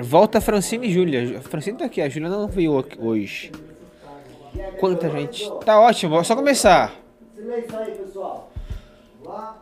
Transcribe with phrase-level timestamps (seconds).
[0.00, 1.40] Volta Francine e Júlia.
[1.42, 3.52] Francine tá aqui, a Júlia não veio hoje.
[4.78, 5.50] Quanta gente.
[5.64, 6.94] Tá ótimo, é só começar.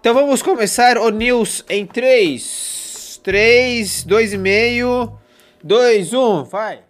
[0.00, 5.12] Então vamos começar o news em 3, 3, 2,5,
[5.62, 6.80] 2, 1, vai.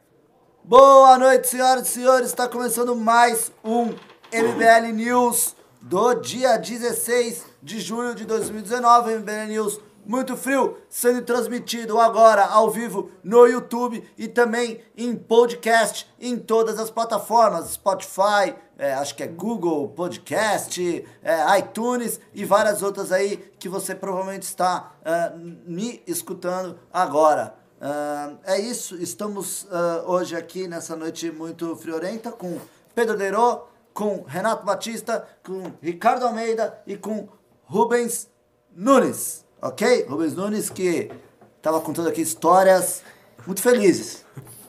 [0.62, 2.29] Boa noite, senhoras e senhores.
[2.29, 3.86] Está começando mais um
[4.32, 9.16] MBL News do dia 16 de junho de 2019.
[9.16, 9.80] MBL News
[10.11, 16.80] muito frio, sendo transmitido agora ao vivo no YouTube e também em podcast em todas
[16.80, 23.37] as plataformas, Spotify, é, acho que é Google Podcast, é, iTunes e várias outras aí
[23.56, 25.32] que você provavelmente está ah,
[25.65, 27.54] me escutando agora.
[27.80, 32.59] Ah, é isso, estamos ah, hoje aqui nessa noite muito friorenta com
[32.96, 33.60] Pedro Deirô,
[33.95, 37.29] com Renato Batista, com Ricardo Almeida e com
[37.62, 38.29] Rubens
[38.74, 40.06] Nunes, ok?
[40.09, 41.10] Rubens Nunes que
[41.56, 43.02] estava contando aqui histórias
[43.46, 44.24] muito felizes.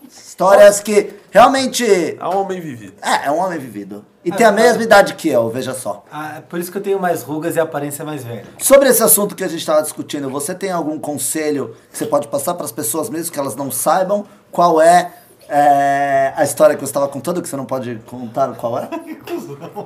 [0.10, 1.86] Histórias que realmente
[2.20, 2.94] É um homem vivido.
[3.02, 4.06] é, é um homem vivido.
[4.24, 6.04] E tem a mesma idade que eu, veja só.
[6.12, 8.46] Ah, é por isso que eu tenho mais rugas e a aparência mais velha.
[8.60, 12.28] Sobre esse assunto que a gente estava discutindo, você tem algum conselho que você pode
[12.28, 15.12] passar para as pessoas mesmo que elas não saibam qual é,
[15.50, 18.88] é, a história que você estava contando, que você não pode contar qual é?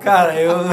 [0.02, 0.58] Cara, eu.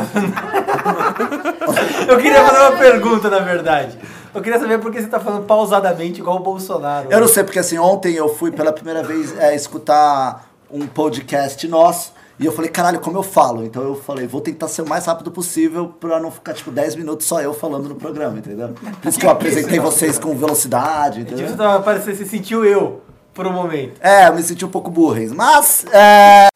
[2.09, 3.97] eu queria fazer uma pergunta, na verdade.
[4.35, 7.09] Eu queria saber por que você tá falando pausadamente igual o Bolsonaro.
[7.11, 11.69] Eu não sei, porque assim, ontem eu fui pela primeira vez é, escutar um podcast
[11.69, 13.63] nosso e eu falei, caralho, como eu falo?
[13.63, 16.97] Então eu falei, vou tentar ser o mais rápido possível pra não ficar, tipo, 10
[16.97, 18.71] minutos só eu falando no programa, entendeu?
[19.01, 21.49] Por isso que eu apresentei vocês com velocidade, Tipo, entendeu?
[21.49, 23.03] você tava parecendo, você sentiu eu
[23.35, 24.01] por um momento.
[24.01, 25.31] É, eu me senti um pouco burrens.
[25.33, 26.49] Mas, é,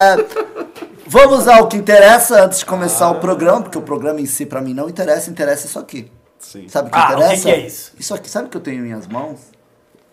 [1.05, 4.61] vamos ao que interessa antes de começar o programa, porque o programa em si pra
[4.61, 6.11] mim não interessa, interessa isso aqui.
[6.39, 6.67] Sim.
[6.69, 7.41] Sabe o que Ah, o que interessa?
[7.43, 7.91] que é isso?
[7.99, 9.39] Isso aqui, sabe o que eu tenho em minhas mãos?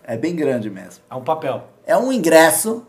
[0.03, 1.01] É bem grande mesmo.
[1.09, 1.63] É um papel.
[1.85, 2.83] É um ingresso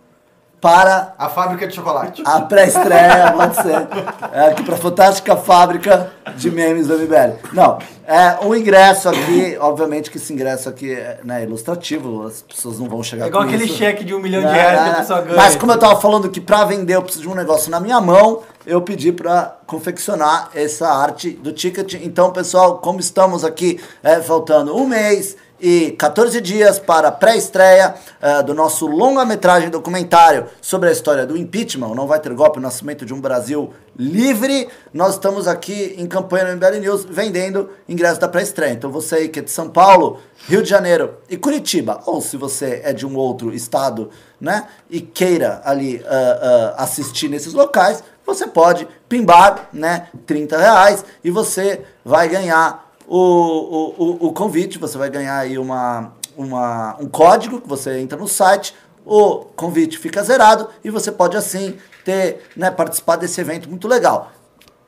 [0.60, 2.22] para A fábrica de chocolate.
[2.24, 3.86] a pré-estreia, pode ser.
[4.32, 7.36] É aqui pra fantástica fábrica de memes do MBL.
[7.52, 12.78] Não, é um ingresso aqui, obviamente que esse ingresso aqui é né, ilustrativo, as pessoas
[12.78, 13.76] não vão chegar É igual com aquele isso.
[13.76, 14.98] cheque de um milhão de reais que a não.
[15.00, 15.36] pessoa ganha.
[15.36, 18.00] Mas como eu tava falando que pra vender eu preciso de um negócio na minha
[18.00, 21.94] mão, eu pedi pra confeccionar essa arte do ticket.
[21.94, 27.94] Então, pessoal, como estamos aqui é, faltando um mês e 14 dias para a pré-estreia
[28.20, 32.62] é, do nosso longa-metragem documentário sobre a história do impeachment, não vai ter golpe, o
[32.62, 38.18] nascimento de um Brasil livre, nós estamos aqui em campanha no MBL News vendendo ingressos
[38.18, 38.72] da pré-estreia.
[38.72, 42.36] Então você aí que é de São Paulo, Rio de Janeiro e Curitiba, ou se
[42.36, 48.04] você é de um outro estado, né, e queira ali ah, ah, assistir nesses locais,
[48.26, 54.98] você pode pimbar, né, 30 reais e você vai ganhar o, o, o, convite, você
[54.98, 60.22] vai ganhar aí uma, uma, um código que você entra no site, o convite fica
[60.24, 64.32] zerado e você pode assim ter, né, participar desse evento muito legal.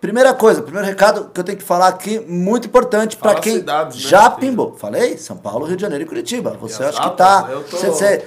[0.00, 3.96] Primeira coisa, primeiro recado que eu tenho que falar aqui, muito importante para quem cidades,
[3.96, 4.76] né, já pimbou.
[4.76, 5.18] Falei?
[5.18, 6.56] São Paulo, Rio de Janeiro e Curitiba.
[6.60, 7.42] Você acha que tá.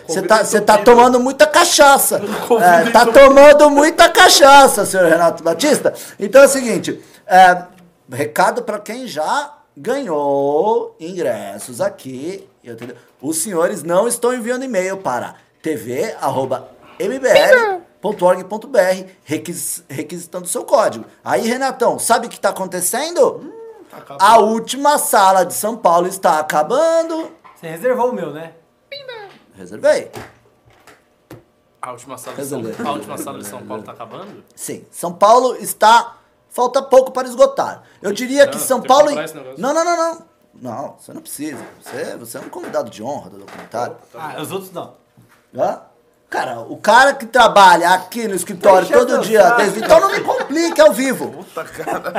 [0.06, 2.22] Você tá, cê tá tomando muita cachaça.
[2.62, 5.94] É, tá tomando muita cachaça, senhor Renato Batista.
[6.20, 7.64] Então é o seguinte: é,
[8.12, 12.48] recado para quem já ganhou ingressos aqui.
[13.22, 15.36] Os senhores não estão enviando e-mail para
[18.02, 21.06] tv.mbl.org.br requis, requisitando seu código.
[21.24, 23.54] Aí, Renatão, sabe o que está acontecendo?
[24.20, 27.32] A última sala de São Paulo está acabando.
[27.56, 28.54] Você reservou o meu, né?
[29.54, 30.12] Reservei.
[31.82, 34.44] A última sala de São, a última sala de São Paulo tá acabando?
[34.56, 36.18] Sim, São Paulo está.
[36.50, 37.84] Falta pouco para esgotar.
[38.02, 39.10] Eu diria que Não, São que Paulo.
[39.20, 39.62] esse negócio.
[39.62, 40.26] Não, não, não, não.
[40.54, 41.66] Não, você não precisa.
[41.82, 43.96] Você, você é um convidado de honra do documentário.
[44.14, 44.94] Ah, os outros não.
[45.56, 45.82] Hã?
[46.32, 50.22] Cara, o cara que trabalha aqui no escritório Deixa todo dia, desde então não me
[50.22, 51.28] complique ao vivo.
[51.28, 52.12] Puta cara.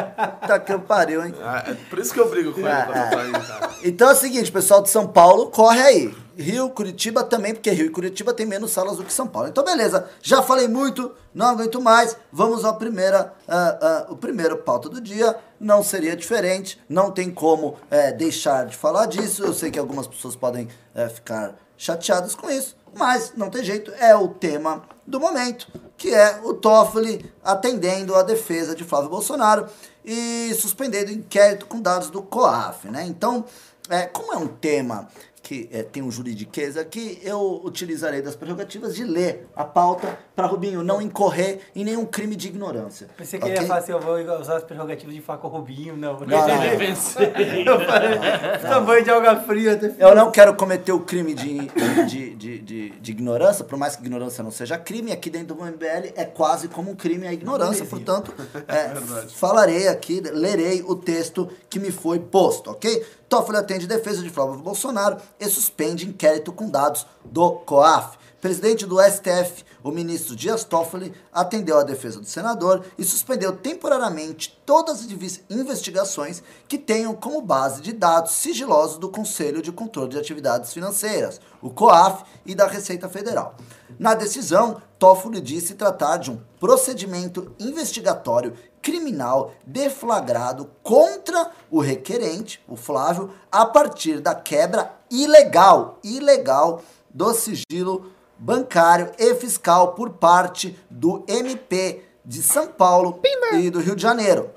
[0.46, 1.34] Tá que eu pariu, hein?
[1.42, 3.22] Ah, é por isso que eu brigo com ele É, quando é.
[3.22, 3.70] aí, cara.
[3.82, 6.14] Então é o seguinte, pessoal de São Paulo, corre aí.
[6.36, 9.48] Rio, Curitiba também, porque Rio e Curitiba tem menos salas do que São Paulo.
[9.48, 10.06] Então, beleza.
[10.20, 12.14] Já falei muito, não aguento mais.
[12.30, 15.34] Vamos ao primeira, ah, ah, o primeiro pauta do dia.
[15.58, 16.78] Não seria diferente.
[16.86, 19.42] Não tem como eh, deixar de falar disso.
[19.42, 23.92] Eu sei que algumas pessoas podem eh, ficar chateadas com isso, mas não tem jeito.
[23.98, 25.66] É o tema do momento,
[25.96, 29.66] que é o Toffoli atendendo a defesa de Flávio Bolsonaro
[30.04, 33.04] e suspendendo o inquérito com dados do COAF, né?
[33.06, 33.44] Então,
[33.88, 35.08] é, como é um tema
[35.42, 40.46] que é, tem um juridiquês aqui, eu utilizarei das prerrogativas de ler a pauta para
[40.46, 43.08] Rubinho não incorrer em nenhum crime de ignorância.
[43.16, 43.56] Pensei que ok?
[43.56, 46.12] ele ia falar assim, eu vou usar as prerrogativas de falar com o Rubinho, não.
[46.12, 46.36] Não, não,
[47.66, 47.80] não.
[47.86, 49.96] falei, tamanho de alga fria.
[49.98, 51.58] Eu não quero cometer o crime de,
[52.06, 55.64] de, de, de, de ignorância, por mais que ignorância não seja crime, aqui dentro do
[55.64, 58.32] MBL é quase como um crime a ignorância, portanto,
[58.68, 58.94] é,
[59.34, 63.04] falarei aqui, lerei o texto que me foi posto, ok?
[63.32, 68.18] Toffoli atende defesa de Flávio Bolsonaro e suspende inquérito com dados do COAF.
[68.42, 74.60] Presidente do STF, o ministro Dias Toffoli, atendeu a defesa do senador e suspendeu temporariamente
[74.66, 80.10] todas as inves- investigações que tenham como base de dados sigilosos do Conselho de Controle
[80.10, 83.54] de Atividades Financeiras, o COAF, e da Receita Federal.
[83.98, 88.52] Na decisão, Toffoli disse tratar de um procedimento investigatório
[88.82, 98.10] criminal deflagrado contra o requerente, o Flávio, a partir da quebra ilegal, ilegal do sigilo
[98.36, 103.20] bancário e fiscal por parte do MP de São Paulo
[103.54, 104.50] e do Rio de Janeiro.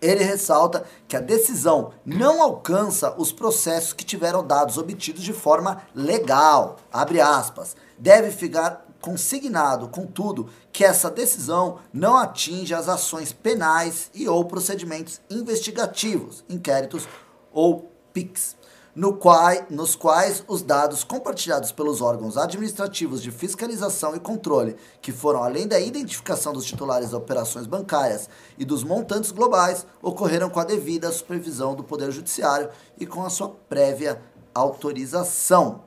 [0.00, 5.82] Ele ressalta que a decisão não alcança os processos que tiveram dados obtidos de forma
[5.94, 7.74] legal, abre aspas.
[7.98, 15.20] Deve ficar consignado, contudo, que essa decisão não atinge as ações penais e ou procedimentos
[15.30, 17.08] investigativos, inquéritos
[17.52, 18.56] ou PICs,
[18.94, 25.12] no quai- nos quais os dados compartilhados pelos órgãos administrativos de fiscalização e controle, que
[25.12, 28.26] foram além da identificação dos titulares das operações bancárias
[28.56, 33.28] e dos montantes globais, ocorreram com a devida supervisão do Poder Judiciário e com a
[33.28, 34.18] sua prévia
[34.54, 35.84] autorização.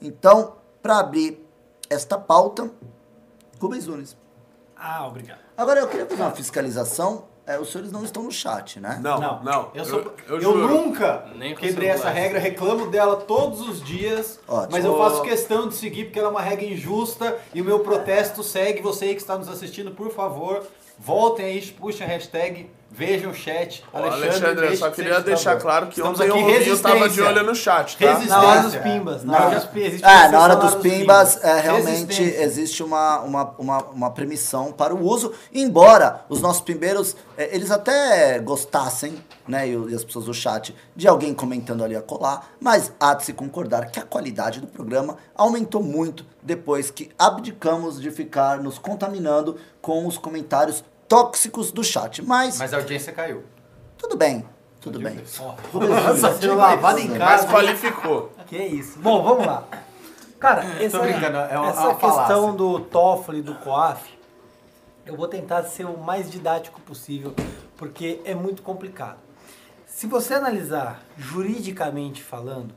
[0.00, 1.41] Então, para abrir
[1.92, 2.70] esta pauta,
[3.60, 4.16] Rubens Nunes.
[4.76, 5.38] Ah, obrigado.
[5.56, 7.30] Agora eu queria fazer uma fiscalização.
[7.44, 9.00] É, os senhores não estão no chat, né?
[9.02, 9.70] Não, não.
[9.74, 10.68] Eu, sou, eu, eu, juro.
[10.68, 11.26] nunca
[11.58, 14.68] quebrei essa regra, reclamo dela todos os dias, Ótimo.
[14.70, 17.80] mas eu faço questão de seguir porque ela é uma regra injusta e o meu
[17.80, 18.80] protesto segue.
[18.80, 20.64] Você aí que está nos assistindo, por favor,
[20.96, 23.82] voltem aí, puxem a hashtag, vejam o chat.
[23.92, 27.26] Ó, Alexandre, eu só queria deixar claro que Estamos ontem aqui, Rubinho tava de resistência.
[27.26, 28.04] olho no chat, tá?
[28.06, 28.36] Resistência.
[28.36, 29.24] Na hora dos pimbas.
[29.24, 33.54] Na Na- hora dos existe É, na hora dos pimbas, é, realmente existe uma, uma,
[33.58, 39.18] uma, uma permissão para o uso, embora os nossos pimbeiros, é, eles até gostassem,
[39.48, 42.92] né, e, o- e as pessoas do chat, de alguém comentando ali a colar, mas
[43.00, 48.10] há de se concordar que a qualidade do programa aumentou muito depois que abdicamos de
[48.10, 50.84] ficar nos contaminando com os comentários
[51.16, 52.22] tóxicos do chat.
[52.22, 53.44] Mas, Mas a audiência caiu.
[53.98, 54.46] tudo bem,
[54.80, 55.16] tudo bem.
[55.16, 57.48] Nossa, sendo lavado em Mas casa.
[57.48, 58.32] qualificou.
[58.46, 58.98] Que isso.
[58.98, 59.64] Bom, vamos lá.
[60.40, 62.22] Cara, essa, brincando, é uma- essa é uma falácia.
[62.34, 64.18] questão do TOEFL e do COAF,
[65.04, 67.34] eu vou tentar ser o mais didático possível,
[67.76, 69.18] porque é muito complicado.
[69.86, 72.74] Se você analisar juridicamente falando,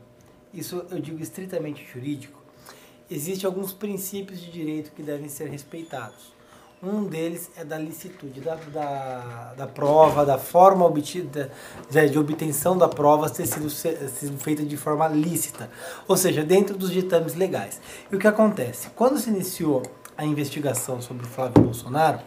[0.52, 2.38] isso eu digo estritamente jurídico,
[3.10, 6.35] existem alguns princípios de direito que devem ser respeitados.
[6.86, 11.50] Um deles é da licitude da, da, da prova, da forma obtida,
[11.90, 15.68] de, de obtenção da prova ter sido, sido feita de forma lícita,
[16.06, 17.80] ou seja, dentro dos ditames legais.
[18.08, 18.90] E o que acontece?
[18.94, 19.82] Quando se iniciou
[20.16, 22.20] a investigação sobre o Flávio Bolsonaro,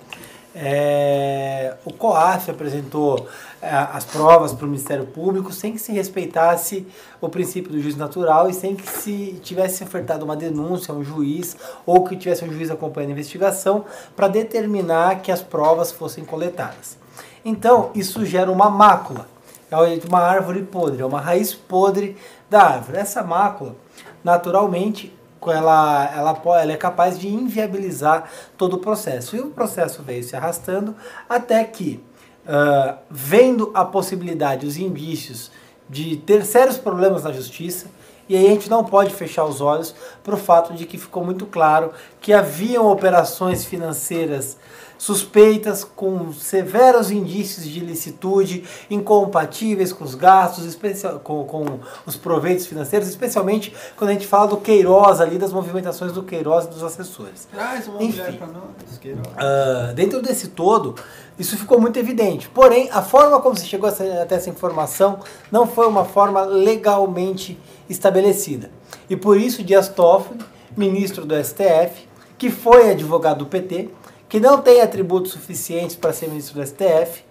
[0.56, 3.28] é, o COAF apresentou
[3.62, 6.88] é, as provas para o Ministério Público sem que se respeitasse
[7.22, 11.04] o princípio do juiz natural e sem que se tivesse ofertado uma denúncia a um
[11.04, 11.56] juiz
[11.86, 13.86] ou que tivesse um juiz acompanhando a investigação
[14.16, 16.98] para determinar que as provas fossem coletadas.
[17.45, 19.28] Então, isso gera uma mácula,
[19.72, 19.75] é
[20.07, 22.18] uma árvore podre, é uma raiz podre
[22.50, 22.98] da árvore.
[22.98, 23.75] Essa mácula,
[24.24, 25.13] naturalmente,
[25.48, 29.36] ela, ela, ela é capaz de inviabilizar todo o processo.
[29.36, 30.96] E o processo veio se arrastando
[31.28, 32.04] até que,
[32.48, 35.52] ah, vendo a possibilidade, os indícios
[35.90, 37.88] de ter sérios problemas na justiça,
[38.28, 41.26] e aí a gente não pode fechar os olhos para o fato de que ficou
[41.26, 41.92] muito claro
[42.22, 44.56] que haviam operações financeiras
[45.00, 50.78] suspeitas com severos indícios de ilicitude, incompatíveis com os gastos,
[51.24, 51.66] com, com
[52.06, 56.66] os proveitos financeiros, especialmente quando a gente fala do Queiroz ali, das movimentações do Queiroz
[56.66, 57.48] e dos assessores.
[57.52, 58.34] Traz uma Enfim.
[58.34, 58.98] pra nós.
[59.00, 59.26] Queiroz.
[59.38, 60.94] Ah, dentro desse todo,
[61.40, 62.50] isso ficou muito evidente.
[62.50, 66.44] Porém, a forma como se chegou a essa- até essa informação não foi uma forma
[66.44, 67.58] legalmente
[67.90, 68.70] estabelecida.
[69.10, 70.40] E por isso, Dias Toffoli,
[70.76, 73.90] ministro do STF, que foi advogado do PT,
[74.30, 77.24] que não tem atributos suficientes para ser ministro do STF,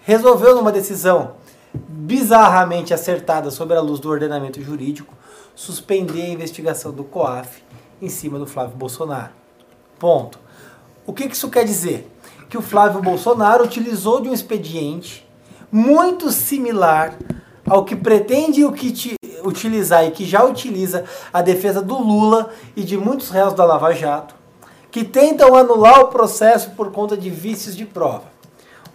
[0.00, 1.32] resolveu numa decisão
[1.74, 5.14] bizarramente acertada sobre a luz do ordenamento jurídico,
[5.54, 7.62] suspender a investigação do COAF
[8.00, 9.32] em cima do Flávio Bolsonaro.
[9.98, 10.38] Ponto.
[11.06, 12.10] O que isso quer dizer?
[12.48, 15.28] Que o Flávio Bolsonaro utilizou de um expediente
[15.70, 17.14] muito similar
[17.68, 19.14] ao que pretende o que ti-
[19.44, 23.92] utilizar e que já utiliza a defesa do Lula e de muitos réus da Lava
[23.92, 24.34] Jato,
[24.90, 28.38] que tentam anular o processo por conta de vícios de prova.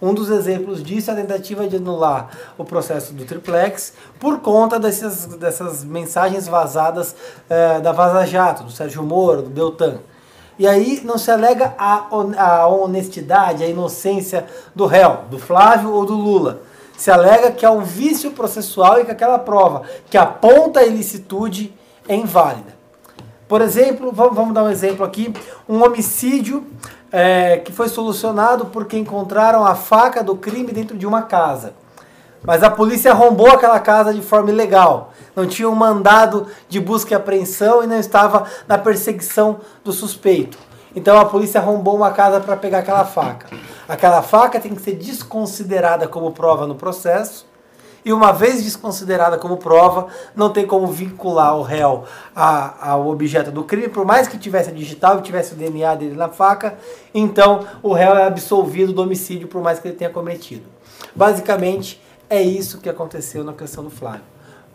[0.02, 4.78] Um dos exemplos disso é a tentativa de anular o processo do triplex por conta
[4.78, 7.14] dessas, dessas mensagens vazadas
[7.48, 10.00] eh, da Vaza Jato, do Sérgio Moro, do Deltan.
[10.58, 12.06] E aí não se alega a,
[12.38, 16.60] a honestidade, a inocência do réu, do Flávio ou do Lula.
[16.96, 21.74] Se alega que há um vício processual e que aquela prova que aponta a ilicitude
[22.06, 22.73] é inválida.
[23.54, 25.32] Por exemplo, vamos, dar um exemplo aqui:
[25.68, 26.66] um homicídio
[27.12, 31.72] é, que foi solucionado porque encontraram a faca do crime dentro de uma casa.
[32.42, 35.12] Mas a polícia arrombou aquela casa de forma ilegal.
[35.36, 40.58] Não tinha um mandado de busca e apreensão e não estava na perseguição do suspeito.
[40.92, 43.46] Então a polícia arrombou uma casa para pegar aquela faca.
[43.88, 47.46] Aquela faca tem que ser desconsiderada como prova no processo.
[48.04, 53.64] E uma vez desconsiderada como prova, não tem como vincular o réu ao objeto do
[53.64, 56.76] crime, por mais que tivesse a digital e tivesse o DNA dele na faca,
[57.14, 60.64] então o réu é absolvido do homicídio, por mais que ele tenha cometido.
[61.14, 64.22] Basicamente, é isso que aconteceu na questão do Flávio.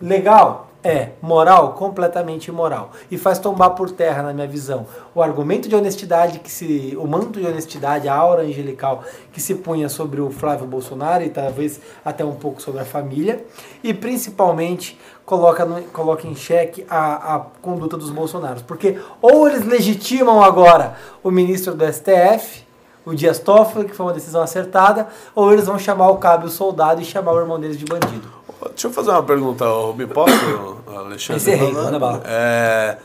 [0.01, 0.68] Legal?
[0.81, 1.09] É.
[1.21, 1.73] Moral?
[1.73, 2.91] Completamente imoral.
[3.11, 6.97] E faz tombar por terra, na minha visão, o argumento de honestidade que se.
[6.97, 11.29] o manto de honestidade, a aura angelical que se punha sobre o Flávio Bolsonaro e
[11.29, 13.43] talvez até um pouco sobre a família.
[13.83, 18.61] E principalmente coloca, no- coloca em xeque a, a conduta dos Bolsonaros.
[18.61, 22.63] Porque ou eles legitimam agora o ministro do STF,
[23.05, 26.49] o Dias Toffoli, que foi uma decisão acertada, ou eles vão chamar o cabo o
[26.49, 28.38] soldado e chamar o irmão deles de bandido.
[28.79, 31.41] Deixa eu fazer uma pergunta, me posso, Alexandre?
[31.41, 32.23] Encerrei, manda bala.
[32.25, 32.97] É,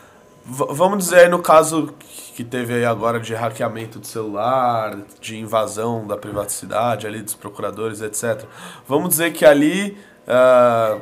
[0.47, 1.93] vamos dizer aí no caso
[2.37, 8.03] que teve aí agora de hackeamento de celular, de invasão da privacidade ali dos procuradores,
[8.03, 8.45] etc.
[8.87, 10.99] Vamos dizer que ali ah,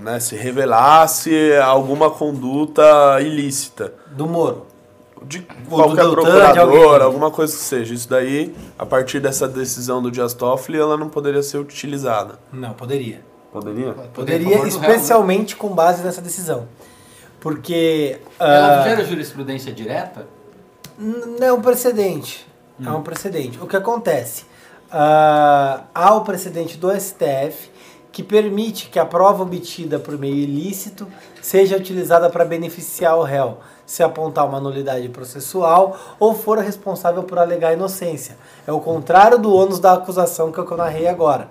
[0.00, 4.66] né, se revelasse alguma conduta ilícita Do Moro.
[5.22, 7.94] de qualquer do procurador, alguma coisa que seja.
[7.94, 12.36] Isso daí, a partir dessa decisão do Dias Toffoli, ela não poderia ser utilizada.
[12.52, 13.35] Não, poderia.
[13.56, 13.92] Poderia?
[14.12, 16.68] Poderia, especialmente com base nessa decisão.
[17.40, 18.20] Porque.
[18.38, 20.26] Ela ah, gera jurisprudência direta?
[20.98, 22.46] Não é um precedente.
[22.84, 23.58] É um precedente.
[23.58, 24.44] O que acontece?
[24.92, 27.70] Ah, há o precedente do STF
[28.12, 31.06] que permite que a prova obtida por meio ilícito
[31.40, 37.38] seja utilizada para beneficiar o réu, se apontar uma nulidade processual ou for responsável por
[37.38, 38.36] alegar inocência.
[38.66, 41.48] É o contrário do ônus da acusação que eu narrei agora.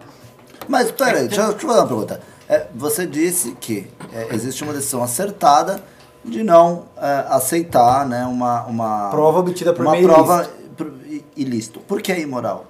[0.67, 2.21] Mas peraí, deixa, eu- deixa eu fazer uma pergunta.
[2.47, 5.81] É, você disse que é, existe uma decisão acertada
[6.23, 10.47] de não é, aceitar né, uma, uma Prova obtida por uma meio prova
[11.35, 11.79] ilícito.
[11.81, 12.65] Por que imoral?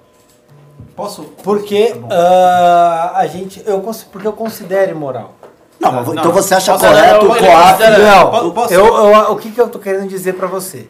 [0.94, 1.24] Posso?
[1.42, 3.62] Porque Tá ah, a gente.
[3.66, 5.34] Eu, porque eu considero imoral.
[5.78, 6.14] Não, Não, mas não.
[6.14, 7.82] então você acha Posso- correto o COAF?
[8.00, 10.88] Não, po- posso- eu, eu- o que, que eu tô querendo dizer pra você?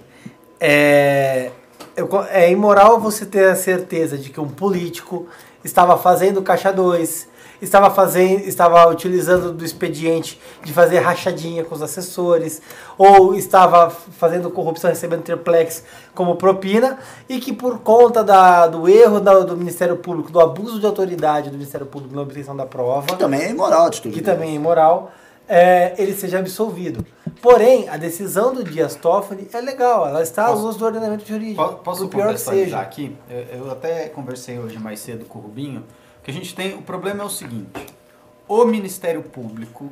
[0.60, 1.50] É,
[1.96, 5.26] eu é imoral você ter a certeza de que um político
[5.66, 7.28] estava fazendo caixa 2,
[7.60, 12.62] estava fazendo, estava utilizando do expediente de fazer rachadinha com os assessores,
[12.96, 15.82] ou estava fazendo corrupção recebendo triplex
[16.14, 20.78] como propina, e que por conta da, do erro da- do Ministério Público, do abuso
[20.80, 24.20] de autoridade do Ministério Público na obtenção da prova, Que também é imoral atitude que
[24.22, 25.10] também é imoral,
[25.48, 27.04] é, ele seja absolvido.
[27.42, 31.26] Porém, a decisão do Dias Toffoli é legal, ela está Posso- aos usos do ordenamento
[31.26, 31.62] jurídico.
[31.62, 32.80] Po- Posso por pior que seja.
[32.80, 33.16] aqui?
[33.28, 35.84] Eu, eu até conversei hoje mais cedo com o Rubinho,
[36.22, 36.74] que a gente tem.
[36.74, 37.86] O problema é o seguinte:
[38.48, 39.90] o Ministério Público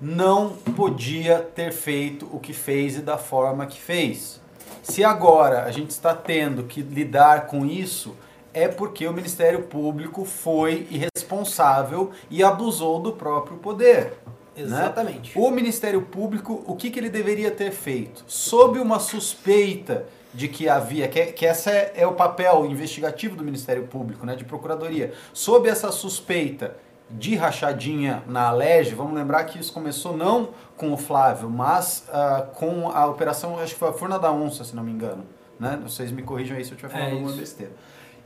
[0.00, 4.40] não podia ter feito o que fez e da forma que fez.
[4.82, 8.14] Se agora a gente está tendo que lidar com isso,
[8.52, 14.14] é porque o Ministério Público foi irresponsável e abusou do próprio poder.
[14.56, 14.62] Né?
[14.62, 15.38] Exatamente.
[15.38, 18.24] O Ministério Público, o que, que ele deveria ter feito?
[18.26, 23.44] Sob uma suspeita de que havia, que, que essa é, é o papel investigativo do
[23.44, 26.76] Ministério Público, né, de procuradoria, sob essa suspeita
[27.08, 32.46] de rachadinha na Alerj, vamos lembrar que isso começou não com o Flávio, mas ah,
[32.54, 35.24] com a operação, acho que foi a Furna da Onça, se não me engano.
[35.60, 35.78] Né?
[35.82, 37.38] Vocês me corrijam aí se eu estiver falando É alguma isso.
[37.38, 37.72] besteira.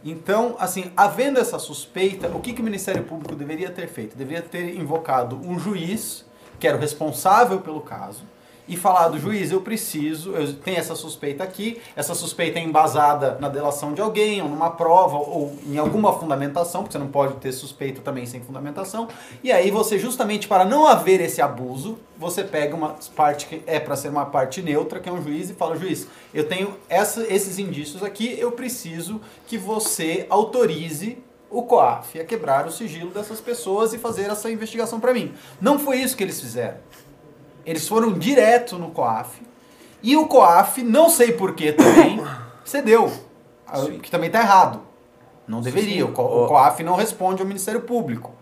[0.04, 4.16] Então, assim, havendo essa suspeita, o que, que o Ministério Público deveria ter feito?
[4.16, 6.24] Deveria ter invocado um juiz,
[6.58, 8.22] que era o responsável pelo caso,
[8.68, 13.48] e falado, juiz, eu preciso, eu tenho essa suspeita aqui, essa suspeita é embasada na
[13.48, 17.50] delação de alguém, ou numa prova, ou em alguma fundamentação, porque você não pode ter
[17.52, 19.08] suspeita também sem fundamentação,
[19.42, 23.80] e aí você, justamente para não haver esse abuso, você pega uma parte que é
[23.80, 27.22] para ser uma parte neutra, que é um juiz, e fala, juiz, eu tenho essa-
[27.32, 31.18] esses indícios aqui, eu preciso que você autorize
[31.50, 35.32] o COAF ia quebrar o sigilo dessas pessoas e fazer essa investigação para mim.
[35.58, 36.76] Não foi isso que eles fizeram.
[37.68, 39.42] Eles foram direto no COAF
[40.02, 42.20] e o COAF, não sei porquê também,
[42.64, 43.12] cedeu.
[43.66, 44.80] Ah, Que também está errado.
[45.46, 46.04] Não deveria.
[46.06, 48.32] O, Co- o COAF não responde ao Ministério Público.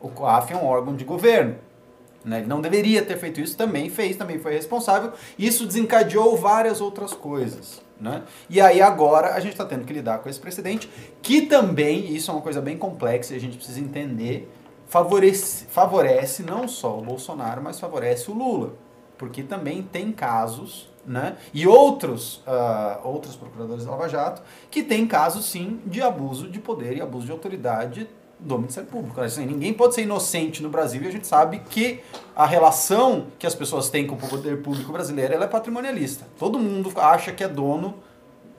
[0.00, 1.56] O COAF é um órgão de governo.
[2.24, 2.38] né?
[2.38, 5.12] Ele não deveria ter feito isso, também fez, também foi responsável.
[5.38, 7.80] Isso desencadeou várias outras coisas.
[8.00, 8.22] Né?
[8.50, 10.88] E aí agora a gente está tendo que lidar com esse precedente,
[11.22, 14.52] que também, isso é uma coisa bem complexa e a gente precisa entender,
[14.88, 18.74] favorece, favorece não só o Bolsonaro, mas favorece o Lula.
[19.18, 21.36] Porque também tem casos, né?
[21.52, 26.58] E outros, ah, outros procuradores da Lava Jato, que tem casos sim de abuso de
[26.58, 29.20] poder e abuso de autoridade do Ministério Público.
[29.20, 32.00] Assim, ninguém pode ser inocente no Brasil e a gente sabe que
[32.34, 36.26] a relação que as pessoas têm com o poder público brasileiro é patrimonialista.
[36.38, 37.94] Todo mundo acha que é dono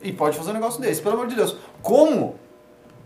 [0.02, 1.02] e pode fazer um negócio desse.
[1.02, 1.56] Pelo amor de Deus.
[1.82, 2.36] Como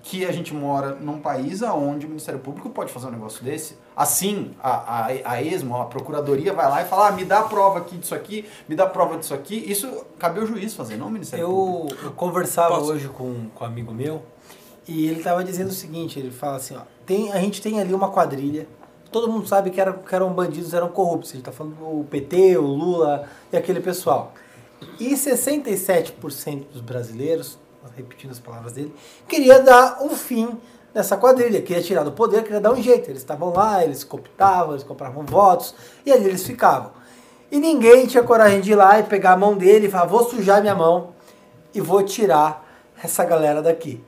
[0.04, 3.78] que a gente mora num país onde o Ministério Público pode fazer um negócio desse?
[3.96, 7.44] Assim, a, a, a ESMO, a Procuradoria vai lá e fala, ah, me dá a
[7.44, 9.56] prova aqui disso aqui, me dá a prova disso aqui.
[9.56, 12.00] Isso cabe ao juiz fazer, não ao Ministério Público.
[12.02, 12.92] Eu, eu conversava Posso?
[12.92, 14.24] hoje com, com um amigo meu
[14.88, 17.94] e ele estava dizendo o seguinte, ele fala assim, ó, tem, a gente tem ali
[17.94, 18.68] uma quadrilha,
[19.12, 22.58] todo mundo sabe que, era, que eram bandidos, eram corruptos, ele está falando o PT,
[22.58, 24.34] o Lula e aquele pessoal.
[25.00, 27.60] E 67% dos brasileiros,
[27.96, 28.94] repetindo as palavras dele,
[29.28, 30.60] queria dar um fim
[30.94, 33.10] nessa quadrilha, queria tirar do poder, queria dar um jeito.
[33.10, 35.74] Eles estavam lá, eles cooptavam, eles compravam votos
[36.06, 36.92] e ali eles ficavam.
[37.52, 40.30] E ninguém tinha coragem de ir lá e pegar a mão dele e falar: vou
[40.30, 41.14] sujar minha mão
[41.74, 42.66] e vou tirar
[43.04, 44.04] essa galera daqui.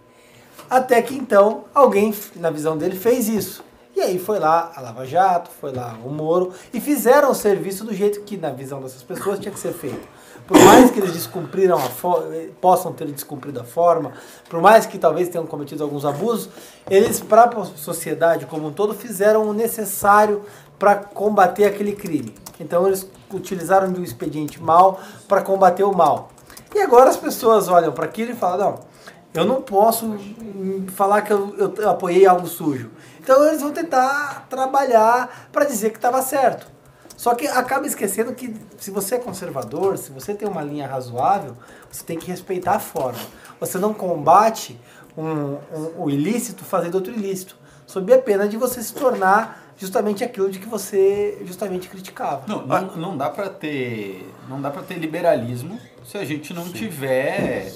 [0.69, 3.63] Até que então alguém, na visão dele, fez isso.
[3.95, 7.83] E aí foi lá a Lava Jato, foi lá o Moro e fizeram o serviço
[7.83, 10.07] do jeito que, na visão dessas pessoas, tinha que ser feito.
[10.47, 12.21] Por mais que eles descumpriram fo-
[12.59, 14.11] possam ter descumprido a forma,
[14.49, 16.49] por mais que talvez tenham cometido alguns abusos,
[16.89, 20.43] eles, para a sociedade como um todo, fizeram o necessário
[20.77, 22.35] para combater aquele crime.
[22.59, 26.29] Então eles utilizaram de um expediente mal para combater o mal.
[26.75, 28.79] E agora as pessoas olham para aquilo e falam: não,
[29.33, 32.91] eu não posso hum, falar que eu, eu apoiei algo sujo.
[33.19, 36.72] Então eles vão tentar trabalhar para dizer que estava certo.
[37.15, 41.55] Só que acaba esquecendo que se você é conservador, se você tem uma linha razoável,
[41.91, 43.19] você tem que respeitar a forma.
[43.59, 44.79] Você não combate
[45.17, 50.23] um, um- o ilícito fazendo outro ilícito, sob a pena de você se tornar justamente
[50.23, 52.43] aquilo de que você justamente criticava.
[52.47, 56.67] Não, não, não dá pra ter, não dá para ter liberalismo se a gente não
[56.69, 57.71] tiver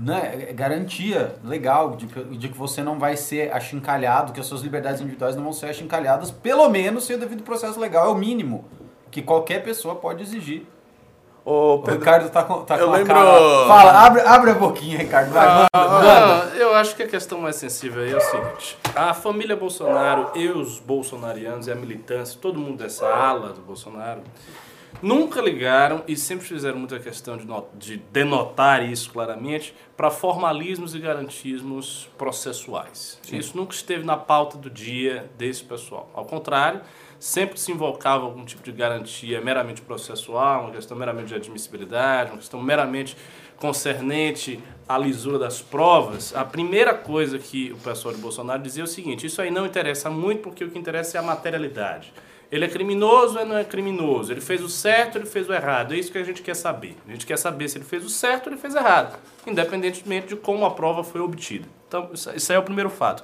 [0.00, 4.60] né, garantia legal de, que- de que você não vai ser achincalhado, que as suas
[4.62, 8.14] liberdades individuais não vão ser achincalhadas, pelo menos sem o devido processo legal, é o
[8.14, 8.64] mínimo
[9.10, 10.64] que qualquer pessoa pode exigir.
[11.44, 13.66] Ô, O Pedro, Ricardo tá com, tá eu com a lembro- cara...
[13.66, 15.32] Fala, abre, abre a boquinha, Ricardo.
[15.32, 16.44] Vai, manda, manda.
[16.52, 20.30] Ah, eu acho que a questão mais sensível aí é o seguinte: a família Bolsonaro
[20.34, 24.20] e os bolsonarianos e a militância, todo mundo dessa ala do Bolsonaro,
[25.02, 30.98] nunca ligaram e sempre fizeram muita questão de, de denotar isso claramente para formalismos e
[30.98, 33.20] garantismos processuais.
[33.32, 36.10] Isso nunca esteve na pauta do dia desse pessoal.
[36.14, 36.80] Ao contrário,
[37.18, 42.38] sempre se invocava algum tipo de garantia meramente processual, uma questão meramente de admissibilidade, uma
[42.38, 43.16] questão meramente
[43.58, 48.84] concernente à lisura das provas, a primeira coisa que o pessoal de Bolsonaro dizia é
[48.84, 52.12] o seguinte: isso aí não interessa muito porque o que interessa é a materialidade.
[52.50, 54.32] Ele é criminoso ou não é criminoso?
[54.32, 55.92] Ele fez o certo ou ele fez o errado?
[55.92, 56.96] É isso que a gente quer saber.
[57.06, 60.36] A gente quer saber se ele fez o certo ou ele fez errado, independentemente de
[60.36, 61.66] como a prova foi obtida.
[61.86, 63.22] Então, isso aí é o primeiro fato.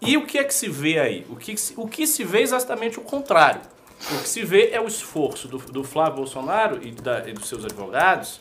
[0.00, 1.26] E o que é que se vê aí?
[1.28, 3.60] O que se, o que se vê é exatamente o contrário.
[4.12, 7.48] O que se vê é o esforço do, do Flávio Bolsonaro e, da- e dos
[7.48, 8.40] seus advogados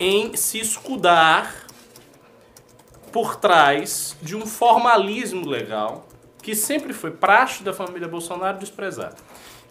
[0.00, 1.54] em se escudar
[3.12, 6.06] por trás de um formalismo legal
[6.42, 9.14] que sempre foi praxe da família Bolsonaro desprezar.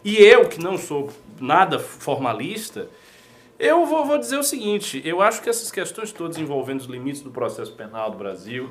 [0.05, 2.87] E eu, que não sou nada formalista,
[3.57, 7.23] eu vou, vou dizer o seguinte: eu acho que essas questões todas envolvendo os limites
[7.23, 8.69] do processo penal do Brasil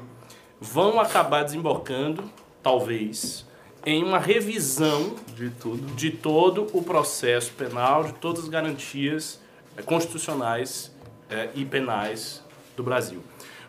[0.61, 2.23] vão acabar desembocando,
[2.63, 3.45] talvez,
[3.85, 5.93] em uma revisão de tudo.
[5.97, 9.43] de todo o processo penal, de todas as garantias
[9.77, 10.95] eh, constitucionais
[11.29, 12.45] eh, e penais
[12.77, 13.21] do Brasil.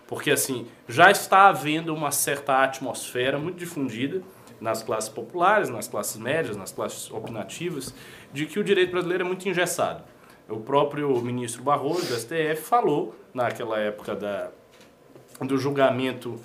[0.05, 4.21] Porque, assim, já está havendo uma certa atmosfera muito difundida
[4.59, 7.93] nas classes populares, nas classes médias, nas classes opinativas,
[8.33, 10.03] de que o direito brasileiro é muito engessado.
[10.47, 14.49] O próprio ministro Barroso, do STF, falou, naquela época da,
[15.41, 16.39] do julgamento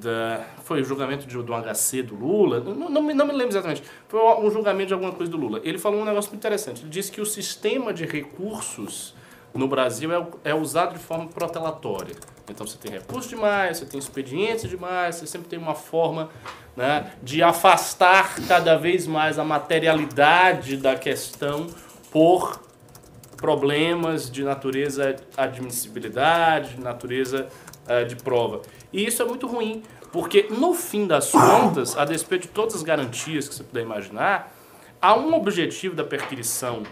[0.00, 3.50] da foi o julgamento de, do HC do Lula não, não, me, não me lembro
[3.50, 6.82] exatamente foi um julgamento de alguma coisa do Lula ele falou um negócio muito interessante
[6.82, 9.14] ele disse que o sistema de recursos
[9.54, 12.16] no Brasil é, é usado de forma protelatória.
[12.48, 16.28] Então você tem recurso demais, você tem expedientes demais, você sempre tem uma forma
[16.76, 21.66] né, de afastar cada vez mais a materialidade da questão
[22.10, 22.60] por
[23.36, 27.48] problemas de natureza admissibilidade, de natureza
[27.86, 28.62] uh, de prova.
[28.92, 29.82] E isso é muito ruim,
[30.12, 34.54] porque no fim das contas, a despeito de todas as garantias que você puder imaginar,
[35.00, 36.84] há um objetivo da perquisição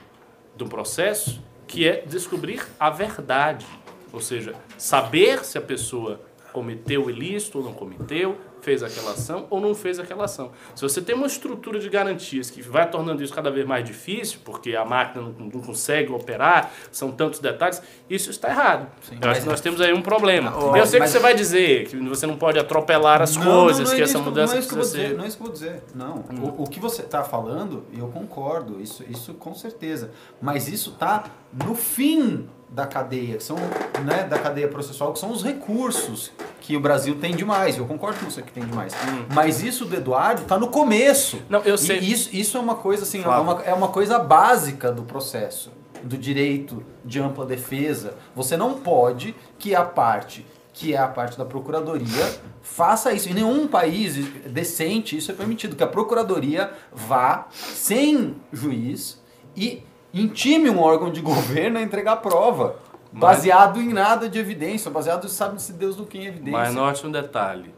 [0.56, 3.64] do processo que é descobrir a verdade.
[4.12, 6.20] Ou seja, saber se a pessoa
[6.52, 10.52] cometeu o ilícito ou não cometeu, fez aquela ação ou não fez aquela ação.
[10.74, 14.38] Se você tem uma estrutura de garantias que vai tornando isso cada vez mais difícil,
[14.44, 18.88] porque a máquina não, não consegue operar, são tantos detalhes, isso está errado.
[19.02, 20.50] Sim, Eu acho que nós temos aí um problema.
[20.50, 21.10] Não, eu sei mas...
[21.10, 24.02] que você vai dizer que você não pode atropelar as não, coisas, não, é que
[24.02, 25.16] essa mudança não é precisa ser.
[25.16, 25.82] Não é isso que eu vou dizer.
[25.94, 26.16] Não.
[26.30, 26.54] Hum.
[26.58, 30.12] O, o, que você está falando, eu concordo, isso, isso com certeza.
[30.40, 33.56] Mas isso está no fim da cadeia, que são,
[34.02, 37.76] né, da cadeia processual, que são os recursos que o Brasil tem demais.
[37.76, 38.94] Eu concordo com você que tem demais.
[38.94, 39.26] Hum.
[39.34, 41.42] Mas isso do Eduardo está no começo.
[41.50, 41.98] Não, eu sei.
[41.98, 45.70] E isso, isso é uma coisa assim, é, uma, é uma coisa básica do processo,
[46.02, 48.14] do direito de ampla defesa.
[48.34, 53.28] Você não pode que a parte que é a parte da procuradoria, faça isso.
[53.28, 59.20] Em nenhum país decente isso é permitido, que a procuradoria vá sem juiz
[59.54, 59.82] e
[60.12, 62.76] intime um órgão de governo a entregar prova.
[63.12, 66.52] Baseado em nada de evidência, baseado sabe-se Deus do que em evidência.
[66.52, 67.74] Mas note um detalhe.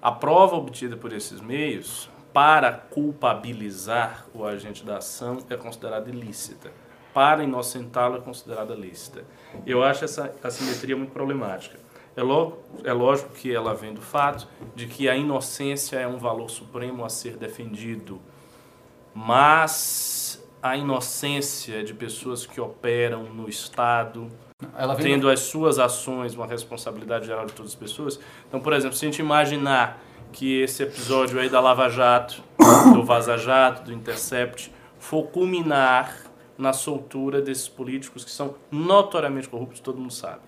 [0.00, 6.70] A prova obtida por esses meios, para culpabilizar o agente da ação, é considerada ilícita.
[7.12, 9.24] Para inocentá-lo, é considerada lícita.
[9.64, 11.78] Eu acho essa assimetria muito problemática.
[12.16, 12.20] É,
[12.88, 17.04] é lógico que ela vem do fato de que a inocência é um valor supremo
[17.04, 18.20] a ser defendido.
[19.14, 20.15] Mas
[20.70, 24.28] a inocência de pessoas que operam no Estado,
[25.00, 28.18] tendo as suas ações uma responsabilidade geral de todas as pessoas.
[28.48, 30.02] Então, por exemplo, se a gente imaginar
[30.32, 32.42] que esse episódio aí da Lava Jato,
[32.92, 36.16] do Vaza Jato, do Intercept, for culminar
[36.58, 40.40] na soltura desses políticos que são notoriamente corruptos, todo mundo sabe.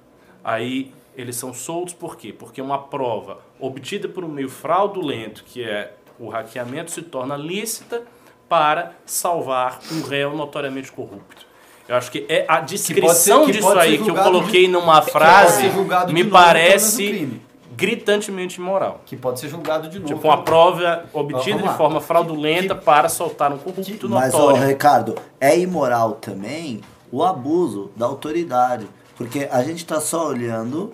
[0.42, 2.33] Aí eles são soltos por quê?
[2.33, 8.04] Porque uma prova obtida por um meio fraudulento, que é o hackeamento, se torna lícita
[8.48, 11.46] para salvar um réu notoriamente corrupto.
[11.88, 15.70] Eu acho que é a descrição ser, disso aí que eu coloquei de, numa frase
[16.12, 17.40] me parece
[17.74, 19.00] gritantemente imoral.
[19.06, 20.12] Que pode ser julgado de novo.
[20.12, 24.32] Tipo, uma prova obtida de forma fraudulenta que, para soltar um corrupto que, notório.
[24.32, 28.87] Mas, ô, Ricardo, é imoral também o abuso da autoridade.
[29.16, 30.92] Porque a gente está só olhando,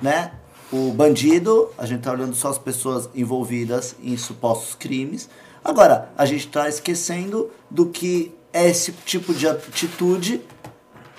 [0.00, 0.32] né?
[0.72, 5.28] O bandido, a gente está olhando só as pessoas envolvidas em supostos crimes.
[5.66, 10.40] Agora, a gente está esquecendo do que esse tipo de atitude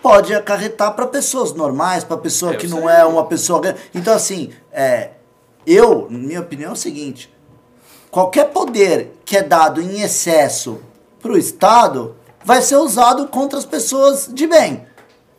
[0.01, 3.61] pode acarretar para pessoas normais, para pessoa eu que não é uma pessoa.
[3.93, 5.09] Então, assim, é,
[5.65, 7.29] eu, minha opinião é o seguinte:
[8.09, 10.79] qualquer poder que é dado em excesso
[11.21, 14.87] para o Estado vai ser usado contra as pessoas de bem.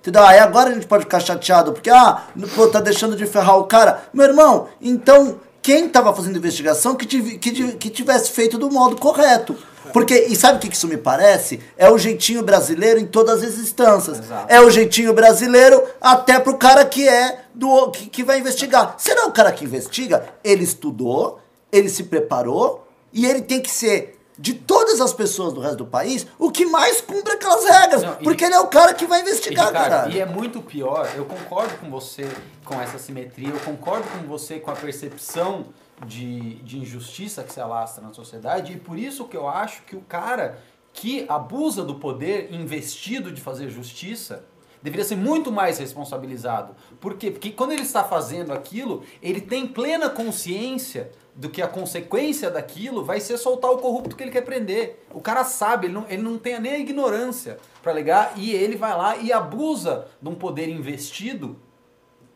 [0.00, 0.22] Entendeu?
[0.22, 3.64] Aí agora a gente pode ficar chateado porque, ah, pô, tá deixando de ferrar o
[3.64, 4.02] cara.
[4.12, 8.96] Meu irmão, então quem estava fazendo investigação que, tiv que, que tivesse feito do modo
[8.96, 9.54] correto.
[9.92, 11.60] Porque, e sabe o que isso me parece?
[11.76, 14.18] É o jeitinho brasileiro em todas as instâncias.
[14.18, 14.46] Exato.
[14.48, 18.94] É o jeitinho brasileiro até pro cara que é do que, que vai investigar.
[18.96, 20.24] Será o cara que investiga?
[20.42, 21.38] Ele estudou,
[21.70, 25.86] ele se preparou e ele tem que ser de todas as pessoas do resto do
[25.86, 28.02] país, o que mais cumpre aquelas regras.
[28.02, 30.08] Não, porque e, ele é o cara que vai investigar, cara.
[30.08, 32.30] E é muito pior, eu concordo com você
[32.64, 35.66] com essa simetria, eu concordo com você com a percepção
[36.06, 39.96] de, de injustiça que se alastra na sociedade, e por isso que eu acho que
[39.96, 40.58] o cara
[40.92, 44.44] que abusa do poder investido de fazer justiça
[44.82, 46.74] deveria ser muito mais responsabilizado.
[47.00, 47.30] Por quê?
[47.30, 53.04] Porque quando ele está fazendo aquilo, ele tem plena consciência do que a consequência daquilo
[53.04, 55.06] vai ser soltar o corrupto que ele quer prender.
[55.14, 58.74] O cara sabe, ele não, ele não tem nem a ignorância para ligar e ele
[58.74, 61.56] vai lá e abusa de um poder investido,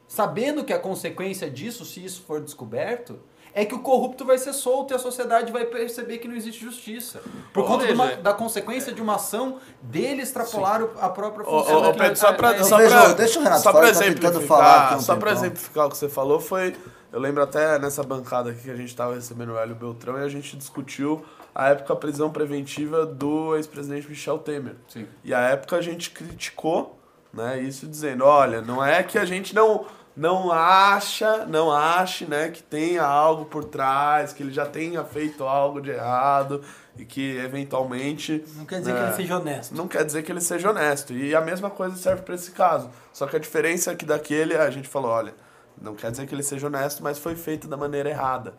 [0.07, 3.19] sabendo que a consequência disso, se isso for descoberto,
[3.53, 6.63] é que o corrupto vai ser solto e a sociedade vai perceber que não existe
[6.63, 7.21] justiça.
[7.53, 10.89] Por conta uma, da consequência de uma ação dele extrapolar Sim.
[11.01, 11.83] a própria função.
[11.83, 15.33] Ô, ô, Pedro, só para pra, deixa o Renato só para exemplificar, falar só para
[15.33, 16.73] exemplificar o que você falou foi
[17.13, 20.25] eu lembro até nessa bancada aqui que a gente estava recebendo o Hélio Beltrão e
[20.25, 24.77] a gente discutiu a época a prisão preventiva do ex-presidente Michel Temer.
[24.89, 25.07] Sim.
[25.23, 26.99] E a época a gente criticou
[27.33, 32.51] né, isso dizendo, olha, não é que a gente não não acha, não ache, né,
[32.51, 36.63] que tenha algo por trás, que ele já tenha feito algo de errado
[36.99, 39.75] e que eventualmente Não quer dizer né, que ele seja honesto.
[39.75, 41.15] não quer dizer que ele seja honesto.
[41.15, 42.91] E a mesma coisa serve para esse caso.
[43.11, 45.35] Só que a diferença é que daquele a gente falou, olha,
[45.81, 48.55] não quer dizer que ele seja honesto, mas foi feito da maneira errada.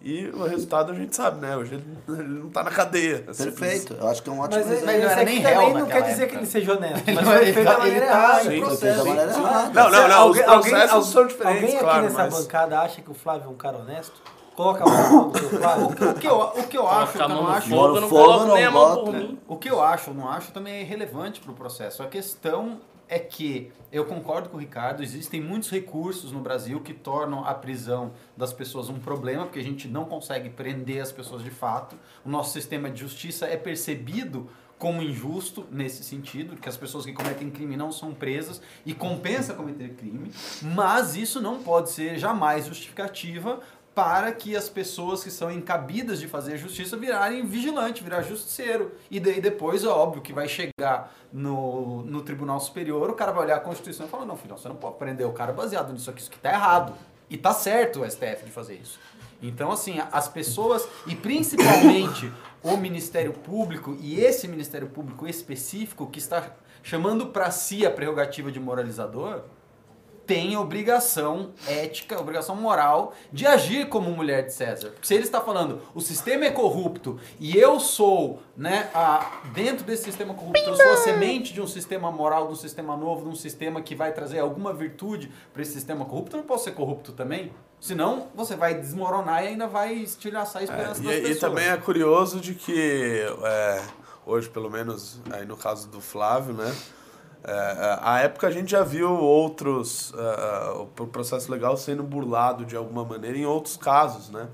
[0.00, 1.56] E o resultado a gente sabe, né?
[1.56, 1.84] Hoje ele
[2.20, 3.24] ele não tá na cadeia.
[3.26, 3.58] É simples.
[3.58, 4.86] Perfeito, eu acho que é um ótimo Mas, exemplo.
[4.86, 6.26] mas não era nem aqui também não quer dizer época.
[6.28, 7.04] que ele seja honesto.
[7.06, 8.44] Mas Ele foi feito da maneira errada.
[8.44, 9.06] Sim, processo.
[9.08, 9.70] errada.
[9.74, 12.34] Não, não, não, os Alguém- processos alguém- são diferentes, Alguém aqui claro, nessa mas...
[12.34, 14.22] bancada acha que o Flávio é um cara honesto?
[14.54, 15.86] Coloca a mão no Flávio.
[15.86, 17.68] O que eu, o que eu acho, Coloca eu não acho.
[17.68, 19.38] fogo, eu não coloco nem a mão por mim.
[19.48, 22.02] O que eu acho, não acho, também é irrelevante para o processo.
[22.04, 26.92] A questão é que eu concordo com o Ricardo, existem muitos recursos no Brasil que
[26.92, 31.42] tornam a prisão das pessoas um problema, porque a gente não consegue prender as pessoas
[31.42, 31.96] de fato.
[32.24, 37.12] O nosso sistema de justiça é percebido como injusto nesse sentido, que as pessoas que
[37.12, 40.30] cometem crime não são presas e compensa cometer crime,
[40.62, 43.60] mas isso não pode ser jamais justificativa
[43.98, 48.92] para que as pessoas que são encabidas de fazer justiça virarem vigilante, virar justiceiro.
[49.10, 53.46] E daí depois, é óbvio, que vai chegar no, no Tribunal Superior, o cara vai
[53.46, 56.08] olhar a Constituição e falar, não, filhão, você não pode prender o cara baseado nisso
[56.08, 56.94] aqui, isso que tá errado.
[57.28, 59.00] E tá certo o STF de fazer isso.
[59.42, 62.32] Então, assim, as pessoas, e principalmente
[62.62, 66.52] o Ministério Público, e esse Ministério Público específico, que está
[66.84, 69.42] chamando para si a prerrogativa de moralizador,
[70.28, 74.92] tem obrigação ética, obrigação moral de agir como mulher de César.
[75.02, 80.04] Se ele está falando, o sistema é corrupto e eu sou, né, a, dentro desse
[80.04, 83.28] sistema corrupto, eu sou a semente de um sistema moral, de um sistema novo, de
[83.30, 86.72] um sistema que vai trazer alguma virtude para esse sistema corrupto, eu não posso ser
[86.72, 87.50] corrupto também?
[87.80, 91.40] Senão você vai desmoronar e ainda vai estilhaçar a esperança das É, E, e pessoas.
[91.40, 93.82] também é curioso de que é,
[94.26, 96.74] hoje, pelo menos aí no caso do Flávio, né?
[97.50, 102.76] É, a época a gente já viu outros é, o processo legal sendo burlado de
[102.76, 104.48] alguma maneira em outros casos, né?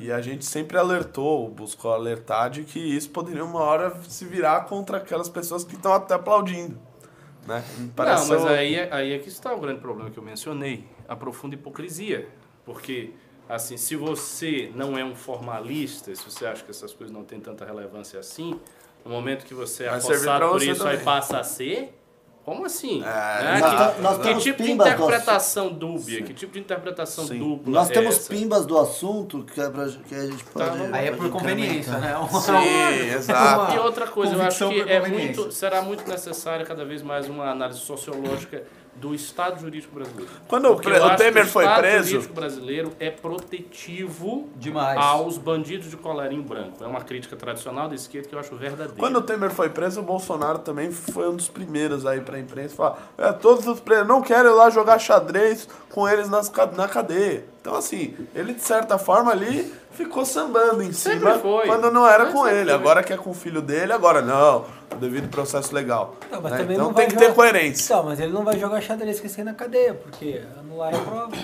[0.00, 4.64] E a gente sempre alertou, buscou alertar de que isso poderia uma hora se virar
[4.64, 6.76] contra aquelas pessoas que estão até aplaudindo,
[7.46, 7.62] né?
[7.94, 10.84] Parece não, mas aí, é- aí é que está o grande problema que eu mencionei,
[11.08, 12.28] a profunda hipocrisia.
[12.64, 13.12] Porque,
[13.48, 17.38] assim, se você não é um formalista, se você acha que essas coisas não têm
[17.38, 18.58] tanta relevância assim,
[19.04, 21.04] no momento que você é Vai por isso, aí também.
[21.04, 21.95] passa a ser...
[22.46, 23.02] Como assim?
[23.02, 23.56] É, Né?
[23.56, 23.96] exato.
[23.96, 26.22] Que, Nós que temos tipo de interpretação dúbia?
[26.22, 27.40] Que tipo de interpretação Sim.
[27.40, 28.32] dupla Nós é temos essa?
[28.32, 30.78] pimbas do assunto que, é pra, que a gente pode.
[30.78, 32.14] vamos Aí é por conveniência, né?
[32.30, 33.74] Sim, exato.
[33.74, 37.50] E outra coisa, eu acho que é muito, será muito necessária cada vez mais uma
[37.50, 38.62] análise sociológica
[39.00, 40.30] do Estado jurídico brasileiro.
[40.48, 44.98] Quando o Porque o acho que Temer foi Estado preso- jurídico brasileiro é protetivo Demais.
[44.98, 46.82] aos bandidos de colarinho branco.
[46.82, 48.94] É uma crítica tradicional da esquerda que eu acho verdadeira.
[48.98, 52.74] Quando o Temer foi preso, o Bolsonaro também foi um dos primeiros aí pra imprensa
[52.74, 56.88] falar: é, todos os presos não querem ir lá jogar xadrez com eles nas, na
[56.88, 57.44] cadeia.
[57.60, 61.66] Então, assim, ele de certa forma ali ficou sambando em Sempre cima foi.
[61.66, 62.64] quando não era Mas com ele.
[62.66, 62.72] foi.
[62.74, 64.64] Agora que é com o filho dele, agora não,
[65.00, 66.16] devido processo legal.
[66.30, 66.58] Não, né?
[66.58, 67.84] também Então não tem que ter jogar- coerência.
[67.84, 71.36] Então, mas ele não vai jogar xadrez esse aí na cadeia, porque anular a prova.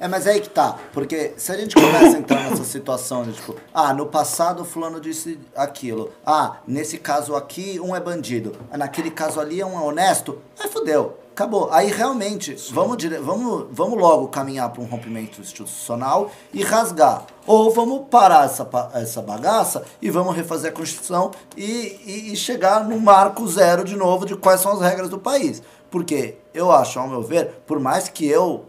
[0.00, 0.78] É, mas aí que tá.
[0.92, 4.64] Porque se a gente começa a entrar nessa situação de tipo, ah, no passado o
[4.64, 6.12] fulano disse aquilo.
[6.24, 8.52] Ah, nesse caso aqui um é bandido.
[8.70, 10.38] Ah, naquele caso ali é um honesto.
[10.58, 11.18] Aí fudeu.
[11.32, 11.68] Acabou.
[11.70, 13.18] Aí realmente, vamos, dire...
[13.18, 17.24] vamos, vamos logo caminhar para um rompimento institucional e rasgar.
[17.46, 22.84] Ou vamos parar essa, essa bagaça e vamos refazer a Constituição e, e, e chegar
[22.84, 25.62] no marco zero de novo de quais são as regras do país.
[25.90, 28.64] Porque eu acho, ao meu ver, por mais que eu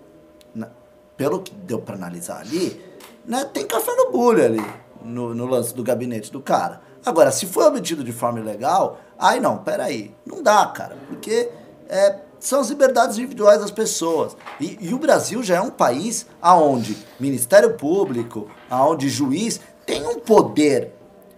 [1.20, 2.82] pelo que deu pra analisar ali,
[3.26, 4.66] né, tem café no bulho ali,
[5.04, 6.80] no, no lance do gabinete do cara.
[7.06, 11.50] Agora, se foi obtido de forma ilegal, aí não, peraí, não dá, cara, porque
[11.90, 14.38] é, são as liberdades individuais das pessoas.
[14.62, 20.20] E, e o Brasil já é um país aonde Ministério Público, aonde juiz tem um
[20.20, 20.94] poder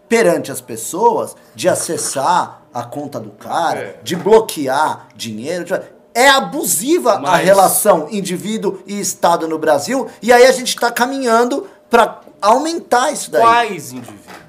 [0.08, 4.00] perante as pessoas de acessar a conta do cara, É.
[4.04, 5.66] de bloquear dinheiro.
[5.66, 5.82] de-
[6.14, 10.92] É abusiva a Mas- relação indivíduo e Estado no Brasil, e aí a gente está
[10.92, 13.42] caminhando para aumentar isso daí.
[13.42, 14.42] Quais indivíduos?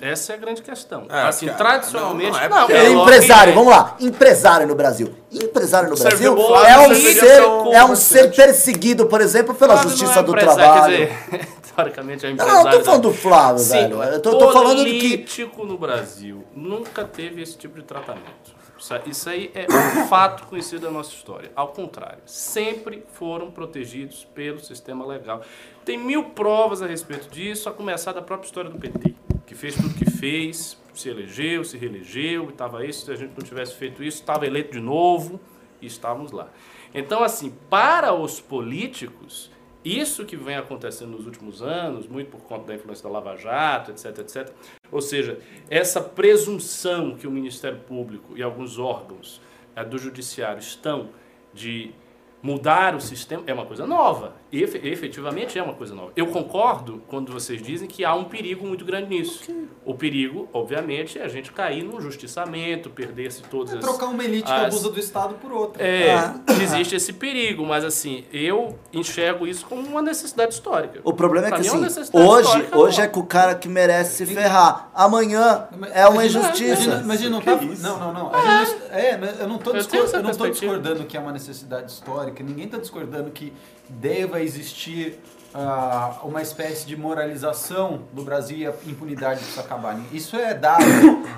[0.00, 1.04] Essa é a grande questão.
[1.10, 2.30] É, assim, cara, tradicionalmente.
[2.32, 3.96] não, não é não, É, lógico empresário, vamos lá.
[4.00, 5.14] Empresário no Brasil.
[5.30, 7.42] Empresário no Brasil é um, ser,
[7.74, 10.96] é um ser perseguido, por exemplo, pela Justiça é do empresário, Trabalho.
[10.96, 12.70] Quer dizer, teoricamente é um Não, empresário.
[12.70, 14.02] não, tô falando do Flávio, Sim, velho.
[14.04, 15.00] Eu tô, tô falando do que.
[15.00, 18.58] político no Brasil nunca teve esse tipo de tratamento.
[19.06, 21.52] Isso- aí é um fato conhecido da nossa história.
[21.54, 25.42] Ao contrário, sempre foram protegidos pelo sistema legal.
[25.84, 29.14] Tem mil provas a respeito disso, a começar da própria história do PT,
[29.46, 33.04] que fez tudo que fez, se elegeu, se reelegeu, estava isso.
[33.06, 35.38] Se a gente não tivesse feito isso, estava eleito de novo
[35.80, 36.48] e estávamos lá.
[36.94, 39.50] Então, assim, para os políticos,
[39.84, 43.90] isso que vem acontecendo nos últimos anos, muito por conta da influência da Lava Jato,
[43.90, 44.52] etc, etc.
[44.92, 45.38] Ou seja,
[45.68, 49.40] essa presunção que o Ministério Público e alguns órgãos
[49.74, 51.08] eh, do Judiciário estão
[51.54, 51.92] de
[52.42, 54.34] mudar o sistema é uma coisa nova.
[54.52, 56.10] Efe- efetivamente é uma coisa nova.
[56.16, 59.42] Eu concordo quando vocês dizem que há um perigo muito grande nisso.
[59.84, 63.80] O perigo, obviamente, é a gente cair num justiçamento, perder-se todas as...
[63.80, 65.82] Trocar uma elite que as- abusa do Estado por outra.
[65.82, 66.34] É, Ah.
[66.60, 71.00] existe esse perigo, mas assim, eu enxergo isso como uma necessidade histórica.
[71.04, 73.54] O problema é Pra que é assim, uma necessidade hoje, hoje é com o cara
[73.54, 74.90] que merece se ferrar.
[74.94, 76.96] Amanhã Mas- é uma injustiça.
[76.96, 77.56] Mas, mas não Que tá.
[77.56, 78.34] Não, não, não.
[78.34, 80.74] A gente é, mas eu não tô, Eu discor- tenho essa eu não tô perspectiva.
[80.78, 82.29] discordando que é uma necessidade histórica.
[82.42, 83.52] Ninguém está discordando que
[83.88, 85.18] deva existir
[85.54, 89.98] ah, uma espécie de moralização do Brasil e a impunidade precisa acabar.
[90.12, 90.84] Isso é dado.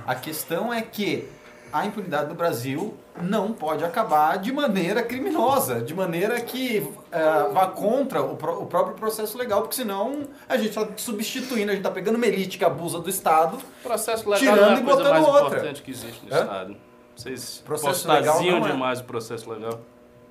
[0.07, 1.29] A questão é que
[1.73, 7.67] a impunidade do Brasil não pode acabar de maneira criminosa, de maneira que ah, vá
[7.67, 11.79] contra o, pró- o próprio processo legal, porque senão a gente está substituindo, a gente
[11.79, 15.27] está pegando uma elite que abusa do Estado O processo legal Tirando é e botando
[15.27, 15.61] outra.
[15.73, 16.41] que no Hã?
[16.43, 16.77] Estado.
[17.17, 17.63] Vocês
[18.09, 18.71] legal é.
[18.73, 19.81] demais o processo legal.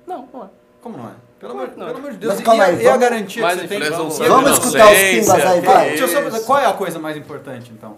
[0.06, 0.46] Não, não é.
[0.82, 1.12] Como não é?
[1.38, 1.86] Pelo, amor, que não.
[1.86, 2.32] pelo amor de Deus.
[2.32, 3.86] Mas e, calma a, aí, e a vamos- garantia Mas que você tem?
[3.86, 5.88] a- Vamos de escutar os pimbas aí, vai.
[5.88, 7.96] Deixa eu só perguntar, qual é a coisa mais importante, então?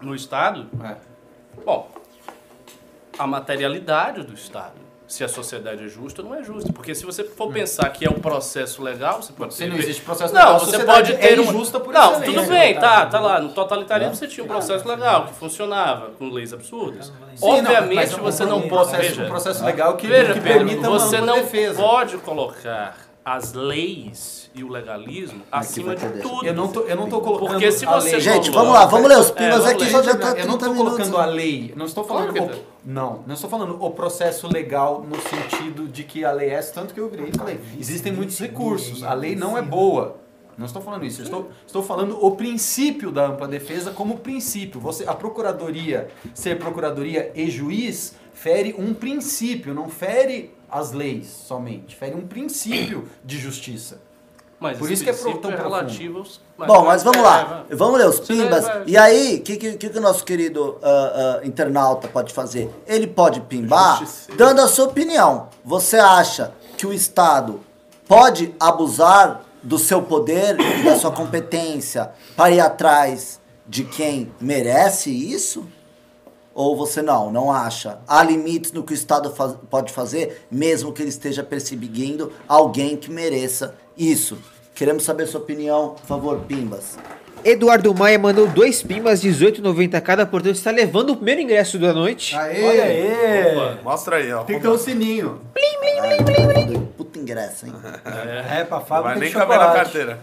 [0.00, 0.96] No Estado, É.
[1.64, 1.90] bom,
[3.18, 4.72] a materialidade do Estado.
[5.10, 6.72] Se a sociedade é justa ou não é justa.
[6.72, 9.76] Porque se você for pensar que é um processo legal, você pode Se ter- não
[9.76, 12.78] existe processo Não, legal, a você pode ter é uma- injusta por Não, tudo bem,
[12.78, 13.06] Tá.
[13.06, 13.40] tá, lá.
[13.40, 17.06] No totalitarismo você tinha um processo legal que funcionava com leis absurdas.
[17.34, 18.96] Sim, não, Obviamente mas você não pode.
[18.96, 21.82] Veja, um processo legal que, veja que Pedro, permita uma você não defesa.
[21.82, 26.44] pode colocar as leis e o legalismo acima vai ter de tudo.
[26.44, 28.20] Eu não tô, eu não tô colocando Porque se a você lei...
[28.20, 30.74] Gente, vamos lá, vamos ler os pimbas vamos aqui, já tá eu não 30 estou
[30.74, 35.04] colocando a lei, não estou falando Claro o, não, não estou falando o processo legal
[35.06, 38.12] no sentido de que a lei é essa, tanto que eu virei e falei, existem
[38.12, 40.16] muitos recursos, a lei não é boa.
[40.56, 44.78] Não estou falando isso, eu estou, estou falando o princípio da ampla defesa como princípio.
[44.80, 51.94] Você, a procuradoria ser procuradoria e juiz fere um princípio, não fere as leis somente,
[51.94, 54.00] fere um princípio de justiça.
[54.58, 55.56] Mas Por isso que é tão profundo.
[55.56, 57.64] relativo aos- Bom, mas vamos é, lá.
[57.70, 58.64] Vamos ler os pimbas.
[58.64, 62.70] vai- E aí, o que, que, que o nosso querido ah, ah, internauta pode fazer?
[62.86, 64.02] Ele pode pimbar
[64.36, 65.48] dando a sua opinião.
[65.62, 67.60] Você acha que o Estado
[68.08, 75.10] pode abusar do seu poder e da sua competência para ir atrás de quem merece
[75.10, 75.66] isso?
[76.54, 77.98] Ou você não, não acha?
[78.08, 82.96] Há limites no que o Estado faz- pode fazer, mesmo que ele esteja perseguindo alguém
[82.96, 84.36] que mereça isso.
[84.74, 86.98] Queremos saber sua opinião, por favor, Pimbas.
[87.42, 92.36] Eduardo Maia mandou dois pimbas, 18,90 cada, portanto está levando o primeiro ingresso da noite.
[92.36, 92.64] Aê!
[92.64, 93.82] Olha aí!
[93.82, 94.42] Mostra aí, ó.
[94.44, 95.40] Tem que ter um sininho.
[96.96, 97.72] Puta ingresso, hein?
[98.04, 100.18] É, pra Não fábrica vai nem de caber na carteira.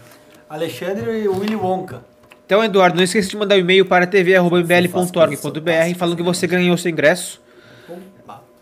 [0.48, 2.02] Alexandre e Willy Wonka.
[2.48, 6.90] Então, Eduardo, não esqueça de mandar um e-mail para tv.mbl.org.br falando que você ganhou seu
[6.90, 7.42] ingresso.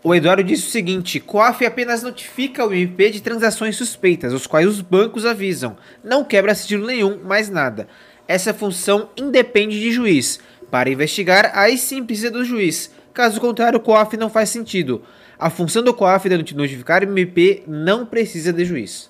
[0.03, 4.67] O Eduardo disse o seguinte: COAF apenas notifica o MP de transações suspeitas, os quais
[4.67, 5.77] os bancos avisam.
[6.03, 7.87] Não quebra sigilo nenhum, mais nada.
[8.27, 10.41] Essa função independe de juiz.
[10.69, 12.91] Para investigar, aí sim precisa do juiz.
[13.13, 15.01] Caso contrário, o COAF não faz sentido.
[15.39, 19.09] A função do COAF de notificar o MP não precisa de juiz.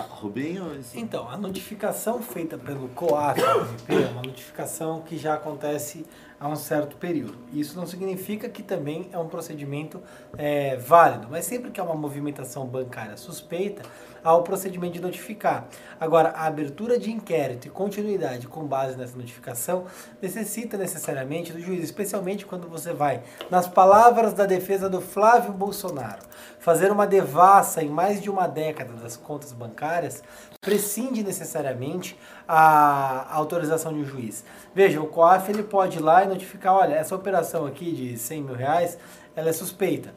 [0.00, 0.80] Rubinho?
[0.94, 3.40] Então, a notificação feita pelo COAF
[3.88, 6.06] é uma notificação que já acontece
[6.42, 7.36] há um certo período.
[7.52, 10.02] Isso não significa que também é um procedimento
[10.36, 13.82] é, válido, mas sempre que há uma movimentação bancária suspeita,
[14.24, 15.68] há o procedimento de notificar.
[16.00, 19.84] Agora, a abertura de inquérito e continuidade com base nessa notificação
[20.20, 26.22] necessita necessariamente do juiz, especialmente quando você vai, nas palavras da defesa do Flávio Bolsonaro,
[26.62, 30.22] fazer uma devassa em mais de uma década das contas bancárias,
[30.60, 34.44] prescinde necessariamente a autorização de um juiz.
[34.72, 38.42] Veja, o COAF ele pode ir lá e notificar, olha, essa operação aqui de 100
[38.44, 38.96] mil reais,
[39.34, 40.14] ela é suspeita.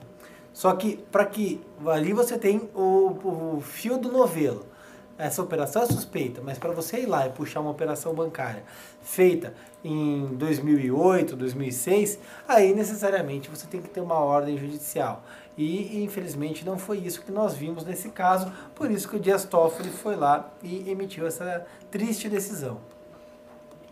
[0.53, 4.67] Só que para que ali você tem o, o fio do novelo.
[5.17, 8.63] Essa operação é suspeita, mas para você ir lá e puxar uma operação bancária
[9.01, 15.23] feita em 2008, 2006, aí necessariamente você tem que ter uma ordem judicial.
[15.58, 19.46] E infelizmente não foi isso que nós vimos nesse caso, por isso que o Dias
[19.46, 22.78] Toffoli foi lá e emitiu essa triste decisão.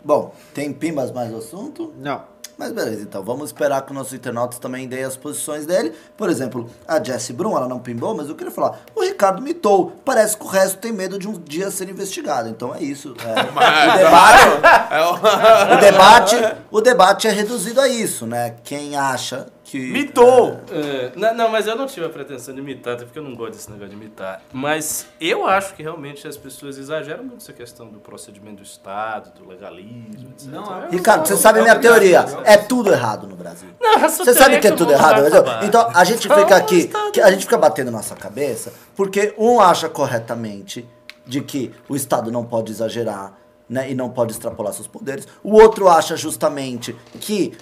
[0.03, 1.93] Bom, tem Pimbas mais no assunto?
[1.97, 2.33] Não.
[2.55, 5.91] Mas beleza, então vamos esperar que os nossos internautas também deem as posições dele.
[6.15, 9.91] Por exemplo, a Jessie Brum, ela não pimbou, mas eu queria falar, o Ricardo mitou.
[10.05, 12.47] Parece que o resto tem medo de um dia ser investigado.
[12.49, 13.15] Então é isso.
[13.25, 14.43] É, o, debate,
[14.93, 16.35] É o- o, debate,
[16.69, 18.55] o debate é reduzido a isso, né?
[18.63, 20.59] Quem acha que mitou.
[20.71, 23.33] É, não, não, mas eu não tive a pretensão de imitar, até porque eu não
[23.33, 24.39] gosto desse negócio de imitar.
[24.53, 29.31] Mas eu acho que realmente as pessoas exageram muito essa questão do procedimento do Estado,
[29.33, 30.47] do legalismo, etc.
[30.51, 32.23] Não, é- Eu Ricardo, você sabe a minha teoria.
[32.43, 33.69] É tudo errado no Brasil.
[33.81, 35.39] Não, Você sabe que é tudo errado, entendeu?
[35.41, 35.65] acabar.
[35.65, 36.91] Então a gente Então, fica aqui,
[37.23, 40.87] a gente fica batendo nossa cabeça, porque um acha corretamente
[41.25, 43.33] de que o Estado não pode exagerar,
[43.67, 45.27] né, e não pode extrapolar seus poderes.
[45.43, 47.53] O outro acha justamente que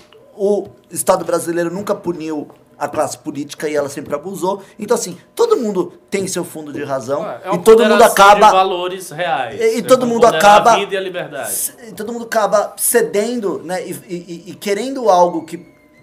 [0.44, 4.64] o Estado brasileiro nunca puniu a classe política e ela sempre abusou.
[4.80, 8.48] Então assim, todo mundo tem seu fundo de razão É e uma todo mundo acaba
[8.48, 9.62] de valores reais.
[9.62, 11.52] E- e É todo mundo acaba- A vida e a liberdade.
[11.52, 15.58] C- todo mundo acaba cedendo, né, e, e- e querendo algo que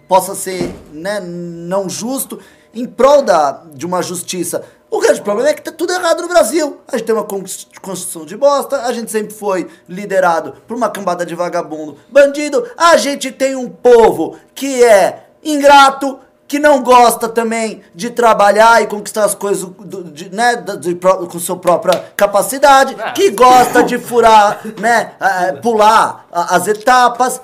[0.06, 2.38] possa ser, né, não justo
[2.72, 4.62] em prol da, de uma justiça.
[4.90, 6.80] O grande problema é que tá tudo errado no Brasil.
[6.88, 10.88] A gente tem uma cons- Constituição de bosta, a gente sempre foi liderado por uma
[10.88, 12.66] cambada de vagabundo, bandido.
[12.76, 18.86] A gente tem um povo que é ingrato, que não gosta também de trabalhar e
[18.86, 23.12] conquistar as coisas do- de, né, de com sua própria capacidade, Ah.
[23.12, 27.38] que gosta de furar, né, eh, pular as etapas.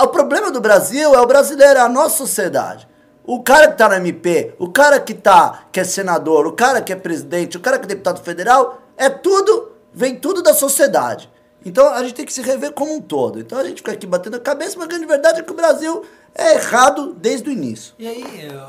[0.00, 2.86] O problema do Brasil é o brasileiro, é a nossa sociedade.
[3.26, 6.82] O cara que tá no MP, o cara que tá, que é senador, o cara
[6.82, 11.32] que é presidente, o cara que é deputado federal, é tudo, vem tudo da sociedade.
[11.64, 13.40] Então a gente tem que se rever como um todo.
[13.40, 15.54] Então a gente fica aqui batendo a cabeça, mas a grande verdade é que o
[15.54, 16.04] Brasil
[16.34, 17.94] é errado desde o início.
[17.98, 18.22] E aí,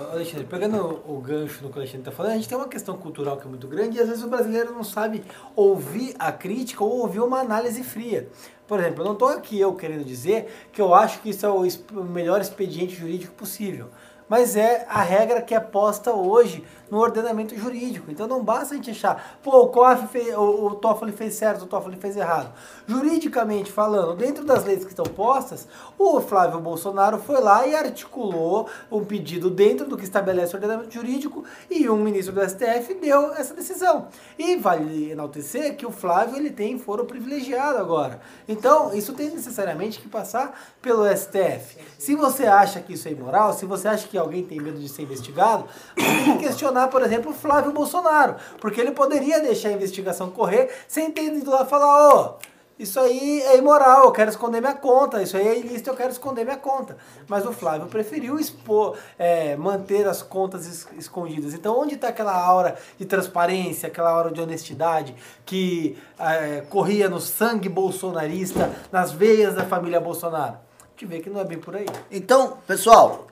[0.10, 2.96] Alexandre, pegando o gancho no que o Alexandre está falando, a gente tem uma questão
[2.96, 5.22] cultural que é muito grande e às vezes o brasileiro não sabe
[5.54, 8.30] ouvir a crítica ou ouvir uma análise fria.
[8.66, 11.50] Por exemplo, eu não estou aqui eu querendo dizer que eu acho que isso é
[11.50, 13.90] o melhor expediente jurídico possível.
[14.28, 18.12] Mas é a regra que é posta hoje no ordenamento jurídico.
[18.12, 21.64] Então não basta a gente achar, pô, o COAF fez, o, o Toffoli fez certo,
[21.64, 22.54] o Toffoli fez errado.
[22.88, 25.68] Juridicamente falando, dentro das leis que estão postas,
[25.98, 30.94] o Flávio Bolsonaro foi lá e articulou um pedido dentro do que estabelece o ordenamento
[30.94, 34.08] jurídico e um ministro do STF deu essa decisão.
[34.38, 38.20] E vale enaltecer que o Flávio ele tem foro privilegiado agora.
[38.48, 41.78] Então, isso tem necessariamente que passar pelo STF.
[41.98, 44.88] Se você acha que isso é imoral, se você acha que alguém tem medo de
[44.90, 49.74] ser investigado, tem que questionar, por exemplo, o Flávio Bolsonaro, porque ele poderia deixar a
[49.74, 52.34] investigação correr sem ter ido lá falar, ô,
[52.78, 56.12] isso aí é imoral, eu quero esconder minha conta, isso aí é ilícito, eu quero
[56.12, 56.98] esconder minha conta.
[57.26, 61.54] Mas o Flávio preferiu expor, é, manter as contas es- escondidas.
[61.54, 67.22] Então, onde está aquela aura de transparência, aquela aura de honestidade que é, corria no
[67.22, 70.56] sangue bolsonarista, nas veias da família Bolsonaro?
[70.58, 71.86] A gente vê que não é bem por aí.
[72.12, 73.28] Então, pessoal,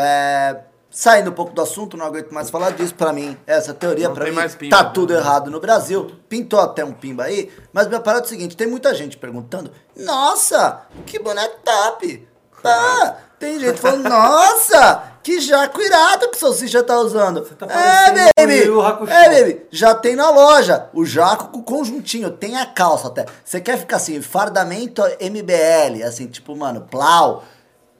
[0.00, 2.94] é, saindo um pouco do assunto, não aguento mais falar disso.
[2.94, 4.90] Pra mim, essa teoria, tem mim, mais pimba, tá né?
[4.92, 6.10] tudo errado no Brasil.
[6.28, 9.70] Pintou até um pimba aí, mas minha parada é o seguinte: tem muita gente perguntando,
[9.96, 12.28] nossa, que boneco top!
[12.62, 17.40] Tá, tem gente falando, nossa, que jaco irado que o Salsicha tá usando.
[17.40, 18.86] tá é, o baby!
[18.86, 19.12] Hakusho.
[19.12, 19.66] É, baby!
[19.70, 23.24] Já tem na loja o jaco com conjuntinho, tem a calça até.
[23.42, 27.44] Você quer ficar assim, fardamento MBL, assim, tipo, mano, plau,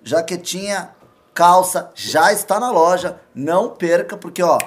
[0.02, 0.90] jaquetinha,
[1.40, 3.18] calça, já está na loja.
[3.34, 4.58] Não perca, porque, ó,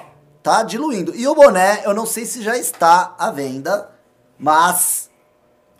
[0.42, 1.14] tá diluindo.
[1.14, 3.88] E o boné, eu não sei se já está à venda,
[4.36, 5.08] mas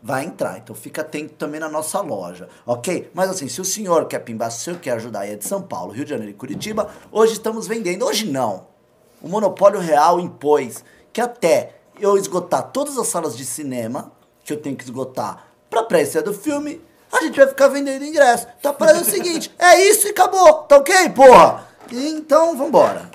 [0.00, 0.56] vai entrar.
[0.58, 3.10] Então fica atento também na nossa loja, ok?
[3.12, 5.44] Mas assim, se o senhor quer pimbar, se o senhor quer ajudar aí é de
[5.44, 8.06] São Paulo, Rio de Janeiro e Curitiba, hoje estamos vendendo.
[8.06, 8.68] Hoje não.
[9.20, 14.12] O Monopólio Real impôs que até eu esgotar todas as salas de cinema,
[14.44, 16.80] que eu tenho que esgotar pra pré-estreia do filme,
[17.16, 18.46] a gente vai ficar vendendo ingresso.
[18.58, 21.66] Então a parada é o seguinte, é isso e acabou, tá ok, porra?
[21.90, 23.10] Então, vambora.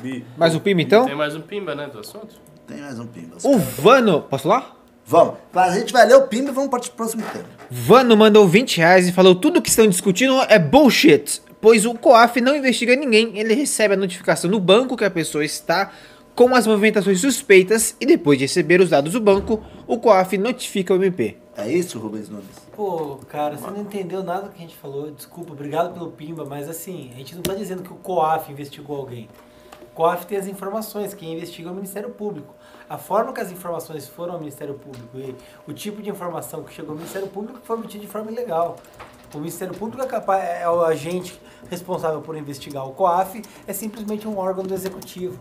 [0.00, 0.24] Bi.
[0.36, 1.06] Mais um pimba, então?
[1.06, 2.46] Tem mais um pimba, né, do assunto?
[2.66, 3.36] tem mais um pimba.
[3.44, 4.22] O Vano...
[4.22, 4.76] Posso falar?
[5.04, 5.34] Vamos.
[5.54, 7.44] A gente vai ler o pimba e vamos partir pro próximo tema.
[7.70, 12.40] Vano mandou 20 reais e falou tudo que estão discutindo é bullshit, pois o COAF
[12.40, 15.92] não investiga ninguém, ele recebe a notificação no banco que a pessoa está
[16.34, 20.92] com as movimentações suspeitas e depois de receber os dados do banco, o COAF notifica
[20.92, 21.38] o MP.
[21.58, 22.46] É isso, Rubens Nunes?
[22.74, 25.10] Pô, cara, você não entendeu nada do que a gente falou.
[25.10, 28.98] Desculpa, obrigado pelo Pimba, mas assim, a gente não tá dizendo que o COAF investigou
[28.98, 29.26] alguém.
[29.80, 32.54] O COAF tem as informações, quem investiga é o Ministério Público.
[32.90, 35.34] A forma que as informações foram ao Ministério Público e
[35.66, 38.76] o tipo de informação que chegou ao Ministério Público foi obtido de forma ilegal.
[39.34, 41.40] O Ministério Público é, capaz, é o agente
[41.70, 45.38] responsável por investigar o COAF, é simplesmente um órgão do Executivo.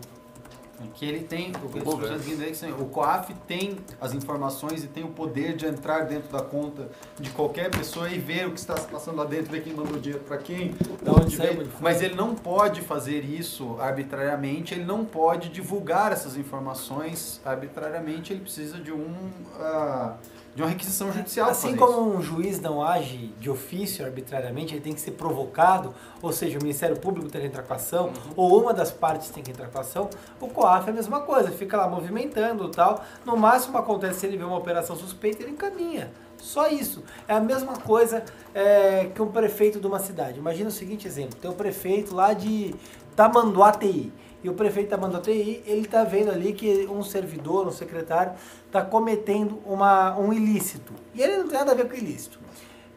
[0.94, 1.82] Que ele tem, o que é.
[1.82, 6.90] que o COAF tem as informações e tem o poder de entrar dentro da conta
[7.20, 10.00] de qualquer pessoa e ver o que está se passando lá dentro, ver quem mandou
[10.00, 11.38] dinheiro para quem, Da onde
[11.80, 18.42] mas ele não pode fazer isso arbitrariamente, ele não pode divulgar essas informações arbitrariamente, ele
[18.42, 20.16] precisa de um ah,
[20.56, 21.50] de uma requisição judicial.
[21.50, 22.18] Assim como isso.
[22.18, 26.62] um juiz não age de ofício arbitrariamente, ele tem que ser provocado, ou seja, o
[26.62, 29.68] Ministério Público tem que entrar com a ação, ou uma das partes tem que entrar
[29.68, 33.04] com a ação, o COAF é a mesma coisa, fica lá movimentando e tal.
[33.26, 36.10] No máximo acontece se ele vê uma operação suspeita, ele encaminha.
[36.38, 37.04] Só isso.
[37.28, 40.40] É a mesma coisa é, que um prefeito de uma cidade.
[40.40, 42.74] Imagina o seguinte exemplo: tem o prefeito lá de
[43.16, 44.12] Tamanduateí.
[44.46, 48.34] E o prefeito da Manduateí, ele está vendo ali que um servidor, um secretário,
[48.68, 50.94] está cometendo uma, um ilícito.
[51.16, 52.40] E ele não tem nada a ver com ilícito.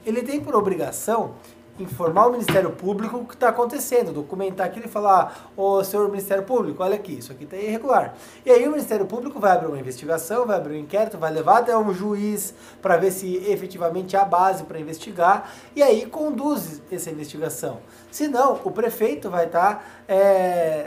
[0.04, 1.36] Ele tem por obrigação
[1.78, 6.44] informar o Ministério Público o que está acontecendo, documentar aquilo e falar, ô senhor Ministério
[6.44, 8.14] Público, olha aqui, isso aqui está irregular.
[8.44, 11.58] E aí o Ministério Público vai abrir uma investigação, vai abrir um inquérito, vai levar
[11.58, 17.10] até um juiz para ver se efetivamente há base para investigar, e aí conduz essa
[17.10, 17.78] investigação.
[18.10, 19.84] Se não, o prefeito vai estar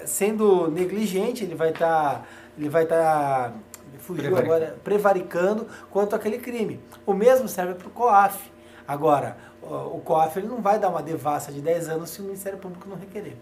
[0.05, 2.27] sendo negligente, ele vai estar.
[2.57, 3.53] ele vai estar.
[3.99, 4.53] fugiu Prevaricando.
[4.53, 6.79] agora, prevaricando quanto àquele crime.
[7.05, 8.50] O mesmo serve para o COAF.
[8.91, 12.59] Agora, o COAF ele não vai dar uma devassa de 10 anos se o Ministério
[12.59, 13.37] Público não requerer.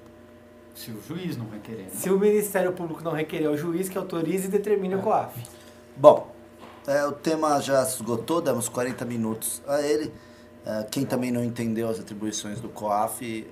[0.75, 1.85] Se o juiz não requerer.
[1.85, 1.89] né?
[1.91, 5.43] Se o Ministério Público não requerer, é o juiz que autoriza e determina o COAF.
[5.97, 6.27] Bom,
[6.85, 10.13] é, o tema já se esgotou, demos 40 minutos a ele.
[10.63, 13.47] É, quem também não entendeu as atribuições do COAF,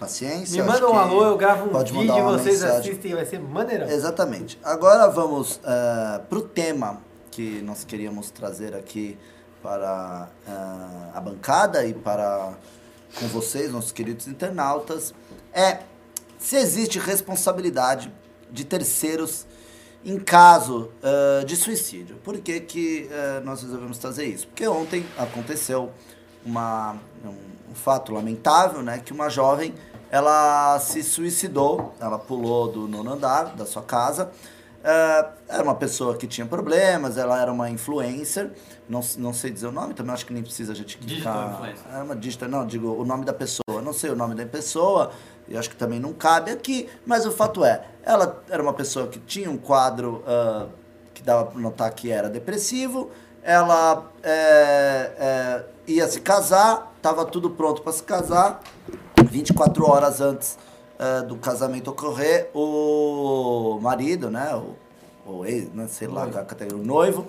[0.00, 0.60] paciência.
[0.60, 2.90] Me manda um alô, eu gravo um pode vídeo e vocês mensagem.
[2.90, 3.88] assistem, vai ser maneirão.
[3.88, 4.58] Exatamente.
[4.64, 7.00] Agora vamos para o tema
[7.30, 9.16] que nós queríamos trazer aqui
[9.66, 12.52] para ah, a bancada e para
[13.18, 15.12] com vocês, nossos queridos internautas,
[15.52, 15.80] é
[16.38, 18.12] se existe responsabilidade
[18.48, 19.44] de terceiros
[20.04, 22.14] em caso ah, de suicídio.
[22.22, 24.46] Por que, que ah, nós resolvemos trazer isso?
[24.46, 25.90] Porque ontem aconteceu
[26.44, 26.92] uma,
[27.24, 29.74] um, um fato lamentável, né, que uma jovem
[30.12, 34.30] ela se suicidou, ela pulou do nono andar da sua casa.
[34.84, 38.52] Ah, era uma pessoa que tinha problemas, ela era uma influencer,
[38.88, 41.84] não, não sei dizer o nome, também acho que nem precisa a gente Digital influencer.
[41.92, 45.10] Era uma digital, não, digo o nome da pessoa, não sei o nome da pessoa,
[45.48, 49.06] e acho que também não cabe aqui, mas o fato é, ela era uma pessoa
[49.08, 50.66] que tinha um quadro ah,
[51.14, 53.10] que dava para notar que era depressivo,
[53.42, 58.60] ela é, é, ia se casar, estava tudo pronto para se casar,
[59.30, 60.58] 24 horas antes
[60.98, 66.82] eh, do casamento ocorrer, o marido, né, o, o ex, né, sei lá, a categoria,
[66.82, 67.26] o noivo,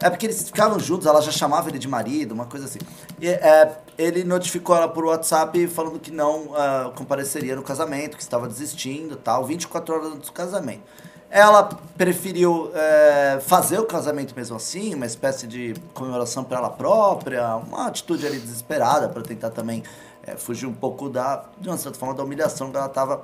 [0.00, 2.78] é porque eles ficavam juntos, ela já chamava ele de marido, uma coisa assim.
[3.20, 8.22] E, é, ele notificou ela por WhatsApp falando que não ah, compareceria no casamento, que
[8.22, 10.82] estava desistindo tal, 24 horas antes do casamento.
[11.30, 11.64] Ela
[11.96, 17.86] preferiu é, fazer o casamento mesmo assim, uma espécie de comemoração para ela própria, uma
[17.86, 19.82] atitude ali desesperada para tentar também
[20.24, 23.22] é, fugir um pouco da, de uma certa forma, da humilhação que ela estava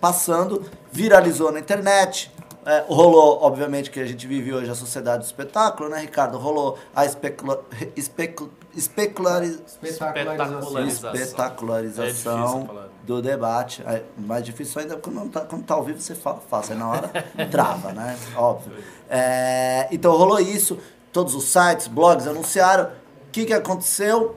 [0.00, 0.64] passando.
[0.92, 2.32] Viralizou na internet,
[2.68, 6.36] é, rolou, obviamente, que a gente vive hoje a sociedade do espetáculo, né, Ricardo?
[6.36, 7.64] Rolou a especula,
[7.96, 11.14] especu, especulari, Espetacularização.
[11.14, 12.70] Espetacularização.
[12.84, 13.82] É do debate.
[13.86, 16.78] É mais difícil ainda quando não tá, quando tá ao vivo você fala fácil, aí
[16.78, 17.10] na hora
[17.50, 18.18] trava, né?
[18.36, 18.74] Óbvio.
[19.08, 20.78] É, então rolou isso,
[21.10, 22.84] todos os sites, blogs anunciaram.
[22.84, 24.36] O que, que aconteceu?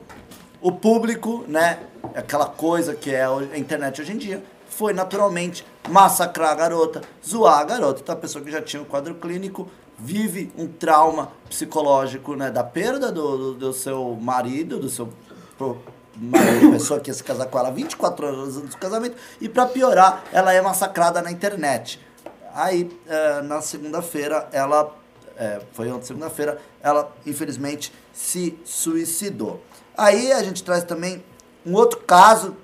[0.61, 1.79] O público, né?
[2.15, 7.59] Aquela coisa que é a internet hoje em dia, foi naturalmente massacrar a garota, zoar
[7.59, 8.01] a garota.
[8.01, 12.49] Então a pessoa que já tinha um quadro clínico vive um trauma psicológico, né?
[12.49, 15.09] Da perda do, do, do seu marido, do seu
[15.57, 15.77] pro-
[16.15, 19.15] marido, pessoa que ia se casar com ela 24 horas antes do casamento.
[19.39, 21.99] E pra piorar, ela é massacrada na internet.
[22.53, 24.93] Aí, eh, na segunda-feira, ela.
[25.37, 29.61] eh, foi ontem, segunda-feira, ela infelizmente se suicidou.
[29.97, 31.23] Aí a gente traz também
[31.65, 32.55] um outro caso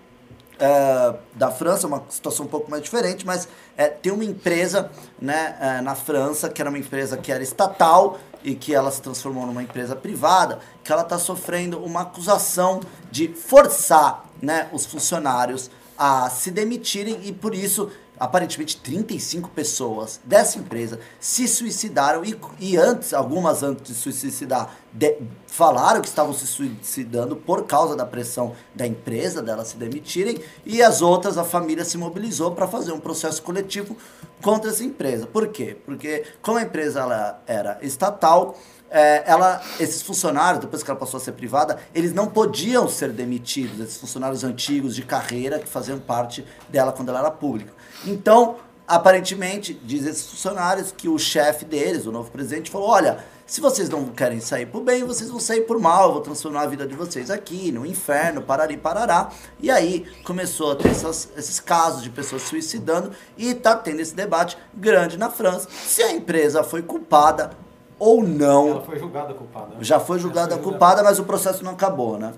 [0.59, 4.91] é, da França, uma situação um pouco mais diferente, mas é, tem uma empresa
[5.21, 9.01] né, é, na França, que era uma empresa que era estatal e que ela se
[9.01, 12.79] transformou numa empresa privada, que ela está sofrendo uma acusação
[13.11, 17.89] de forçar né, os funcionários a se demitirem e por isso
[18.19, 25.17] aparentemente 35 pessoas dessa empresa se suicidaram e, e antes, algumas antes de suicidar, de-
[25.47, 30.81] falaram que estavam se suicidando por causa da pressão da empresa delas se demitirem e
[30.81, 33.95] as outras, a família se mobilizou para fazer um processo coletivo
[34.41, 35.25] contra essa empresa.
[35.25, 35.77] Por quê?
[35.85, 38.57] Porque como a empresa ela era estatal,
[38.89, 43.11] é, ela, esses funcionários, depois que ela passou a ser privada, eles não podiam ser
[43.11, 47.73] demitidos, esses funcionários antigos de carreira que faziam parte dela quando ela era pública.
[48.05, 53.61] Então, aparentemente, diz esses funcionários que o chefe deles, o novo presidente, falou: olha, se
[53.61, 56.67] vocês não querem sair por bem, vocês vão sair por mal, eu vou transformar a
[56.67, 59.29] vida de vocês aqui, no inferno, parari, parará.
[59.59, 64.13] E aí começou a ter essas, esses casos de pessoas suicidando e tá tendo esse
[64.13, 67.51] debate grande na França se a empresa foi culpada
[67.97, 68.69] ou não.
[68.69, 69.67] Ela foi julgada culpada.
[69.75, 69.77] né?
[69.79, 72.33] Já foi julgada foi culpada, mas o processo não acabou, né?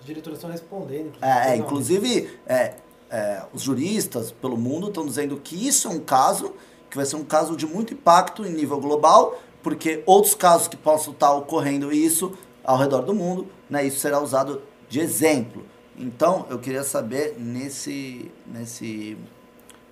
[0.00, 1.12] Os diretores estão respondendo.
[1.20, 2.74] É, é, inclusive, é,
[3.14, 6.52] é, os juristas pelo mundo estão dizendo que isso é um caso
[6.90, 10.76] que vai ser um caso de muito impacto em nível global, porque outros casos que
[10.76, 15.64] possam estar ocorrendo isso ao redor do mundo, né, isso será usado de exemplo.
[15.96, 19.16] Então, eu queria saber nesse, nesse,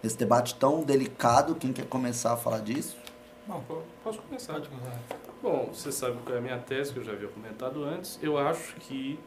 [0.02, 2.96] nesse debate tão delicado, quem quer começar a falar disso?
[3.46, 4.54] Bom, po- posso começar.
[4.54, 5.00] Pode começar.
[5.42, 8.18] Bom, você sabe qual é a minha tese, que eu já havia comentado antes.
[8.22, 9.18] Eu acho que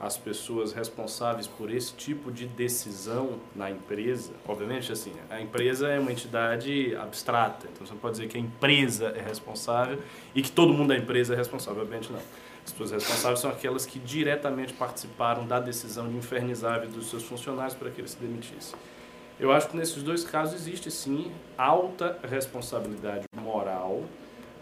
[0.00, 5.98] as pessoas responsáveis por esse tipo de decisão na empresa, obviamente, assim, a empresa é
[5.98, 9.98] uma entidade abstrata, então você não pode dizer que a empresa é responsável
[10.34, 12.20] e que todo mundo da empresa é responsável, obviamente não.
[12.64, 17.10] As pessoas responsáveis são aquelas que diretamente participaram da decisão de infernizar a vida dos
[17.10, 18.78] seus funcionários para que eles se demitissem.
[19.38, 24.02] Eu acho que nesses dois casos existe sim alta responsabilidade moral.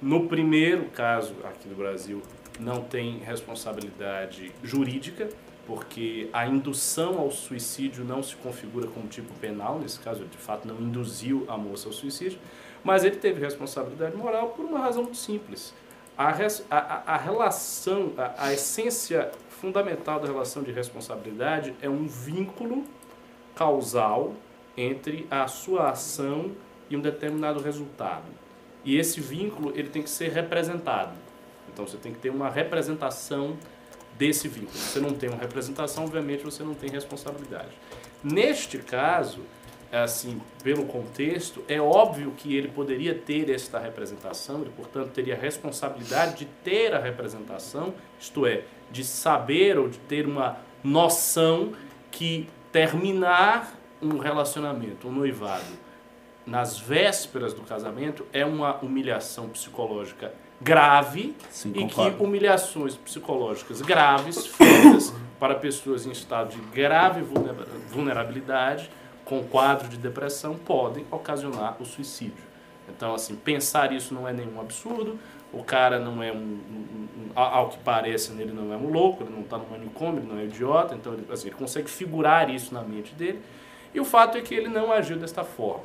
[0.01, 2.21] No primeiro caso, aqui no Brasil,
[2.63, 5.29] não tem responsabilidade jurídica,
[5.67, 10.37] porque a indução ao suicídio não se configura como tipo penal, nesse caso, ele de
[10.39, 12.39] fato não induziu a moça ao suicídio,
[12.83, 15.73] mas ele teve responsabilidade moral por uma razão muito simples.
[16.19, 22.07] A, res- a- a- relação, a, a essência fundamental da relação de responsabilidade é um
[22.07, 22.85] vínculo
[23.55, 24.35] causal
[24.77, 26.51] entre a sua ação
[26.91, 28.25] e um determinado resultado.
[28.85, 31.13] E esse vínculo ele tem que ser representado.
[31.73, 33.57] Então você tem que ter uma representação
[34.19, 34.73] desse vínculo.
[34.73, 37.71] Se você não tem uma representação, obviamente você não tem responsabilidade.
[38.23, 39.41] Neste caso,
[39.91, 45.39] assim, pelo contexto, é óbvio que ele poderia ter esta representação, ele, portanto, teria a
[45.39, 51.73] responsabilidade de ter a representação, isto é, de saber ou de ter uma noção
[52.11, 55.83] que terminar um relacionamento, um noivado,
[56.47, 64.47] nas vésperas do casamento é uma humilhação psicológica grave Sim, e que humilhações psicológicas graves
[64.57, 68.91] feitas para pessoas em estado de grave vulnera- vulnerabilidade
[69.25, 72.45] com quadro de depressão podem ocasionar o suicídio.
[72.89, 75.19] Então, assim, pensar isso não é nenhum absurdo.
[75.53, 79.23] O cara não é um, um- um- ao que parece, ele não é um louco,
[79.23, 80.95] ele não está no manicômio, ele não é idiota.
[80.95, 83.41] Então, ele, assim, ele consegue figurar isso na mente dele.
[83.95, 85.85] E o fato é que ele não agiu desta forma.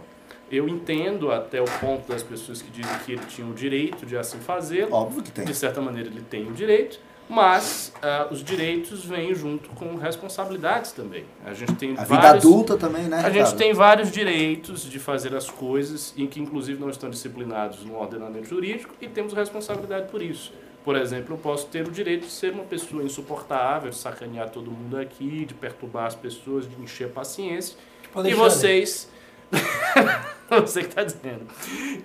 [0.51, 4.17] Eu entendo até o ponto das pessoas que dizem que ele tinha o direito de
[4.17, 4.87] assim fazer.
[4.91, 5.43] Óbvio que tem.
[5.45, 10.93] De certa maneira ele tem o direito, mas ah, os direitos vêm junto com responsabilidades
[10.93, 11.25] também.
[11.45, 13.17] A gente tem A vida vários, adulta também, né?
[13.17, 13.57] a gente Ricardo?
[13.57, 18.47] tem vários direitos de fazer as coisas em que inclusive não estão disciplinados no ordenamento
[18.47, 20.53] jurídico e temos responsabilidade por isso.
[20.85, 24.71] Por exemplo, eu posso ter o direito de ser uma pessoa insuportável, de sacanear todo
[24.71, 27.75] mundo aqui, de perturbar as pessoas, de encher a paciência.
[28.01, 29.09] Tipo E vocês.
[30.49, 31.47] você que está dizendo.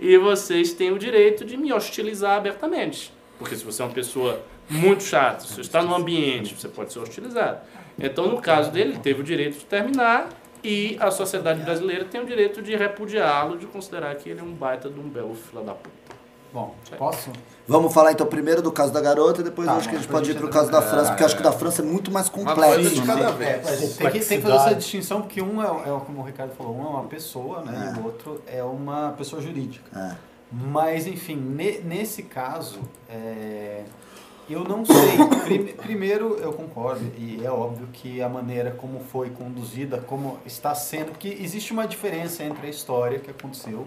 [0.01, 3.13] E vocês têm o direito de me hostilizar abertamente.
[3.39, 6.93] Porque se você é uma pessoa muito chata, se você está num ambiente, você pode
[6.93, 7.61] ser hostilizado.
[7.99, 10.29] Então, no caso dele, ele teve o direito de terminar
[10.65, 14.53] e a sociedade brasileira tem o direito de repudiá-lo, de considerar que ele é um
[14.53, 15.93] baita de um belo fila da puta.
[16.53, 17.31] Bom, posso?
[17.67, 20.09] Vamos falar então primeiro do caso da garota e depois Tá, acho que a gente
[20.09, 22.11] pode ir pro caso da França, porque eu acho que o da França é muito
[22.11, 22.91] mais coisa complexo.
[22.91, 23.07] de né?
[23.07, 23.81] cada É, vez.
[23.81, 26.53] gente tem que, tem que fazer essa distinção, porque um é, é como o Ricardo
[26.57, 27.95] falou, um é uma pessoa, né?
[27.97, 29.85] E o outro é uma pessoa jurídica.
[29.97, 30.17] É.
[30.51, 33.83] Mas, enfim, ne- nesse caso, é,
[34.51, 34.95] eu não sei.
[35.45, 40.75] Prime- primeiro, eu concordo, e é óbvio que a maneira como foi conduzida, como está
[40.75, 43.87] sendo, porque existe uma diferença entre a história que aconteceu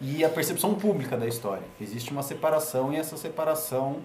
[0.00, 1.64] e a percepção pública da história.
[1.80, 3.98] Existe uma separação e essa separação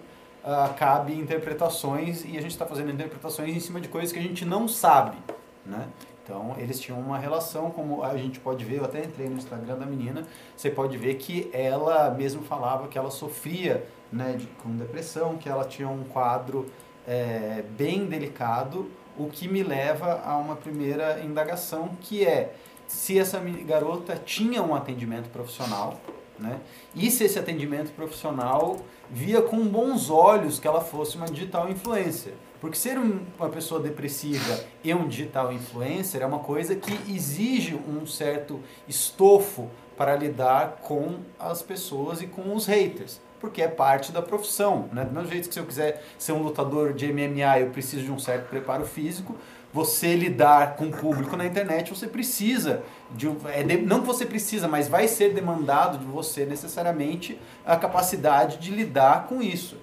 [0.44, 4.22] ah, cabe interpretações e a gente está fazendo interpretações em cima de coisas que a
[4.22, 5.18] gente não sabe,
[5.66, 5.88] né?
[6.24, 9.78] Então, eles tinham uma relação, como a gente pode ver, eu até entrei no Instagram
[9.78, 10.26] da menina,
[10.56, 15.50] você pode ver que ela mesmo falava que ela sofria né, de, com depressão, que
[15.50, 16.68] ela tinha um quadro
[17.08, 22.54] é, bem delicado, o que me leva a uma primeira indagação, que é
[22.92, 26.00] se essa garota tinha um atendimento profissional,
[26.38, 26.60] né?
[26.96, 28.78] E se esse atendimento profissional
[29.10, 32.34] via com bons olhos que ela fosse uma digital influencer.
[32.60, 37.76] Porque ser um- uma pessoa depressiva e um digital influencer é uma coisa que exige
[37.76, 43.20] um certo estofo para lidar com as pessoas e com os haters.
[43.40, 44.88] Porque é parte da profissão.
[44.92, 45.04] Né?
[45.04, 48.12] Do mesmo jeito que se eu quiser ser um lutador de MMA eu preciso de
[48.12, 49.36] um certo preparo físico,
[49.74, 54.26] você lidar com o público na internet, você precisa de, é de- não que você
[54.26, 59.78] precisa, mas vai ser demandado de você necessariamente a capacidade de lidar com isso.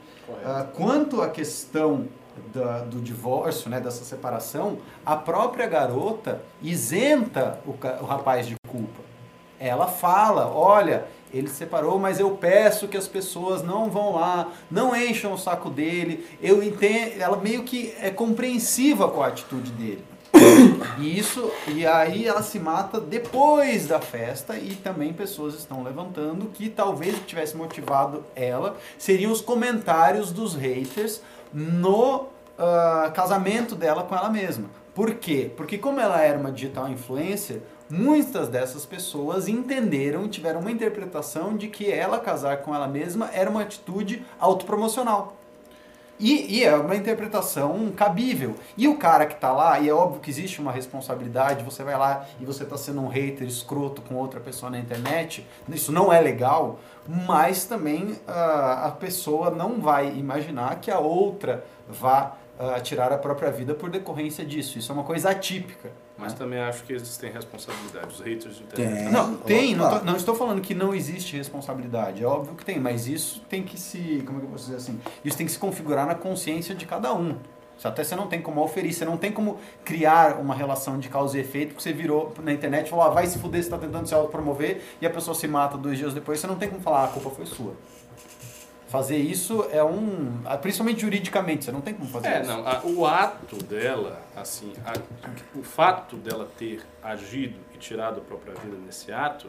[0.44, 2.06] Ah, quanto à questão
[2.54, 7.70] da- do divórcio, né, dessa separação, a própria garota isenta o,
[8.02, 9.00] o rapaz de culpa.
[9.58, 14.52] Ela fala, olha, ele se separou, mas eu peço que as pessoas não vão lá,
[14.70, 16.26] não encham o saco dele.
[16.42, 20.04] Eu entendo, ela meio que é compreensiva com a atitude dele.
[20.98, 26.46] E isso, e aí ela se mata depois da festa e também pessoas estão levantando
[26.46, 31.22] que talvez o que tivesse motivado ela seriam os comentários dos haters
[31.52, 32.26] no
[32.58, 34.68] ah, casamento dela com ela mesma.
[34.94, 35.50] Por quê?
[35.56, 41.56] Porque como ela era uma digital influencer, muitas dessas pessoas entenderam e tiveram uma interpretação
[41.56, 45.38] de que ela casar com ela mesma era uma atitude autopromocional.
[46.20, 48.56] E, e é uma interpretação cabível.
[48.76, 51.96] E o cara que tá lá, e é óbvio que existe uma responsabilidade, você vai
[51.96, 56.12] lá e você tá sendo um hater escroto com outra pessoa na internet, isso não
[56.12, 62.80] é legal, mas também ah, a pessoa não vai imaginar que a outra vá ah,
[62.80, 64.76] tirar a própria vida por decorrência disso.
[64.76, 65.92] Isso é uma coisa atípica.
[66.18, 68.18] Mas também acho que existem responsabilidades.
[68.18, 68.84] Os haters de Tem.
[68.84, 69.12] internet.
[69.12, 72.80] Não, tem, não, tô- não estou falando que não existe responsabilidade, é óbvio que tem,
[72.80, 75.52] mas isso tem que se, como é que eu posso dizer assim, isso tem que
[75.52, 77.36] se configurar na consciência de cada um.
[77.84, 81.38] Até você não tem como oferir, você não tem como criar uma relação de causa
[81.38, 83.78] e efeito, porque você virou na internet e falou, ah, vai se fuder, você está
[83.78, 86.80] tentando se autopromover, e a pessoa se mata dois dias depois, você não tem como
[86.80, 87.74] falar, ah, a culpa foi sua.
[88.88, 90.40] Fazer isso é um.
[90.46, 92.50] ah, Principalmente juridicamente, você não tem como fazer É, isso.
[92.50, 92.66] não.
[92.66, 94.98] a- o ato dela, assim, a-
[95.58, 99.46] o fato dela ter agido e tirado a própria vida nesse ato,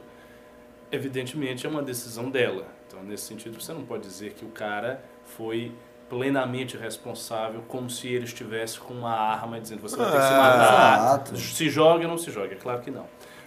[0.92, 2.66] evidentemente é uma decisão dela.
[2.88, 5.72] Então, nesse sentido, você não pode dizer que o cara foi
[6.10, 10.34] plenamente responsável, como se ele estivesse com uma arma dizendo você vai ter que se
[10.34, 12.54] É, matar, se joga ou não se joga.
[12.54, 13.06] É claro que não.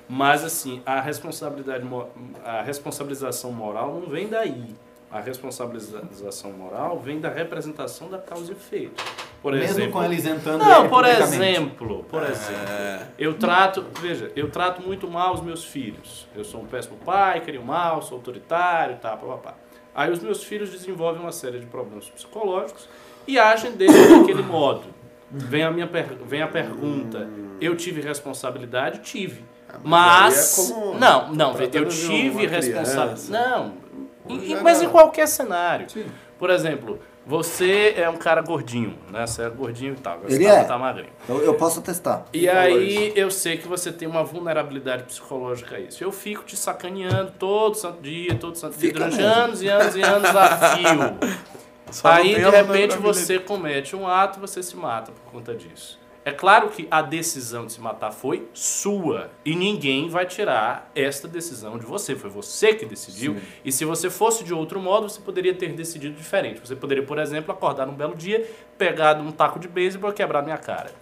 [0.08, 1.84] Mas, assim, a responsabilidade,
[2.44, 4.74] a responsabilização moral não vem daí.
[5.12, 9.04] A responsabilização moral vem da representação da causa e efeito.
[9.42, 14.50] Por Mesmo exemplo, com ela isentando não, por exemplo, por exemplo, eu trato, veja, eu
[14.50, 16.26] trato muito mal os meus filhos.
[16.34, 19.54] Eu sou um péssimo pai, crio mal, sou autoritário, tá, pá, pá, pá.
[19.94, 22.88] Aí os meus filhos desenvolvem uma série de problemas psicológicos
[23.26, 24.84] e agem desse daquele modo.
[25.30, 27.28] Vem a minha per- vem a pergunta,
[27.60, 29.00] eu tive responsabilidade?
[29.00, 29.44] Tive.
[29.82, 33.30] mas Mas, aí é como não, não, eu tive responsabilidade.
[33.30, 33.81] Não,
[34.28, 35.86] em- Já mas em qualquer cenário.
[36.38, 39.26] Por exemplo, você é um cara gordinho, né?
[39.26, 40.14] Você é gordinho e tal.
[40.14, 40.64] agora Ele você tá- é.
[40.64, 41.12] tá magrinho.
[41.28, 42.24] Eu, eu posso atestar.
[42.32, 46.02] E aí eu sei que você tem uma vulnerabilidade psicológica a isso.
[46.02, 49.32] Eu fico te sacaneando todo santo dia, todo santo dia, Fica durante mesmo.
[49.32, 51.18] anos e anos e anos a fio.
[51.92, 56.00] Só aí, de repente, você comete um ato e você se mata por conta disso.
[56.24, 59.30] É claro que a decisão de se matar foi sua.
[59.44, 62.14] E ninguém vai tirar esta decisão de você.
[62.14, 63.36] Foi você que decidiu.
[63.64, 66.60] E se você fosse de outro modo, você poderia ter decidido diferente.
[66.60, 68.48] Você poderia, por exemplo, acordar num belo dia,
[68.78, 70.92] pegar um taco de beisebol e quebrar minha cara.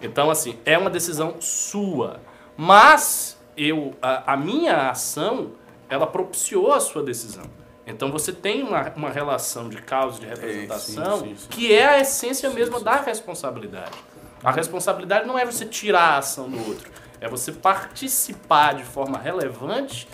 [0.00, 2.20] Então, assim, é uma decisão sua.
[2.56, 5.52] Mas eu, a, a minha ação,
[5.88, 7.44] ela propiciou a sua decisão.
[7.86, 11.48] Então você tem uma, uma relação de causa e de representação sim, sim, sim.
[11.50, 13.92] que é a essência mesma da responsabilidade.
[14.42, 16.90] A responsabilidade não é você tirar a ação do outro,
[17.20, 20.08] é você participar de forma relevante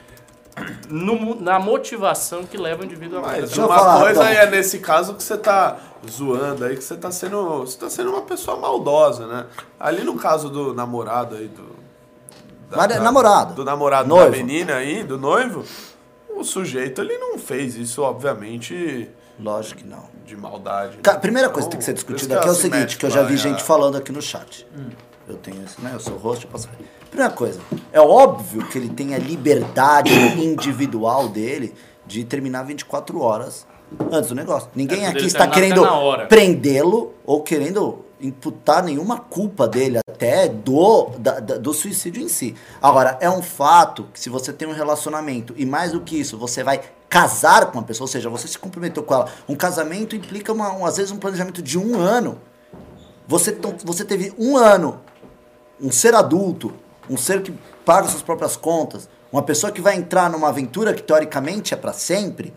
[0.88, 4.42] no- na motivação que leva o indivíduo a Mas uma falar, coisa então.
[4.42, 5.78] é nesse caso que você tá
[6.10, 7.60] zoando aí, que você tá sendo.
[7.60, 9.46] Você tá sendo uma pessoa maldosa, né?
[9.78, 11.76] Ali no caso do namorado aí, do.
[12.70, 13.54] Mas é namorado.
[13.54, 14.30] Do namorado Noivo.
[14.30, 15.64] da menina aí, do noivo,
[16.36, 19.08] o sujeito ele não fez isso, obviamente,
[19.38, 20.04] Lógico que não.
[20.26, 20.96] de maldade.
[20.96, 21.02] né?
[21.02, 23.22] Ca- primeira coisa que tem que ser discutida aqui é o seguinte, que eu já
[23.22, 24.66] vi gente falando aqui no chat.
[25.26, 25.90] Eu tenho isso, né?
[25.94, 26.68] Eu sou host, eu posso.
[27.10, 27.60] Primeira coisa,
[27.92, 30.12] é óbvio que ele tem a liberdade
[30.42, 31.74] individual dele
[32.06, 33.66] de terminar 24 horas
[34.10, 34.68] antes do negócio.
[34.74, 35.82] Ninguém É, aqui está querendo
[36.28, 42.54] prendê-lo ou querendo imputar nenhuma culpa dele até do, da- da- do suicídio em si.
[42.82, 46.36] Agora, é um fato que se você tem um relacionamento e mais do que isso,
[46.36, 49.28] você vai casar com uma pessoa, ou seja, você se comprometeu com ela.
[49.48, 52.38] Um casamento implica, uma, um- às vezes, um planejamento de um ano.
[53.26, 55.00] Você, você teve um ano,
[55.80, 56.74] um ser adulto,
[57.08, 57.52] um ser que
[57.84, 61.92] paga suas próprias contas, uma pessoa que vai entrar numa aventura que teoricamente é para
[61.92, 62.52] sempre.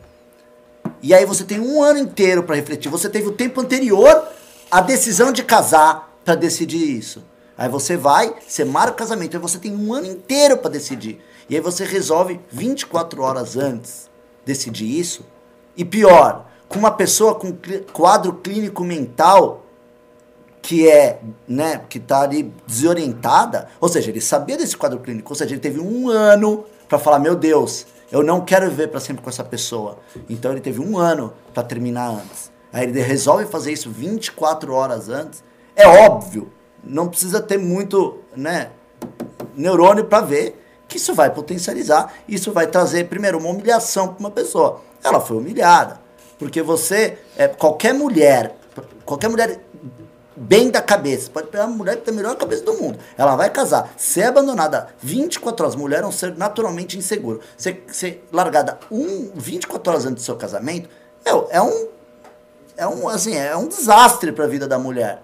[1.01, 2.89] E aí você tem um ano inteiro para refletir.
[2.89, 4.27] Você teve o tempo anterior
[4.69, 7.23] à decisão de casar para decidir isso.
[7.57, 11.21] Aí você vai, você marca o casamento, aí você tem um ano inteiro para decidir.
[11.49, 14.10] E aí você resolve 24 horas antes
[14.45, 15.25] decidir isso.
[15.75, 17.55] E pior, com uma pessoa com
[17.91, 19.65] quadro clínico mental
[20.61, 25.35] que é, né, que tá ali desorientada, ou seja, ele sabia desse quadro clínico, ou
[25.35, 29.23] seja, ele teve um ano para falar, meu Deus, eu não quero viver para sempre
[29.23, 29.97] com essa pessoa.
[30.29, 32.51] Então ele teve um ano para terminar antes.
[32.71, 35.43] Aí ele resolve fazer isso 24 horas antes.
[35.75, 36.51] É óbvio,
[36.83, 38.69] não precisa ter muito, né,
[39.55, 40.60] neurônio para ver
[40.91, 44.81] que isso vai potencializar, isso vai trazer primeiro uma humilhação para uma pessoa.
[45.01, 46.01] Ela foi humilhada,
[46.37, 48.57] porque você, é, qualquer mulher,
[49.05, 49.61] qualquer mulher
[50.35, 53.37] bem da cabeça, pode pegar uma mulher que tem a melhor cabeça do mundo, ela
[53.37, 58.77] vai casar, ser abandonada 24 horas, mulher é um ser naturalmente inseguro, ser, ser largada
[58.91, 60.89] um, 24 horas antes do seu casamento,
[61.23, 61.87] meu, é um,
[62.75, 65.23] é um, assim, é um desastre para a vida da mulher.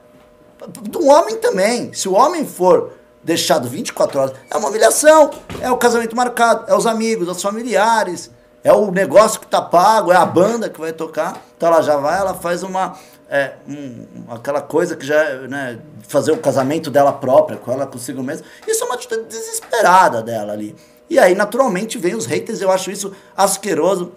[0.83, 2.93] Do homem também, se o homem for
[3.27, 5.29] deixado 24 horas, é uma humilhação.
[5.59, 8.31] É o casamento marcado, é os amigos, os familiares,
[8.63, 11.43] é o negócio que tá pago, é a banda que vai tocar.
[11.57, 12.97] Então ela já vai, ela faz uma.
[13.29, 17.85] É, um, aquela coisa que já é, né, fazer o casamento dela própria, com ela
[17.85, 18.45] consigo mesma.
[18.65, 20.73] Isso é uma atitude desesperada dela ali.
[21.09, 24.13] E aí, naturalmente, vem os haters, eu acho isso asqueroso.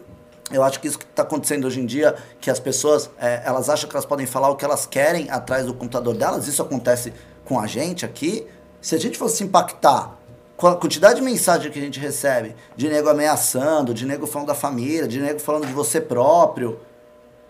[0.53, 3.69] Eu acho que isso que está acontecendo hoje em dia, que as pessoas, é, elas
[3.69, 7.13] acham que elas podem falar o que elas querem atrás do computador delas, isso acontece
[7.45, 8.47] com a gente aqui,
[8.81, 10.19] se a gente fosse impactar
[10.57, 14.49] com a quantidade de mensagem que a gente recebe, de nego ameaçando, de nego falando
[14.49, 16.79] da família, de nego falando de você próprio,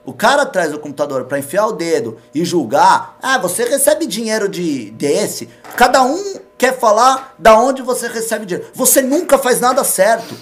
[0.04, 4.48] o cara atrás do computador para enfiar o dedo e julgar, ah, você recebe dinheiro
[4.48, 5.48] de desse.
[5.76, 8.70] Cada um quer falar da onde você recebe dinheiro.
[8.74, 10.34] Você nunca faz nada certo.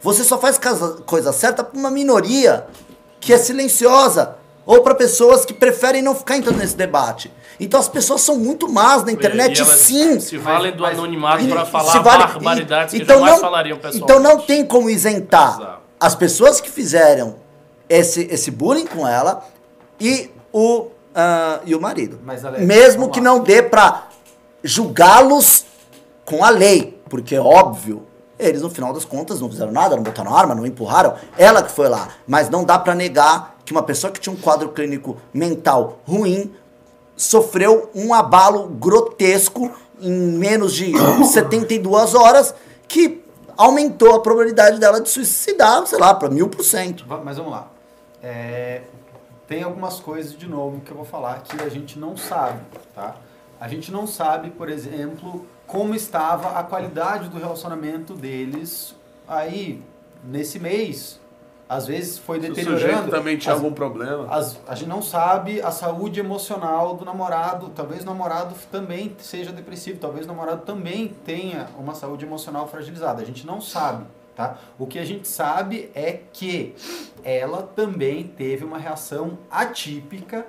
[0.00, 0.58] Você só faz
[1.04, 2.66] coisa certa para uma minoria
[3.20, 7.32] que é silenciosa ou para pessoas que preferem não ficar entrando nesse debate.
[7.58, 10.20] Então as pessoas são muito más na internet, E elas sim.
[10.20, 13.78] Se valem do anonimato para se falar vale- barbaridades e- que então jamais não- falariam
[13.78, 14.04] pessoalmente.
[14.04, 15.78] Então não tem como isentar Exato.
[15.98, 17.36] as pessoas que fizeram
[17.88, 19.42] esse, esse bullying com ela
[20.00, 22.18] e o, ah, e o marido.
[22.24, 23.24] Mas, Alex, Mesmo que lá.
[23.24, 24.08] não dê pra
[24.62, 25.64] julgá-los
[26.24, 28.02] com a lei, porque é óbvio.
[28.38, 31.14] Eles, no final das contas, não fizeram nada, não botaram arma, não empurraram.
[31.38, 32.08] Ela que foi lá.
[32.26, 36.52] Mas não dá pra negar que uma pessoa que tinha um quadro clínico mental ruim
[37.16, 40.92] sofreu um abalo grotesco em menos de
[41.24, 42.54] 72 horas
[42.86, 43.24] que
[43.56, 47.06] aumentou a probabilidade dela de suicidar, sei lá, para mil por cento.
[47.24, 47.68] Mas vamos lá.
[48.22, 48.82] É,
[49.48, 52.60] tem algumas coisas, de novo, que eu vou falar que a gente não sabe,
[52.94, 53.14] tá?
[53.58, 58.94] A gente não sabe, por exemplo, como estava a qualidade do relacionamento deles
[59.26, 59.82] aí,
[60.22, 61.18] nesse mês.
[61.68, 62.80] Às vezes foi Se o deteriorando.
[62.88, 64.26] sujeito também tinha Às- algum problema.
[64.32, 67.70] as- a gente não sabe a saúde emocional do namorado.
[67.74, 69.98] Talvez o namorado também seja depressivo.
[69.98, 73.20] Talvez o namorado também tenha uma saúde emocional fragilizada.
[73.20, 74.04] A gente não sabe,
[74.36, 74.58] tá?
[74.78, 76.74] O que a gente sabe é que
[77.24, 80.46] ela também teve uma reação atípica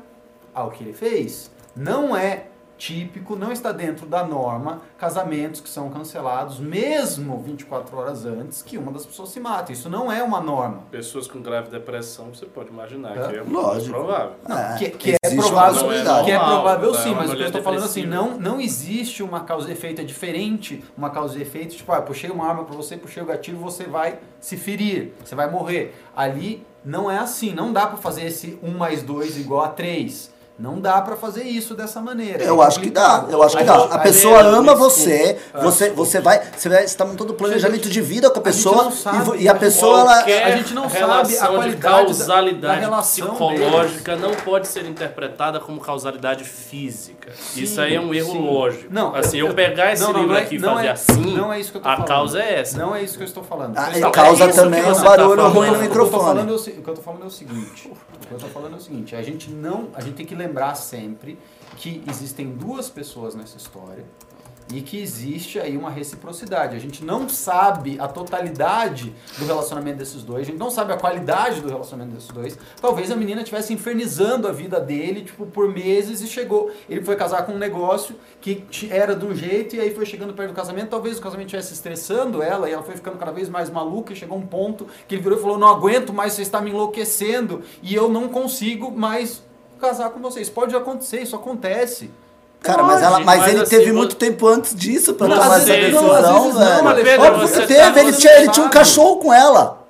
[0.54, 1.50] ao que ele fez.
[1.76, 2.46] Não é
[2.78, 8.78] típico, não está dentro da norma casamentos que são cancelados mesmo 24 horas antes que
[8.78, 9.74] uma das pessoas se mate.
[9.74, 10.84] Isso não é uma norma.
[10.92, 13.94] Pessoas com grave depressão, você pode imaginar É, que é lógico.
[13.94, 14.32] provável.
[14.50, 16.26] É, que, que é provável, possibilidade.
[16.26, 18.62] que é provável é sim, uma mas o que eu estou falando assim, não, não
[18.62, 22.48] existe uma causa e efeito, é diferente uma causa e efeito, tipo, ah, puxei uma
[22.48, 25.96] arma para você, puxei o gatilho, você vai se ferir, você vai morrer.
[26.16, 30.37] Ali não é assim, não dá para fazer esse 1 mais 2 igual a 3.
[30.60, 32.44] Não dá para fazer isso dessa maneira.
[32.44, 33.78] Eu É acho que dá, eu acho que A dá.
[33.80, 34.76] gente- A a pessoa ama desculpa.
[34.90, 38.40] você, Ah, você, você vai, você vai, você tá montando planejamento de vida com a
[38.40, 41.06] a pessoa não sabe, e a a gente- pessoa ela, a gente não sabe a
[41.06, 47.32] relação qualidade de da- causalidade da relação psicológica não pode ser interpretada como causalidade física.
[47.56, 48.42] Isso aí é um erro sim.
[48.46, 48.86] lógico.
[48.92, 51.36] Não, assim, eu- eu pegar esse não, livro não é- aqui e fazer é- assim,
[51.38, 52.08] não é isso que eu tô a falando.
[52.08, 52.78] causa é essa.
[52.80, 53.78] Não é isso que eu estou falando.
[53.78, 55.54] Ah, Eu e estou- causa é também que um você tá barulho falando.
[55.54, 56.40] ruim no microfone.
[56.40, 57.92] é o que eu tô falando é o seguinte.
[58.24, 59.16] O que eu tô falando é o seguinte.
[59.16, 61.38] A gente não, a gente tem que lembrar sempre
[61.76, 64.06] que existem duas pessoas nessa história
[64.74, 66.76] e que existe aí uma reciprocidade.
[66.76, 70.98] A gente não sabe a totalidade do relacionamento desses dois, a gente não sabe a
[70.98, 72.58] qualidade do relacionamento desses dois.
[72.82, 76.72] Talvez a menina estivesse infernizando a vida dele, tipo, por meses e chegou.
[76.90, 80.34] Ele foi casar com um negócio que era de um jeito e aí foi chegando
[80.34, 80.90] perto do casamento.
[80.90, 84.16] Talvez o casamento estivesse estressando ela e ela foi ficando cada vez mais maluca e
[84.16, 87.62] chegou um ponto que ele virou e falou: Não aguento mais, você está me enlouquecendo
[87.82, 89.47] e eu não consigo mais
[89.78, 90.42] casar com você.
[90.42, 92.10] Isso pode acontecer, isso acontece.
[92.62, 95.58] Cara, mas, ela, mas, mas ele assim, teve muito tempo antes disso pra Não, tomar
[95.58, 96.84] essa decisão, não, velho.
[96.84, 99.86] mas, Pedro, Óbvio você que tá- teve, ele tinha, ele tinha um cachorro com ela.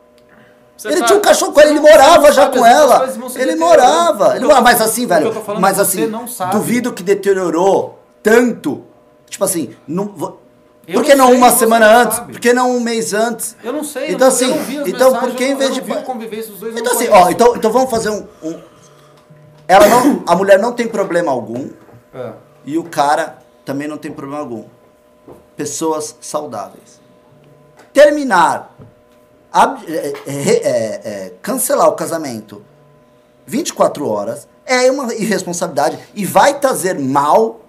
[0.75, 3.09] Você ele tá- tinha um cachorro com ela, ele morava já com ela.
[3.35, 4.35] Ele morava.
[4.35, 5.31] Ele morava, mas assim, velho.
[5.33, 6.51] falando Mas é que assim, você não sabe.
[6.51, 8.83] duvido que deteriorou tanto.
[9.29, 12.17] Tipo assim, não, por que não não sei, uma semana antes?
[12.17, 12.33] sabe.
[12.33, 13.55] Por que não um mês antes?
[13.63, 15.55] Eu não sei, Então, eu, não, assim, eu não vi as então, por que em
[15.55, 16.75] vez eu de não vi pa- a convivência dos dois.
[16.75, 18.59] eu Então assim, ó, então, então vamos fazer um, um-
[19.67, 20.23] Ela não.
[20.27, 21.69] A mulher não tem problema algum
[22.13, 22.31] É.
[22.65, 24.65] E o cara também não tem problema algum.
[25.55, 26.99] Pessoas saudáveis.
[27.93, 28.75] Terminar,
[29.51, 32.63] ab- é, é, é, é, cancelar o casamento
[33.45, 37.61] 24 horas é uma irresponsabilidade e vai trazer mal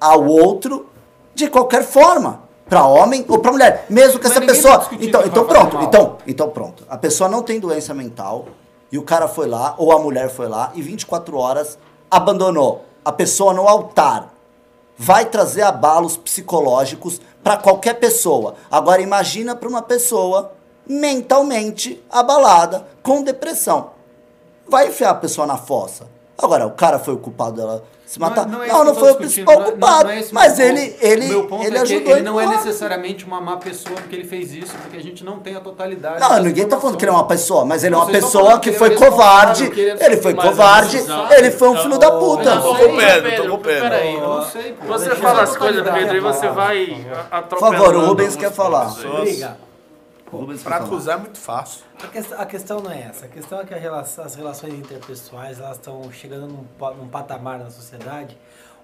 [0.00, 0.88] ao outro
[1.34, 2.48] de qualquer forma.
[2.68, 3.84] Pra homem ou pra mulher.
[3.90, 4.74] Mesmo que Mas essa pessoa.
[4.74, 5.76] tá discutindo então, então pronto.
[5.82, 6.84] Então, então pronto.
[6.88, 8.46] A pessoa não tem doença mental
[8.90, 11.78] e o cara foi lá, ou a mulher foi lá, e 24 horas
[12.10, 14.34] abandonou a pessoa no altar.
[14.96, 18.54] Vai trazer abalos psicológicos para qualquer pessoa.
[18.70, 20.52] Agora imagina para uma pessoa
[20.86, 23.92] mentalmente abalada, com depressão.
[24.68, 26.06] Vai enfiar a pessoa na fossa.
[26.36, 28.44] Agora, o cara foi o culpado dela se Não matar?
[28.44, 30.04] não Não, é não, eu tô foi o principal não culpado.
[30.04, 31.04] não é o mas meu ele, ponto.
[31.06, 34.16] ele, o meu ponto ele é ajudou ele não é necessariamente uma má pessoa porque
[34.16, 36.18] ele fez isso, porque a gente não tem a totalidade.
[36.18, 38.58] Não, ninguém tá falando que ele é uma pessoa, mas ele é uma Vocês pessoa
[38.58, 39.64] que que foi é covarde.
[39.66, 41.00] ele é- Ele foi covarde,
[41.38, 42.52] ele foi um filho da puta.
[42.56, 43.82] Não, Tô com Pedro, Pedro, tô com Pedro.
[43.82, 44.86] Peraí, Eu não sei, pô.
[44.88, 46.86] Você fala eu as coisas, Pedro, e você vai
[47.30, 47.76] Por atropelando.
[47.84, 48.86] favor, o Rubens quer falar.
[48.86, 49.44] pessoas.
[50.62, 50.76] Falar.
[50.84, 51.82] acusar é muito fácil.
[52.02, 53.26] A, ques- a questão não é essa.
[53.26, 56.64] A questão é que a relação- as relações interpessoais elas estão chegando num,
[56.96, 58.36] num patamar na sociedade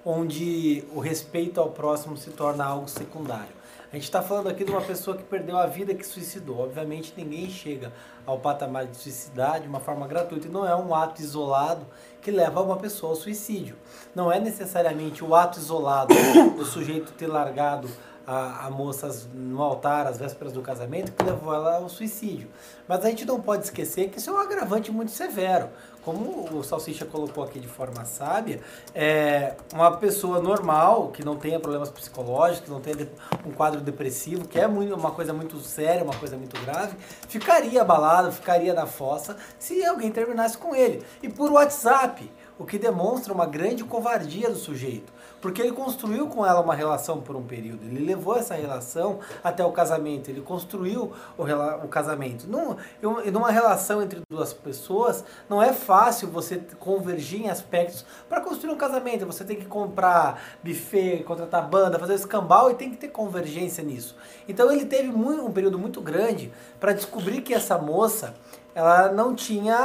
[0.05, 3.57] onde o respeito ao próximo se torna algo secundário.
[3.91, 6.59] A gente está falando aqui de uma pessoa que perdeu a vida, que suicidou.
[6.59, 7.91] Obviamente, ninguém chega
[8.25, 10.47] ao patamar de suicidar de uma forma gratuita.
[10.47, 11.85] E não é um ato isolado
[12.21, 13.77] que leva uma pessoa ao suicídio.
[14.13, 16.13] Não é necessariamente o ato isolado
[16.57, 17.89] do sujeito ter largado
[18.27, 22.49] a, a moça no altar às vésperas do casamento que levou ela ao suicídio.
[22.85, 25.69] Mas a gente não pode esquecer que isso é um agravante muito severo.
[26.03, 28.61] Como o Salsicha colocou aqui de forma sábia,
[28.93, 33.09] é uma pessoa normal, que não tenha problemas psicológicos, que não tenha
[33.45, 36.95] um quadro depressivo, que é muito, uma coisa muito séria, uma coisa muito grave,
[37.27, 41.03] ficaria abalado, ficaria na fossa se alguém terminasse com ele.
[41.21, 45.11] E por WhatsApp, o que demonstra uma grande covardia do sujeito.
[45.41, 47.85] Porque ele construiu com ela uma relação por um período.
[47.85, 50.29] Ele levou essa relação até o casamento.
[50.29, 51.43] Ele construiu o,
[51.83, 52.47] o casamento.
[52.47, 52.75] Num,
[53.31, 58.77] numa relação entre duas pessoas, não é fácil você convergir em aspectos para construir um
[58.77, 59.25] casamento.
[59.27, 64.15] Você tem que comprar buffet, contratar banda, fazer escambau e tem que ter convergência nisso.
[64.49, 68.33] Então ele teve mui- um período muito grande para descobrir que essa moça
[68.73, 69.75] ela não tinha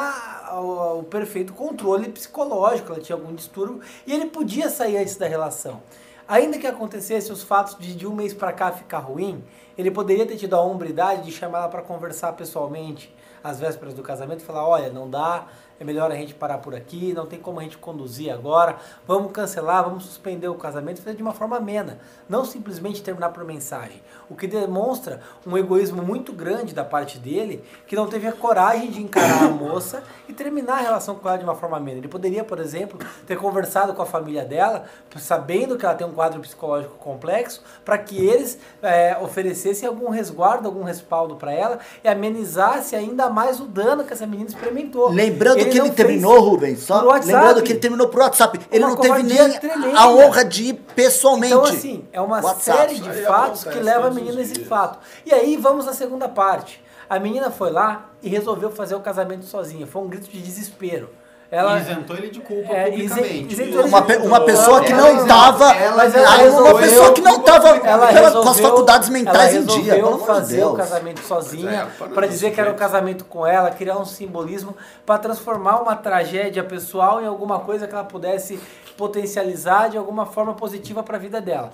[0.60, 5.26] o, o perfeito controle psicológico, ela tinha algum distúrbio e ele podia sair antes da
[5.26, 5.82] relação.
[6.26, 9.42] Ainda que acontecesse os fatos de de um mês para cá ficar ruim,
[9.76, 14.02] ele poderia ter tido a hombridade de chamar ela para conversar pessoalmente às vésperas do
[14.02, 15.46] casamento e falar: olha, não dá,
[15.82, 18.76] é melhor a gente parar por aqui, não tem como a gente conduzir agora,
[19.06, 23.44] vamos cancelar, vamos suspender o casamento, fazer de uma forma amena, não simplesmente terminar por
[23.44, 24.00] mensagem.
[24.30, 28.90] O que demonstra um egoísmo muito grande da parte dele, que não teve a coragem
[28.90, 31.98] de encarar a moça e terminar a relação com ela de uma forma amena.
[31.98, 34.84] Ele poderia, por exemplo, ter conversado com a família dela,
[35.16, 40.68] sabendo que ela tem um quadro psicológico complexo, para que eles é, oferecessem algum resguardo,
[40.68, 45.10] algum respaldo para ela e amenizasse ainda mais o dano que essa menina experimentou.
[45.10, 47.32] Lembrando que ele terminou, Rubens, só por WhatsApp.
[47.32, 48.60] lembrando que ele terminou por WhatsApp.
[48.70, 49.98] Ele Uma não teve nem tremenda.
[49.98, 51.52] a honra de ir pessoalmente.
[51.54, 52.78] Então, assim, é uma WhatsApp.
[52.78, 54.98] série de aí fatos que leva a menina a esse fato.
[55.26, 56.82] E aí, vamos à segunda parte.
[57.08, 59.86] A menina foi lá e resolveu fazer o casamento sozinha.
[59.86, 61.10] Foi um grito de desespero.
[61.52, 63.52] Ela, isentou ele de culpa É, publicamente.
[63.52, 65.74] isentou Uma, pe- uma pessoa que Ela não resolveu- tava.
[65.76, 68.54] ela Mas ela aí uma resolveu- pessoa que não tava ela pela- com as resolveu-
[68.70, 69.76] faculdades mentais ela em dia.
[69.94, 70.76] resolveu amor de fazer o Deus.
[70.78, 74.74] casamento sozinha é, para dizer que era um casamento com ela, criar um simbolismo
[75.04, 78.58] para transformar uma tragédia pessoal em alguma coisa que ela pudesse
[78.96, 81.70] potencializar de alguma forma positiva para a vida dela.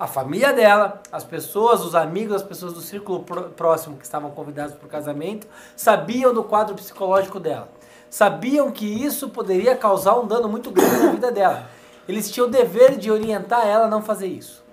[0.00, 4.30] A família dela, as pessoas, os amigos, as pessoas do círculo pró- próximo que estavam
[4.30, 7.68] convidados para o casamento, sabiam do quadro psicológico dela.
[8.10, 11.64] Sabiam que isso poderia causar um dano muito grande na vida dela.
[12.08, 14.66] Eles tinham o dever de orientar ela a não fazer isso.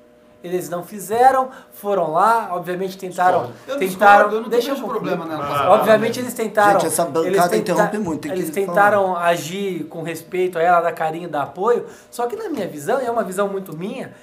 [0.44, 3.80] Eles não fizeram, foram lá, obviamente tentaram, Eu tentaram,
[4.20, 5.72] discordo, eu não deixa eu problema Ah, nela.
[5.72, 6.80] Obviamente eles tentaram.
[6.80, 8.54] Gente, essa bancada eles tenta- interrompe muito, Eles falar.
[8.68, 11.88] tentaram agir com respeito a ela, dar carinho, dar apoio.
[12.12, 14.14] Só que na minha visão, e é uma visão muito minha,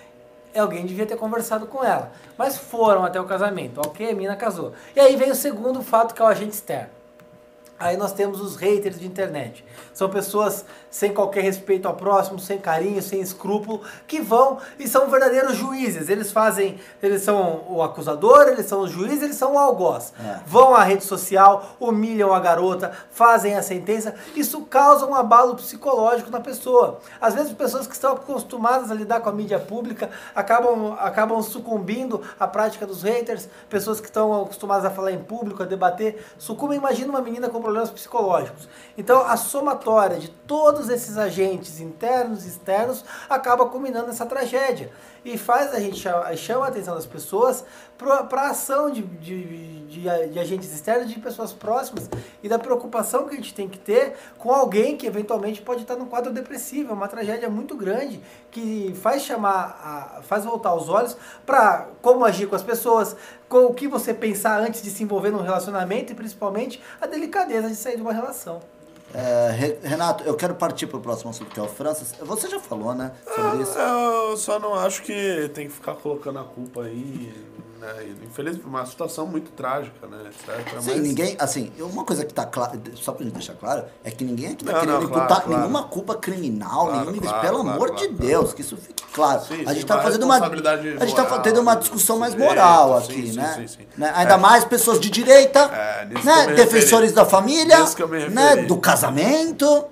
[0.57, 2.13] alguém devia ter conversado com ela.
[2.39, 3.81] Mas foram até o casamento.
[3.85, 4.73] Ok, a mina casou.
[4.95, 6.89] E aí vem o segundo fato que é o agente externo.
[7.83, 9.64] Aí nós temos os haters de internet.
[9.93, 15.09] São pessoas sem qualquer respeito ao próximo, sem carinho, sem escrúpulo, que vão e são
[15.09, 16.09] verdadeiros juízes.
[16.09, 20.14] Eles fazem, eles são o acusador, eles são os juízes, eles são o algoz.
[20.24, 20.40] É.
[20.47, 24.14] Vão à rede social, humilham a garota, fazem a sentença.
[24.36, 27.01] Isso causa um abalo psicológico na pessoa.
[27.20, 32.22] Às vezes pessoas que estão acostumadas a lidar com a mídia pública acabam, acabam sucumbindo
[32.38, 33.49] à prática dos haters.
[33.68, 36.78] Pessoas que estão acostumadas a falar em público, a debater, sucumbem.
[36.78, 38.68] Imagina uma menina com problema problemas psicológicos.
[38.97, 40.28] Então, a somatória de
[40.83, 44.91] todos esses agentes internos e externos acaba culminando nessa tragédia.
[45.24, 47.64] E faz a gente chama, chama a atenção das pessoas
[47.97, 52.11] para a ação de, de, de, de agentes externos, de pessoas próximas
[52.43, 55.95] e da preocupação que a gente tem que ter com alguém que eventualmente pode estar
[55.95, 56.91] num quadro depressivo.
[56.91, 58.20] É uma tragédia muito grande
[58.51, 59.78] que faz chamar,
[60.18, 61.16] a, faz voltar os olhos
[61.47, 63.14] para como agir com as pessoas,
[63.49, 67.68] com o que você pensar antes de se envolver num relacionamento e principalmente a delicadeza
[67.68, 68.61] de sair de uma relação.
[69.15, 72.05] É, Re- Renato, eu quero partir pro próximo assunto, que é o França.
[72.25, 73.79] Você já falou, né, sobre isso.
[73.79, 77.33] Eu só não acho que tem que ficar colocando a culpa aí.
[77.83, 78.14] Né?
[78.24, 80.30] Infelizmente, uma situação muito trágica, né?
[80.30, 80.80] Etc.
[80.80, 84.22] Sim, ninguém, assim, uma coisa que tá clara, só pra gente deixar claro, é que
[84.24, 85.59] ninguém aqui tá Não, querendo não, imputar claro.
[85.59, 88.07] nenhuma culpa criminal, Claro, nenhuma, claro, pelo amor de.
[88.12, 89.43] Deus, que isso fique claro.
[89.43, 92.37] Sim, a gente tá fazendo uma, a responsabilidade gente tá moral, tendo uma discussão mais
[92.37, 93.66] moral sim, aqui, sim, né?
[93.97, 94.12] né?
[94.14, 94.37] Ainda É.
[94.37, 96.55] mais pessoas de direita, É, né?
[96.55, 97.78] Defensores da família,
[98.30, 98.57] né?
[98.62, 99.87] Do casamento,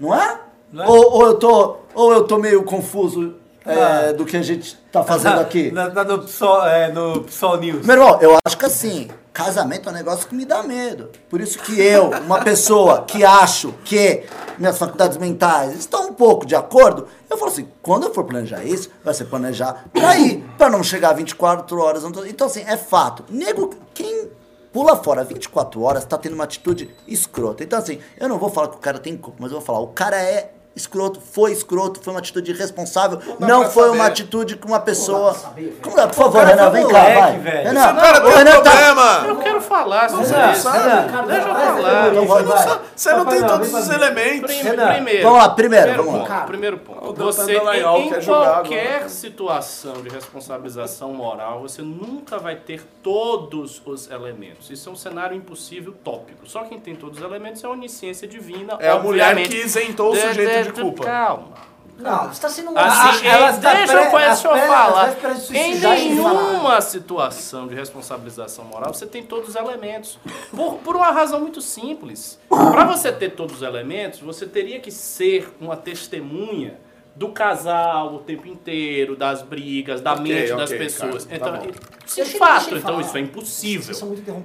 [0.00, 0.40] não é?
[0.72, 0.88] Não é?
[0.88, 3.36] Ou, ou eu tô, ou eu tô meio confuso
[3.68, 4.12] é, Ah.
[4.12, 5.70] do que a gente tá fazendo aqui.
[5.70, 7.86] Na, na- no, PSOL, é, no PSOL News.
[7.86, 11.10] Meu irmão, eu acho que assim, casamento é um negócio que me dá medo.
[11.28, 14.24] Por isso que eu, uma pessoa que acho que
[14.58, 18.64] minhas faculdades mentais estão um pouco de acordo, eu falo assim, quando eu for planejar
[18.64, 22.02] isso, vai ser planejar pra ir, pra não chegar 24 horas.
[22.26, 23.24] Então assim, é fato.
[23.28, 24.28] Nego, quem
[24.72, 27.62] pula fora 24 horas tá tendo uma atitude escrota.
[27.62, 29.80] Então assim, eu não vou falar que o cara tem culpa, mas eu vou falar,
[29.80, 33.96] o cara é escroto, foi escroto, foi uma atitude irresponsável, não pra foi saber.
[33.96, 35.34] uma atitude que uma pessoa...
[35.82, 36.06] Como dá?
[36.08, 37.38] Por favor, Renan, vem cá, moleque, vai.
[37.38, 37.68] velho.
[37.68, 39.24] Renan, cara tem Renan tá- problema!
[39.28, 40.70] Eu quero falar sobre Renan, isso.
[40.70, 42.08] Renan, Deixa eu vai, falar.
[42.08, 42.58] Você não vai.
[42.62, 44.54] sabe- Você não tem todos os elementos.
[44.56, 46.40] Primeiro, vamos lá, primeiro, vamos ponto, lá.
[46.42, 47.10] Primeiro ponto.
[47.10, 49.08] O Você, em, qualquer agora.
[49.08, 54.70] situação de responsabilização moral, você nunca vai ter todos os elementos.
[54.70, 56.48] Isso é um cenário impossível, tópico.
[56.48, 58.76] Só quem tem todos os elementos é a onisciência divina.
[58.80, 61.04] É a mulher que isentou o sujeito de de- culpa.
[61.04, 61.68] Calma.
[61.98, 65.14] Não, você está sendo um Assim, ela em- está deixa pré- eu conhecer eu falar.
[65.14, 70.16] de Em nenhuma situação de responsabilização moral você tem todos os elementos.
[70.54, 72.38] Por, por uma razão muito simples.
[72.48, 76.78] Para você ter todos os elementos, você teria que ser uma testemunha
[77.18, 81.24] do casal o tempo inteiro, das brigas, da Ok, mente das ok, pessoas.
[81.26, 81.70] cara, tá então, bom.
[82.06, 83.00] isso é ele- fato, ele então falar.
[83.02, 83.96] isso é impossível.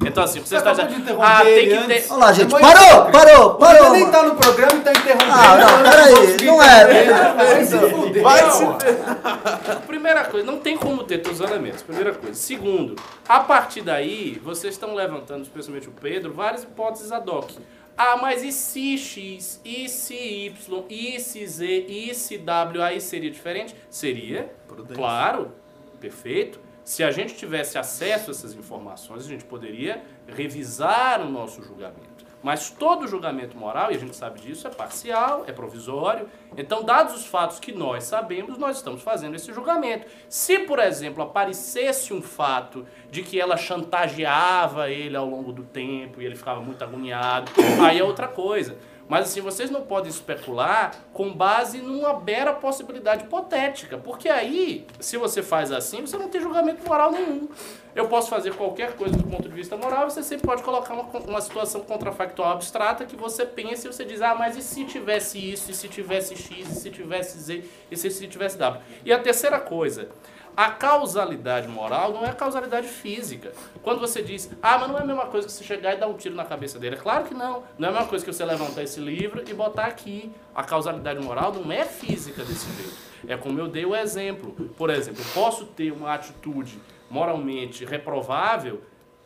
[0.04, 2.06] Então assim, você está dizendo, de interromper ah, tem ele que ter...
[2.10, 3.92] Olha lá, gente, Mas- parou, parou, Você parou.
[3.92, 5.32] nem tá no programa e tá interrompendo.
[5.32, 8.22] Ah, não, peraí, não é.
[8.24, 8.66] Vai se
[9.88, 11.84] Primeira coisa, não tem como ter todos os elementos.
[11.84, 12.34] Primeira coisa.
[12.34, 12.96] Segundo,
[13.30, 17.52] a partir daí, vocês estão levantando, especialmente o Pedro, várias hipóteses ad hoc.
[17.98, 23.00] Ah, mas e se X, e se Y, e se Z, e se W, aí
[23.00, 23.76] seria diferente?
[23.90, 24.54] Seria,
[24.94, 25.52] claro,
[26.00, 26.60] perfeito.
[26.84, 32.13] Se a gente tivesse acesso a essas informações, a gente poderia revisar o nosso julgamento.
[32.44, 36.28] Mas todo julgamento moral, e a gente sabe disso, é parcial, é provisório.
[36.58, 40.06] Então, dados os fatos que nós sabemos, nós estamos fazendo esse julgamento.
[40.28, 46.22] Se, por exemplo, aparecesse um fato de que ela chantageava ele ao longo do tempo
[46.22, 47.50] e ele ficava muito agoniado,
[47.82, 48.78] aí é outra coisa.
[49.14, 55.18] Mas assim, vocês não podem especular com base numa mera possibilidade hipotética, porque aí, se
[55.18, 57.48] você faz assim, você não tem julgamento moral nenhum.
[57.96, 61.04] Eu posso fazer qualquer coisa do ponto de vista moral, você sempre pode colocar uma,
[61.28, 65.38] uma situação contrafactual abstrata que você pensa e você diz, ah, mas e se tivesse
[65.38, 68.82] isso, e se tivesse X, e se tivesse Z, e se, se tivesse W.
[69.06, 70.10] E a terceira coisa,
[70.56, 73.52] a causalidade moral não é causalidade física.
[73.82, 76.08] Quando você diz, ah, mas não é a mesma coisa que você chegar e dar
[76.08, 76.96] um tiro na cabeça dele.
[76.96, 77.64] É claro que não.
[77.78, 80.32] Não é a mesma coisa que você levantar esse livro e botar aqui.
[80.54, 82.98] A causalidade moral não é física desse jeito.
[83.28, 84.52] É como eu dei o exemplo.
[84.78, 86.80] Por exemplo, posso ter uma atitude
[87.10, 88.82] moralmente reprovável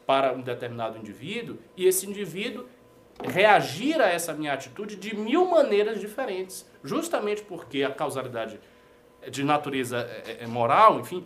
[0.06, 2.66] para um determinado indivíduo e esse indivíduo
[3.24, 6.66] reagir a essa minha atitude de mil maneiras diferentes.
[6.84, 8.60] Justamente porque a causalidade
[9.30, 11.24] de natureza é, é, moral, enfim,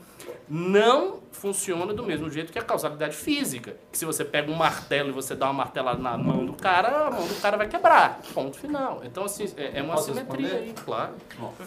[0.49, 3.75] não funciona do mesmo jeito que a causalidade física.
[3.91, 7.07] Que se você pega um martelo e você dá uma martelada na mão do cara,
[7.07, 8.19] a mão do cara vai quebrar.
[8.33, 9.01] Ponto final.
[9.03, 10.69] Então, assim, é, é uma Posso simetria responder?
[10.69, 11.13] aí, claro.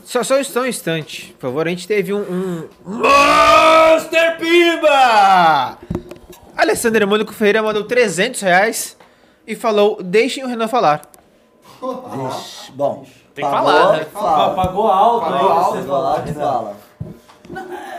[0.04, 1.66] Só, só só um instante, por favor.
[1.66, 2.20] A gente teve um.
[2.20, 2.68] um...
[2.84, 5.78] Monster Pimba!
[6.56, 8.96] Alessandra Mônico Ferreira mandou 300 reais
[9.46, 11.02] e falou: Deixem o Renan falar.
[12.74, 13.04] Bom.
[13.34, 14.06] Tem que pagou, falar, né?
[14.12, 14.54] Fala.
[14.54, 16.34] Pagou alto Pagou aí, alto, você Fala, falou.
[16.34, 16.84] fala.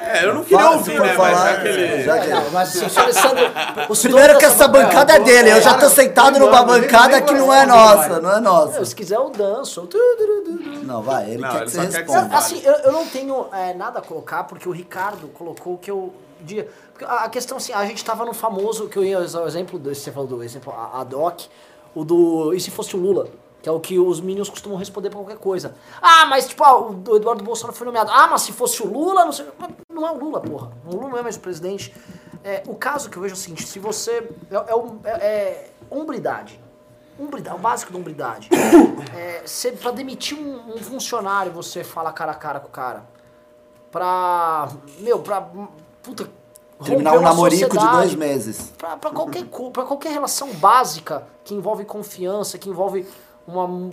[0.02, 1.08] É, eu não queria Fala, ouvir, né?
[1.08, 2.04] Mas falar, já que ele.
[2.04, 3.46] já que- Não, mas o senhor Alessandro.
[3.90, 7.34] os Primeiro que essa bancada é dele, eu já tô sentado numa Não, bancada que
[7.34, 8.86] não vou é nossa, não é nossa.
[8.86, 9.88] Se quiser, eu danço.
[10.84, 12.30] Não, vai, ele Não, quer ele que só você quer que responda.
[12.30, 15.92] você Assim, eu, eu não tenho é, nada a colocar, porque o Ricardo colocou que
[15.92, 16.14] eu.
[16.92, 19.48] Porque a a questão assim, a gente tava no famoso, que eu ia usar o
[19.48, 21.42] exemplo, desse, você falou do exemplo a- ad hoc,
[21.94, 22.54] O do.
[22.54, 23.28] E se fosse o Lula?
[23.66, 25.76] Que é o que os meninos costumam responder pra qualquer coisa.
[26.00, 28.12] Ah, mas tipo, ah, o Eduardo Bolsonaro foi nomeado.
[28.14, 29.48] Ah, mas se fosse o Lula, não sei.
[29.92, 30.72] Não é o Lula, porra.
[30.86, 31.92] O Lula não é mais o presidente.
[32.44, 34.30] É, o caso que eu vejo é o seguinte: se você.
[34.52, 36.62] É, é, é- é hombridade.
[37.20, 38.50] Hombridade, o básico da hombridade.
[39.16, 43.04] É, você, pra demitir um, um funcionário, você fala cara a cara com o cara.
[43.92, 44.70] Pra.
[45.00, 45.42] Meu, pra.
[46.04, 46.30] Puta.
[46.84, 48.72] Terminar um namorico de dois meses.
[48.78, 49.44] Pra, pra qualquer,
[49.74, 53.08] pra qualquer relação básica que envolve confiança, que envolve
[53.48, 53.90] uma- um,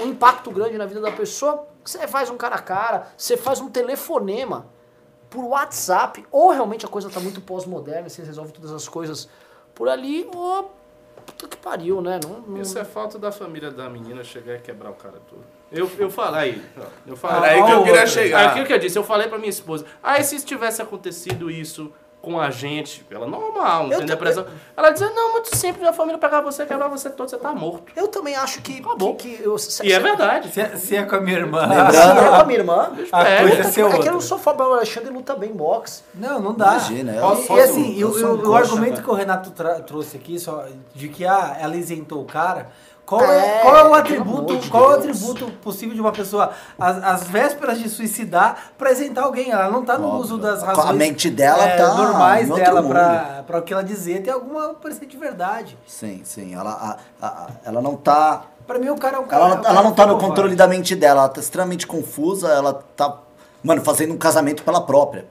[0.00, 3.60] um impacto grande na vida da pessoa, você faz um cara a cara, você faz
[3.60, 4.66] um telefonema
[5.30, 9.28] por WhatsApp, ou realmente a coisa tá muito pós-moderna, você resolve todas as coisas
[9.74, 10.74] por ali, ou
[11.26, 12.18] puta que pariu, né?
[12.24, 15.44] Não, não- Isso é falta da família da menina chegar e quebrar o cara todo.
[15.70, 16.62] Eu, eu falei,
[17.06, 17.50] eu falei.
[17.50, 18.48] Era aí que eu queria chegar.
[18.50, 19.84] Aquilo que eu disse, eu falei pra minha esposa.
[20.02, 24.44] Aí se tivesse acontecido isso com a gente, ela normal, não Eu tem depressão.
[24.76, 27.92] Ela dizia, não, muito simples, a família pegar você, quebrar você todo, você tá morto.
[27.94, 28.80] Eu também acho que.
[28.80, 29.14] Acabou.
[29.14, 30.50] que, que eu, se- E é verdade.
[30.52, 31.60] Se, é- se é com a minha irmã.
[31.66, 32.92] Lembrando- Se é com a minha irmã.
[33.12, 34.10] A É, coisa é É ser que eu outra.
[34.12, 36.02] não sou fã, o Alexandre luta bem boxe.
[36.14, 36.72] Não, não dá.
[36.72, 39.04] Imagina, eu E- e assim, e eu o, sou um o coxa, argumento velho.
[39.04, 39.52] que o Renato
[39.86, 40.64] trouxe aqui, só,
[40.94, 42.68] de que ah, ela isentou o cara,
[43.08, 46.12] qual É, é, qual é o atributo, de qual é o atributo possível de uma
[46.12, 49.50] pessoa, às, às vésperas de suicidar, pra isentar alguém?
[49.50, 50.20] Ela não tá no Óbvio.
[50.20, 52.82] uso das A razões mente dela é, tá normais dela
[53.46, 55.78] pra o que ela dizer, tem alguma parecer de verdade.
[55.86, 56.54] Sim, sim.
[56.54, 58.42] Ela, a- a- a- ela não tá.
[58.66, 59.42] Pra mim o cara é um cara...
[59.42, 61.86] Ela, é um ela cara não tá no controle da mente dela, ela tá extremamente
[61.86, 63.16] confusa, ela tá,
[63.64, 65.24] mano, fazendo um casamento pela própria.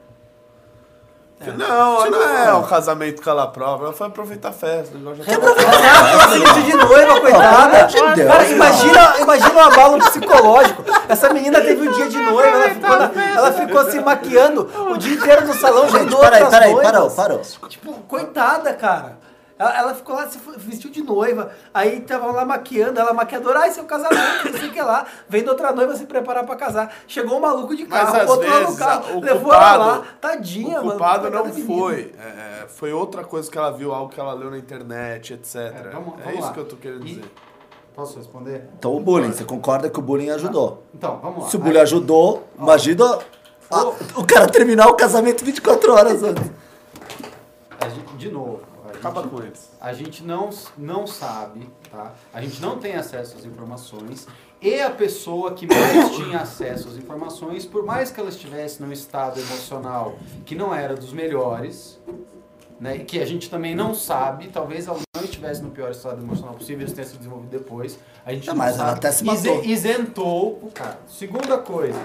[1.56, 3.86] Não, não é um casamento com ela própria.
[3.86, 4.98] Ela foi aproveitar a festa.
[4.98, 5.56] igual já Que falou.
[5.56, 7.86] Exato, filho de noiva, coitada.
[7.88, 10.84] Pelo amor de Deus, Cara, imagina, imagina um abalo psicológico.
[11.08, 14.98] Essa menina teve um dia de noiva, ela ficou, na- ela ficou se maquiando o
[14.98, 17.42] dia inteiro no salão, Gente, peraí, peraí, parou, parou.
[17.70, 19.18] Tipo, coitada, cara.
[19.60, 23.72] Ela, ela ficou lá, se vestiu de noiva, aí tava lá maquiando, ela maquiadora, ai,
[23.72, 26.94] seu casamento, não sei o que lá, vendo outra noiva se preparar pra casar.
[27.08, 30.80] Chegou um maluco de carro, botou ela no carro, o levou ela culpado, lá, tadinha,
[30.82, 30.90] o mano.
[30.92, 32.14] culpado coitada não foi.
[32.20, 35.56] É, foi outra coisa que ela viu, algo que ela leu na internet, etc.
[35.56, 36.54] É, vamos- vamos isso lá.
[36.54, 37.32] que eu tô querendo E- dizer.
[37.96, 38.70] Posso responder?
[38.78, 40.84] Então o bullying, você concorda que o bullying ajudou?
[40.94, 41.50] Então, vamos lá.
[41.50, 43.18] Se o bullying ajudou, imagina
[43.72, 43.84] a-
[44.16, 46.44] o cara terminar o casamento 24 horas antes.
[48.18, 48.62] De novo,
[48.98, 49.70] Acaba com eles.
[49.80, 52.14] a gente não, não sabe, tá?
[52.34, 54.28] A gente não tem acesso às informações.
[54.62, 58.92] E a pessoa que mais tinha acesso às informações, por mais que ela estivesse num
[58.92, 62.00] estado emocional que não era dos melhores,
[62.80, 62.96] né?
[62.98, 66.56] e Que a gente também não sabe, talvez ela não estivesse no pior estado emocional
[66.56, 68.00] possível, isso tenha se desenvolvido depois.
[68.26, 68.88] A gente Não, não mas sabe.
[68.90, 69.64] ela até se matou.
[69.64, 71.00] isentou o cara.
[71.08, 72.00] Segunda coisa,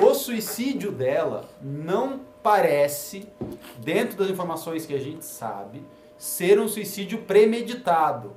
[0.00, 3.28] o suicídio dela não parece,
[3.78, 5.82] dentro das informações que a gente sabe,
[6.24, 8.32] ser um suicídio premeditado.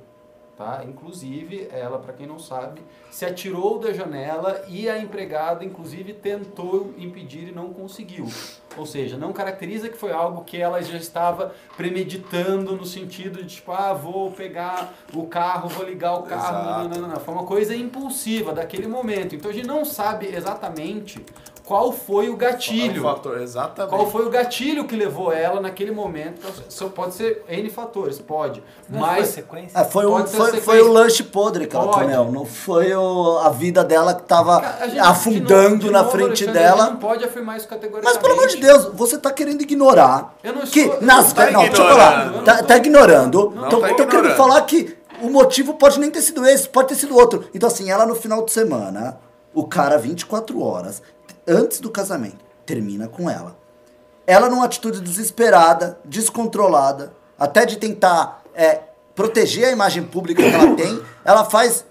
[0.58, 0.84] Tá?
[0.86, 6.92] Inclusive, ela, para quem não sabe, se atirou da janela e a empregada, inclusive, tentou
[6.98, 8.26] impedir e não conseguiu.
[8.76, 13.54] Ou seja, não caracteriza que foi algo que ela já estava premeditando no sentido de
[13.54, 16.82] tipo, ah, vou pegar o carro, vou ligar o carro.
[16.82, 17.20] Não, não, não, não.
[17.20, 19.34] Foi uma coisa impulsiva daquele momento.
[19.34, 21.24] Então a gente não sabe exatamente
[21.68, 22.96] qual foi o gatilho.
[22.96, 23.94] É um fator, exatamente.
[23.94, 26.40] Qual foi o gatilho que levou ela naquele momento?
[26.70, 28.62] Só pode ser N fatores, pode.
[28.88, 29.78] Não foi Mas sequência?
[29.78, 32.32] É, foi, um, foi, foi o lanche podre que ela comeu.
[32.32, 35.98] Não foi o- a vida dela que tava A gente, de afundando novo- de na
[35.98, 36.90] novo, frente Alexandre, a gente dela.
[36.90, 38.14] Não pode afirmar isso categoricamente.
[38.14, 41.50] Mas pelo amor de Deus, você tá querendo ignorar Eu não que estou- nas tá
[41.50, 41.98] não, deixa eu ignorando.
[41.98, 43.52] falar, Eu não tá, tô- tá ignorando.
[43.54, 46.88] Não Então tá tô querendo falar que o motivo pode nem ter sido esse, pode
[46.88, 47.44] ter sido outro.
[47.54, 49.18] Então assim, ela no final de semana,
[49.52, 51.02] o cara 24 horas
[51.48, 53.56] antes do casamento termina com ela.
[54.26, 58.82] Ela numa atitude desesperada, descontrolada, até de tentar é,
[59.14, 61.84] proteger a imagem pública que ela tem, ela faz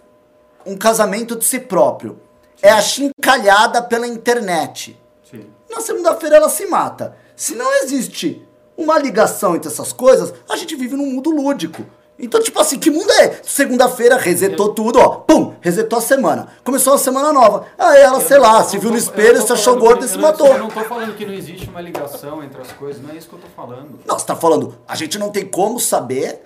[0.66, 2.20] um casamento de si próprio.
[2.62, 5.00] É achincalhada pela internet.
[5.30, 5.50] Sim.
[5.70, 7.16] Na segunda-feira ela se mata.
[7.36, 8.48] Se não existe
[8.78, 11.84] uma ligação entre essas coisas, a gente vive num mundo lúdico.
[12.20, 13.40] Então, tipo assim, que mundo é?
[13.44, 15.08] Segunda-feira resetou tudo, ó.
[15.18, 15.54] Pum!
[15.62, 16.48] Resetou a semana.
[16.64, 17.66] Começou a semana nova.
[17.78, 20.18] Aí ela, sei Eu lá, não se viu no espelho, se achou que- e se
[20.18, 20.48] matou.
[20.48, 23.30] Eu não tô falando que não existe uma ligação entre as coisas, não é isso
[23.30, 24.00] que eu tô falando.
[24.06, 26.42] Não, você tá falando, a gente não tem como saber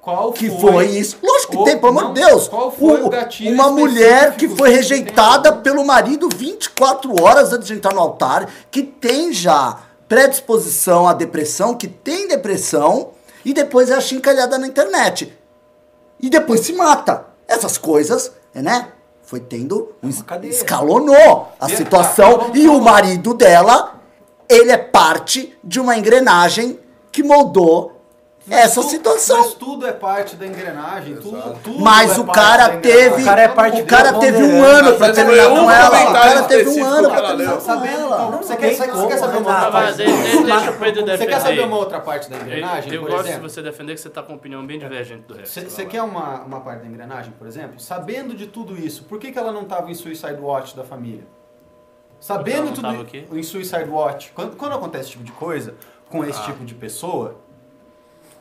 [0.00, 1.18] Qual que foi, foi isso.
[1.22, 2.48] Lógico que tem, pelo amor de Deus.
[2.48, 7.68] Qual foi o, O- gatilho uma mulher que foi rejeitada pelo marido 24 horas antes
[7.68, 9.76] de entrar no altar, que tem já
[10.08, 13.10] predisposição à depressão, que tem depressão,
[13.44, 15.36] e depois é achincalhada na internet.
[16.18, 17.26] E depois se mata.
[17.48, 18.92] Essas coisas, né?
[19.22, 20.50] Foi tendo um cadeia.
[20.50, 24.00] escalonou a situação e o marido dela,
[24.48, 26.78] ele é parte de uma engrenagem
[27.12, 27.99] que moldou
[28.50, 29.38] essa tu- situação.
[29.38, 31.16] Mas tudo é parte da engrenagem.
[31.16, 33.22] Tudo, tudo Mas é o cara teve.
[33.22, 36.10] O cara é parte o cara teve um ano pra terminar com ela.
[36.10, 38.26] O cara teve um ano pra terminar com Sabendo, ela.
[38.36, 39.96] você quer, saber uma outra parte?
[39.96, 43.32] deixa, deixa o Pedro Você quer saber uma outra parte da engrenagem, Eu por gosto
[43.32, 45.60] de você defender que você tá com uma opinião bem divergente do resto.
[45.70, 47.78] Você quer uma, uma parte da engrenagem, por exemplo?
[47.80, 51.24] Sabendo de tudo isso, por que, que ela não estava em Suicide Watch da família?
[52.18, 53.06] Sabendo tudo tava
[53.38, 55.74] em Suicide Watch, quando, quando acontece esse tipo de coisa,
[56.10, 57.36] com esse tipo de pessoa,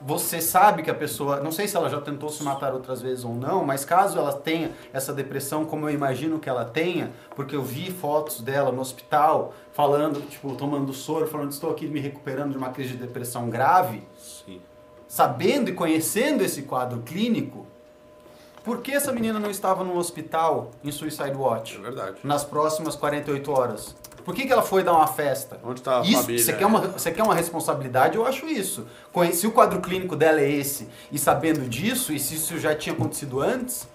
[0.02, 3.26] você sabe que a pessoa, não sei se ela já tentou se matar outras vezes
[3.26, 7.56] ou não, mas caso ela tenha essa depressão, como eu imagino que ela tenha, porque
[7.56, 12.52] eu vi fotos dela no hospital falando, tipo, tomando soro, falando estou aqui me recuperando
[12.52, 14.62] de uma crise de depressão grave, Sim.
[15.08, 17.68] sabendo e conhecendo esse quadro clínico,
[18.64, 22.18] por que essa menina não estava no hospital em Suicide É Watch verdade.
[22.24, 23.96] nas próximas 48 horas?
[24.30, 25.60] Por que, que ela foi dar uma festa?
[25.64, 26.56] Onde tá a isso, família, Você é?
[26.56, 28.16] quer, uma, você quer uma responsabilidade?
[28.16, 28.86] Eu acho isso.
[29.34, 32.94] Se o quadro clínico dela é esse, e sabendo disso, e se isso já tinha
[32.94, 33.88] acontecido antes,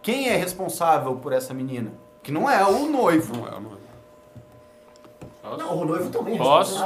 [0.00, 1.92] quem é responsável por essa menina?
[2.22, 3.36] Que não é o noivo.
[3.36, 5.56] Não é, não é.
[5.58, 6.36] Não, o noivo também.
[6.36, 6.82] é Posso?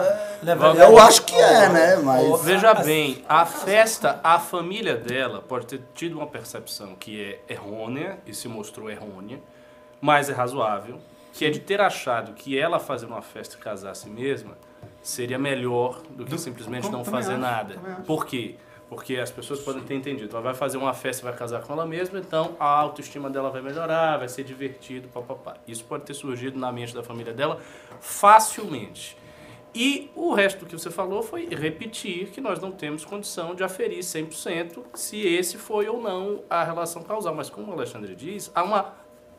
[0.76, 1.97] Eu acho que é, né?
[1.98, 2.43] Mas.
[2.43, 8.18] Veja bem, a festa, a família dela pode ter tido uma percepção que é errônea
[8.26, 9.39] e se mostrou errônea,
[10.01, 10.98] mas é razoável,
[11.35, 14.56] que é de ter achado que ela fazer uma festa e casar a si mesma
[15.02, 17.74] seria melhor do que Do- simplesmente não fazer acho, nada.
[18.06, 18.55] Por quê?
[18.89, 20.31] Porque as pessoas podem ter entendido.
[20.31, 23.51] Ela vai fazer uma festa e vai casar com ela mesma, então a autoestima dela
[23.51, 25.56] vai melhorar, vai ser divertido, papapá.
[25.66, 27.61] Isso pode ter surgido na mente da família dela
[28.01, 29.16] facilmente.
[29.74, 33.65] E o resto do que você falou foi repetir que nós não temos condição de
[33.65, 37.35] aferir 100% se esse foi ou não a relação causal.
[37.35, 38.93] Mas como o Alexandre diz, há uma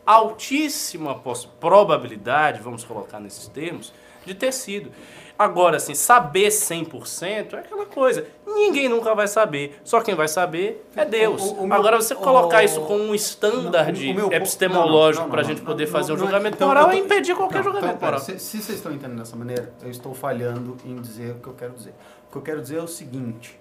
[0.06, 1.20] altíssima
[1.60, 3.94] probabilidade, vamos colocar nesses termos,
[4.26, 4.92] de ter sido.
[5.38, 8.26] Agora, assim, saber 100% é aquela coisa.
[8.48, 9.78] Ninguém nunca vai saber.
[9.84, 11.42] Só quem vai saber é Deus.
[11.42, 14.24] O- o meu- Agora, você colocar o- isso como um standard Não, o- o meu
[14.26, 16.96] ponto- epistemológico para a gente poder não, fazer um não é- julgamento então, moral é
[16.96, 18.20] impedir qualquer Não, julgamento então, moral.
[18.22, 21.54] Se, se vocês estão entendendo dessa maneira, eu estou falhando em dizer o que eu
[21.54, 21.94] quero dizer.
[22.30, 23.60] O que eu quero dizer é o seguinte: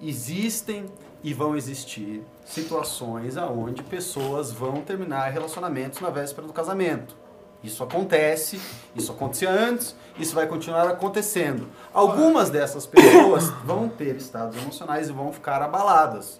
[0.00, 0.86] existem
[1.22, 7.16] e vão existir situações aonde pessoas vão terminar relacionamentos na véspera do casamento.
[7.62, 8.60] Isso acontece,
[8.94, 11.66] isso acontecia antes, isso vai continuar acontecendo.
[11.94, 16.38] Algumas dessas pessoas vão ter estados emocionais e vão ficar abaladas.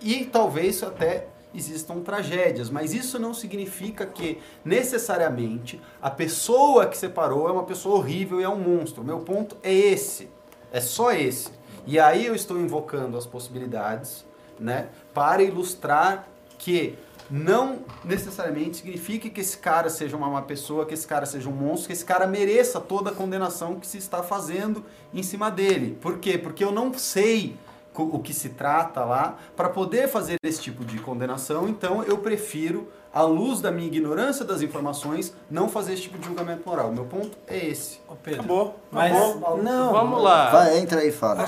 [0.00, 7.46] E talvez até existam tragédias, mas isso não significa que necessariamente a pessoa que separou
[7.48, 9.04] é uma pessoa horrível e é um monstro.
[9.04, 10.30] Meu ponto é esse.
[10.72, 11.57] É só esse.
[11.90, 14.22] E aí eu estou invocando as possibilidades,
[14.60, 16.28] né, para ilustrar
[16.58, 16.98] que
[17.30, 21.52] não necessariamente significa que esse cara seja uma má pessoa, que esse cara seja um
[21.52, 24.84] monstro, que esse cara mereça toda a condenação que se está fazendo
[25.14, 25.96] em cima dele.
[25.98, 26.36] Por quê?
[26.36, 27.56] Porque eu não sei
[27.94, 32.92] o que se trata lá para poder fazer esse tipo de condenação, então eu prefiro,
[33.12, 36.92] à luz da minha ignorância das informações, não fazer esse tipo de julgamento moral.
[36.92, 38.00] Meu ponto é esse.
[38.08, 38.74] Ô, Pedro, Acabou.
[38.90, 39.62] Mas, Acabou.
[39.62, 39.92] não.
[39.92, 40.50] Vamos lá.
[40.50, 41.44] Vai, entra aí e fala.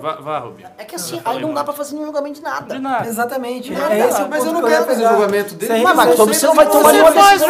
[0.00, 0.68] Vá, vá Rubinho.
[0.78, 2.74] É que assim, aí não dá pra fazer nenhum julgamento de nada.
[2.74, 3.06] De nada.
[3.06, 3.72] Exatamente.
[3.72, 3.94] Nada.
[3.94, 5.82] É esse o Mas eu não que quero fazer julgamento dele.
[5.82, 7.48] Mas, então você não vai tomar nenhuma decisão,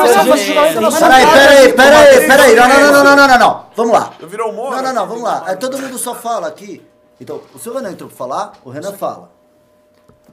[0.98, 2.56] Peraí, peraí, peraí, peraí.
[2.56, 3.66] Não, não, não, não, não, não, não.
[3.76, 4.12] Vamos lá.
[4.20, 4.70] Virou humor?
[4.76, 5.44] Não, não, não, vamos lá.
[5.48, 6.86] É, todo mundo só fala aqui.
[7.20, 9.30] Então, o seu Renan entrou pra falar, o Renan fala.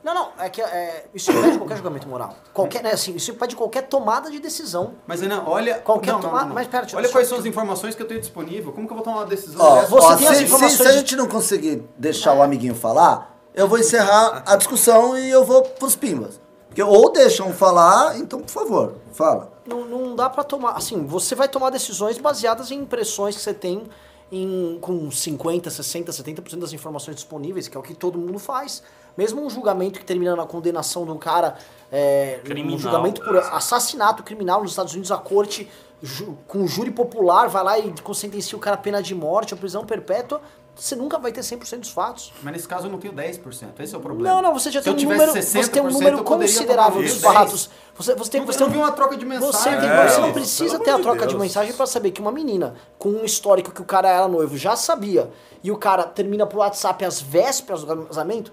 [0.03, 2.34] Não, não, é que é, isso impede qualquer julgamento moral.
[2.53, 4.93] Qualquer, né, assim, isso impede qualquer tomada de decisão.
[5.05, 5.80] Mas Renan, olha.
[5.80, 6.53] Qualquer não, não, tomada- não.
[6.55, 8.71] mas pera, olha só- quais são as informações que eu tenho disponível.
[8.71, 10.77] Como que eu vou tomar uma decisão Ó, você ó, tem as se, se- informações
[10.77, 15.17] se a de- gente não conseguir deixar o amiguinho falar, eu vou encerrar a discussão
[15.17, 16.39] e eu vou pros pimbas.
[16.67, 19.51] Porque ou deixam falar, então, por favor, fala.
[19.65, 20.73] Não, não dá pra tomar.
[20.73, 23.84] Assim, você vai tomar decisões baseadas em impressões que você tem
[24.31, 28.84] em, com 50, 60, 70% das informações disponíveis, que é o que todo mundo faz.
[29.19, 31.57] Mesmo um julgamento que termina na condenação de um cara,
[31.91, 32.75] é, Criminal.
[32.77, 35.69] um julgamento por assassinato criminal nos Estados Unidos, a corte
[36.01, 39.59] ju- com júri popular vai lá e sentencia o cara a pena de morte ou
[39.59, 40.39] prisão perpétua,
[40.73, 42.31] você nunca vai ter 100% dos fatos.
[42.41, 43.77] Mas nesse caso eu não tenho 10%.
[43.77, 44.33] Esse é o problema.
[44.35, 47.69] Não, não, você já tem um número, você tem um 60%, número considerável dos fatos.
[47.97, 49.79] Você, você tem, Não, você eu tem não vi uma troca de Você, mensagem.
[49.81, 51.41] tem- É, você não precisa ter a de troca de Deus.
[51.41, 54.77] mensagem pra saber que uma menina com um histórico que o cara era noivo já
[54.77, 55.29] sabia
[55.61, 58.49] e o cara termina pro WhatsApp às vésperas do casamento.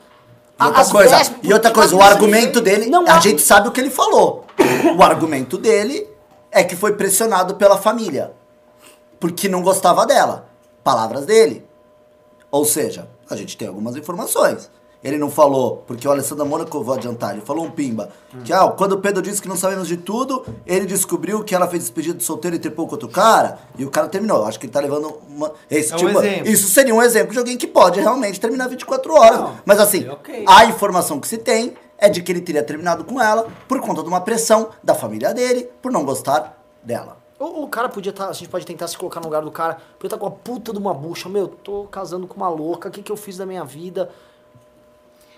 [0.59, 3.43] E outra às coisa, vésperas- e outra coisa o argumento dele, não a há- gente
[3.43, 4.45] sabe o que ele falou.
[4.97, 6.09] O argumento dele
[6.51, 8.33] é que foi pressionado pela família.
[9.21, 10.49] Porque não gostava dela.
[10.83, 11.67] Palavras dele.
[12.51, 14.71] Ou seja, a gente tem algumas informações.
[15.07, 18.11] Ele não falou, porque o Alessandro Mônaco, eu vou adiantar, ele falou um pimba.
[18.45, 21.69] Que ah, quando o Pedro disse que não sabemos de tudo, ele descobriu que ela
[21.69, 24.39] fez despedida de solteiro e trepou com outro cara, e o cara terminou.
[24.39, 25.53] Eu acho que ele tá levando uma.
[25.71, 26.19] Esse É um tipo.
[26.19, 26.49] exemplo.
[26.49, 29.39] Isso seria um exemplo de alguém que pode realmente terminar 24 horas.
[29.39, 30.45] Não, Mas assim, ok.
[30.45, 34.03] a informação que se tem é de que ele teria terminado com ela por conta
[34.03, 37.17] de uma pressão da família dele, por não gostar dela.
[37.39, 39.75] O, o cara podia estar, a gente pode tentar se colocar no lugar do cara,
[39.99, 42.93] podia estar com a puta de uma bucha, meu, tô casando com uma louca, o
[42.93, 44.11] que, que eu fiz da minha vida?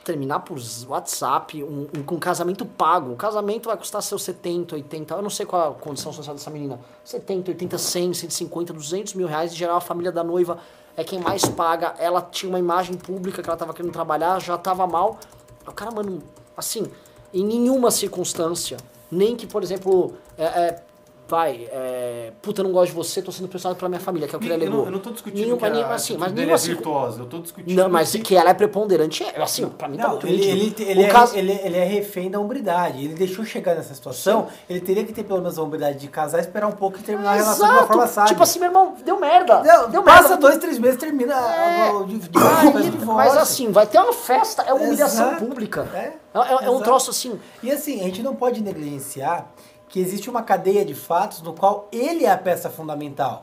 [0.08, 0.56] Terminar por
[0.88, 3.12] WhatsApp, um, um- com casamento pago.
[3.12, 6.48] O casamento vai custar seus 70, 80, eu não sei qual a condição social dessa
[6.48, 6.80] menina.
[7.04, 9.52] 70, 80, 100, 150, 200 mil reais.
[9.52, 10.60] Em geral, a família da noiva
[10.96, 11.94] é quem mais paga.
[11.98, 15.18] Ela tinha uma imagem pública que ela tava querendo trabalhar, já tava mal.
[15.66, 16.22] O cara, mano,
[16.56, 16.86] assim,
[17.34, 18.78] em nenhuma circunstância,
[19.10, 20.82] nem que, por exemplo, é, é,
[21.28, 24.34] vai, é, puta, eu não gosto de você, tô sendo pressionado pela minha família, que
[24.34, 24.78] é o que ele Eu alegou.
[24.78, 26.74] não, eu não tô discutindo Nenhuma, que a atitude assim, mas dele nenhuma é circun-
[26.76, 27.20] virtuosa.
[27.22, 28.18] Eu tô discutindo Não, mas que...
[28.20, 31.36] que ela é preponderante, é, assim, pra mim tá Não, muito ele, ele, é, caso-
[31.36, 33.04] ele, ele é refém da hombridade.
[33.04, 36.40] Ele deixou chegar nessa situação, ele teria que ter pelo menos a hombridade de casar,
[36.40, 38.28] esperar um pouco e terminar a relação de uma forma sábia.
[38.28, 39.60] Tipo assim, meu irmão, deu merda.
[39.60, 40.36] Deu, deu passa merda.
[40.38, 41.90] dois, três meses, termina É.
[41.92, 43.14] o divórcio.
[43.14, 45.44] mas assim, vai ter uma festa, é uma humilhação Exato.
[45.44, 45.86] pública.
[45.94, 46.84] É, É, é- é um exato.
[46.84, 47.38] troço assim.
[47.62, 49.46] E assim, a gente não pode negligenciar
[49.88, 53.42] que existe uma cadeia de fatos no qual ele é a peça fundamental.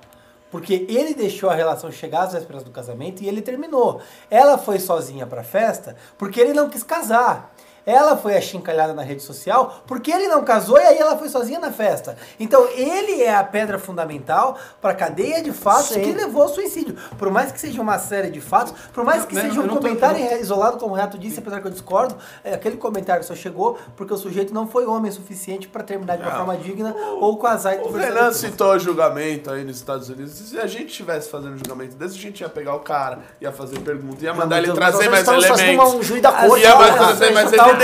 [0.52, 4.00] Porque ele deixou a relação chegar às vésperas do casamento e ele terminou.
[4.30, 7.55] Ela foi sozinha pra festa porque ele não quis casar.
[7.86, 11.60] Ela foi achincalhada na rede social porque ele não casou e aí ela foi sozinha
[11.60, 12.18] na festa.
[12.40, 16.02] Então ele é a pedra fundamental para a cadeia de fatos Sim.
[16.02, 16.96] que levou ao suicídio.
[17.18, 19.76] Por mais que seja uma série de fatos, por mais que Não, seja um não
[19.76, 23.24] tô- comentário eu isolado, como o Renato disse, apesar que eu discordo, é, aquele comentário
[23.24, 26.38] só chegou porque o sujeito não foi homem o suficiente para terminar de uma Não.
[26.38, 30.32] forma digna ou casar e O Renan citou o julgamento aí nos Estados Unidos.
[30.34, 33.80] Se a gente estivesse fazendo julgamento desse, a gente ia pegar o cara, ia fazer
[33.80, 35.74] pergunta, ia mandar ele Mas trazer mais elementos.
[35.86, 36.62] uma- um juiz da corte.
[36.64, 37.75] Ia Olha, trazer você mais tá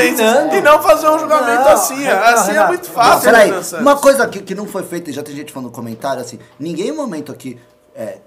[0.56, 1.96] E não fazer um julgamento Não, assim.
[2.04, 2.68] Renato, assim é Renato.
[2.70, 5.52] muito Não, fácil, peraí, uma coisa que, que não foi feita, e já tem gente
[5.52, 7.60] falando no comentário, assim, ninguém em momento aqui
[7.96, 8.20] é,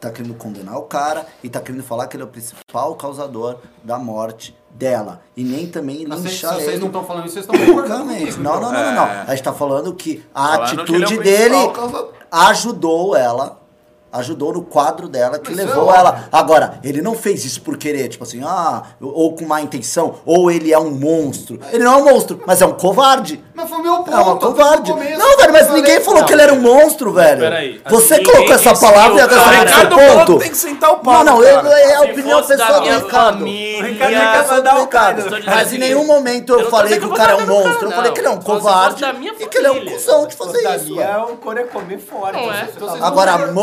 [0.00, 3.58] tá querendo condenar o cara e tá querendo falar que ele é o principal causador
[3.82, 5.22] da morte dela.
[5.36, 6.78] E nem também linchar vocês ele.
[6.78, 8.04] não estão falando isso, vocês estão concordando.
[8.04, 9.06] Não, não, não, não, não.
[9.06, 9.24] É.
[9.26, 12.12] A gente tá falando que a Falando que é atitude principal dele causador.
[12.30, 13.65] ajudou ela.
[14.12, 16.24] Ajudou no quadro dela que Mas levou é ela.
[16.32, 20.50] Agora, ele não fez isso por querer, tipo assim, ah, ou com má intenção, ou
[20.50, 21.60] ele é um monstro.
[21.72, 23.44] Ele não é um monstro, mas é um covarde.
[23.54, 24.10] Mas foi o meu ponto.
[24.12, 24.92] É uma covarde.
[24.92, 27.40] começo, Não, velho, mas ninguém falou que ele era um monstro, velho.
[27.40, 27.80] peraí.
[27.90, 30.38] Você Assim, colocou ninguém essa palavra e agora cara- você Bonato ponto.
[30.38, 31.68] tem que sentar o pau, Não, não, cara.
[31.68, 33.38] eu, é a opinião pessoal do minha Ricardo.
[33.38, 34.86] família- O Ricardo quer Essa mandar do o
[35.22, 37.72] dizendo Mas em nenhum momento eu eu não falei que o cara é um monstro.
[37.72, 38.42] Eu cara, falei que ele é um não.
[38.42, 39.04] Covarde
[39.40, 41.00] e que ele é um cuzão de fazer isso.
[41.00, 42.32] é um é comer fora.
[42.32, 42.68] Não é?
[43.02, 43.54] Agora, não-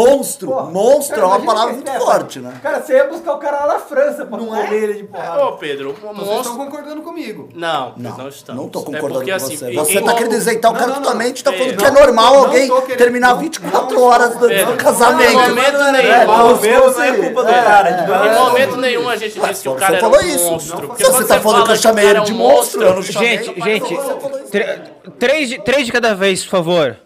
[0.46, 2.54] monstro, Pô, monstro é cara, uma imagina palavra muito é, forte, né?
[2.62, 4.76] Cara, você ia buscar o cara lá na França pra Não comer é?
[4.76, 5.46] ele de porrada.
[5.46, 6.56] Ô, Pedro, o Então vocês estão monstro...
[6.58, 7.50] concordando comigo.
[7.54, 8.62] Não, Não, não estamos.
[8.62, 9.72] não tô É concordando porque, com assim, você.
[9.74, 11.02] Você em- tá querendo dizer, então, Não, que não, não.
[11.02, 14.48] totalmente tá É, falando que é normal não alguém terminar não, 24 não, horas do,
[14.48, 15.32] Pedro, do casamento.
[15.32, 16.26] Em momento É, nenhum.
[16.26, 17.92] não é culpa do cara.
[17.92, 20.52] de Em momento nenhum a gente disse que o Você cara era falou um isso.
[20.52, 20.88] monstro.
[20.98, 23.02] Você tá falando fala que eu chamei o cara ele de é monstro.
[23.04, 23.98] Gente, gente,
[25.64, 26.98] três de cada vez, por favor.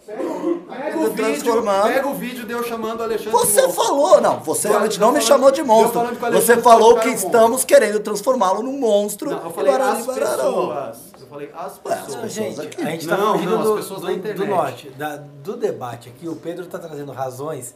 [1.11, 1.83] Vídeo, transformando.
[1.93, 3.83] pega o vídeo de eu chamando o Alexandre de Você monstro.
[3.85, 6.31] falou, não, você Eu realmente não me falando- chamou de monstro.
[6.31, 9.29] Você falou que estamos querendo transformá-lo num monstro.
[9.31, 10.97] Não, eu falei as pessoas.
[11.19, 12.31] Eu falei as as pessoas.
[12.31, 12.81] Gente, aqui.
[12.81, 16.09] a gente tá Não, fugindo não, as do, pessoas do, do norte, da- do debate
[16.09, 16.27] aqui.
[16.27, 17.75] O Pedro está trazendo razões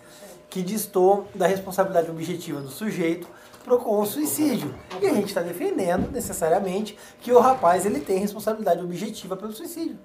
[0.50, 3.28] que distorcem da responsabilidade objetiva do sujeito
[3.64, 4.74] pro com o suicídio.
[5.02, 9.98] E a gente está defendendo, necessariamente, que o rapaz ele tem responsabilidade objetiva pelo suicídio.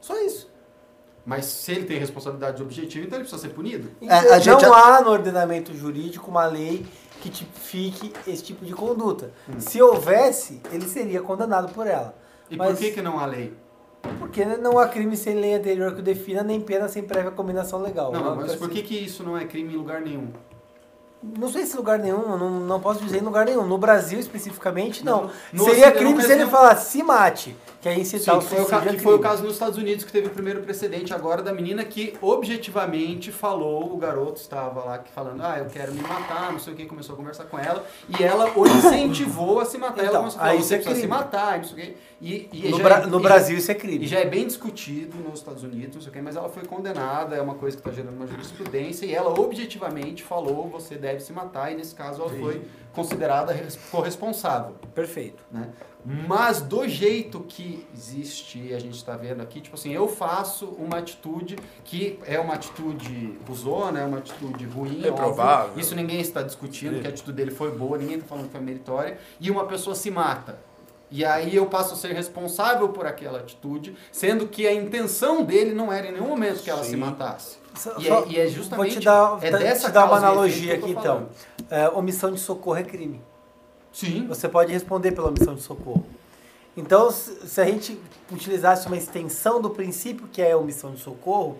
[0.00, 0.49] Só isso.
[1.24, 3.90] Mas se ele tem responsabilidade objetiva, então ele precisa ser punido.
[4.02, 6.86] É, a Então, gente não há no ordenamento jurídico uma lei
[7.20, 9.30] que tipifique esse tipo de conduta.
[9.48, 9.60] Hum.
[9.60, 12.14] Se houvesse, ele seria condenado por ela.
[12.50, 13.52] E Mas- por que, que não há lei?
[14.18, 17.82] Porque não há crime sem lei anterior que o defina, nem pena sem prévia combinação
[17.82, 18.10] legal.
[18.10, 18.74] Não, Uma mas por assim.
[18.76, 20.28] que, que isso não é crime em lugar nenhum?
[21.22, 23.66] Não sei se lugar nenhum, não, não posso dizer em lugar nenhum.
[23.66, 25.30] No Brasil, especificamente, não.
[25.52, 28.48] No Seria crime não se ele falasse se mate, que aí incitar Sim, o que
[28.48, 30.60] foi, o suicídio é que foi o caso nos Estados Unidos que teve o primeiro
[30.62, 35.92] precedente agora da menina que objetivamente falou, o garoto estava lá falando, ah, eu quero
[35.94, 37.84] me matar, não sei o que, começou a conversar com ela,
[38.18, 40.00] e ela o incentivou a se matar.
[40.00, 41.96] ela Então, começou a falar, você é precisa se matar, não sei o que.
[42.22, 44.06] E, e No, já Bra- é- no e- Brasil isso é E crime.
[44.06, 47.34] já é bem discutido nos Estados Unidos, não sei o que, mas ela foi condenada,
[47.34, 51.24] é uma coisa que está gerando uma jurisprudência, e ela objetivamente falou, você deve deve
[51.24, 52.62] se matar, e nesse caso ela foi
[52.94, 54.74] considerada res- corresponsável.
[54.94, 55.42] Perfeito.
[55.50, 55.68] né?
[56.02, 60.96] Mas do jeito que existe, a gente está vendo aqui, tipo assim, eu faço uma
[60.96, 65.66] atitude que é uma atitude cuzona, é uma atitude ruim, Reprovável.
[65.68, 65.80] óbvio.
[65.82, 68.60] Isso ninguém está discutindo, que a atitude dele foi boa, ninguém está falando que foi
[68.62, 70.58] meritória, e uma pessoa se mata.
[71.12, 75.74] E aí eu passo a ser responsável por aquela atitude, sendo que a intenção dele
[75.74, 77.58] não era em nenhum momento que ela se matasse.
[77.74, 80.14] Só- E só- é, e é justamente Vou te dar, é te dessa dar uma
[80.14, 81.28] e analogia aqui então.
[81.70, 83.20] É, omissão de socorro é crime.
[83.92, 84.26] Sim.
[84.26, 86.04] Você pode responder pela omissão de socorro.
[86.76, 91.58] Então, se a gente utilizasse uma extensão do princípio que é a omissão de socorro,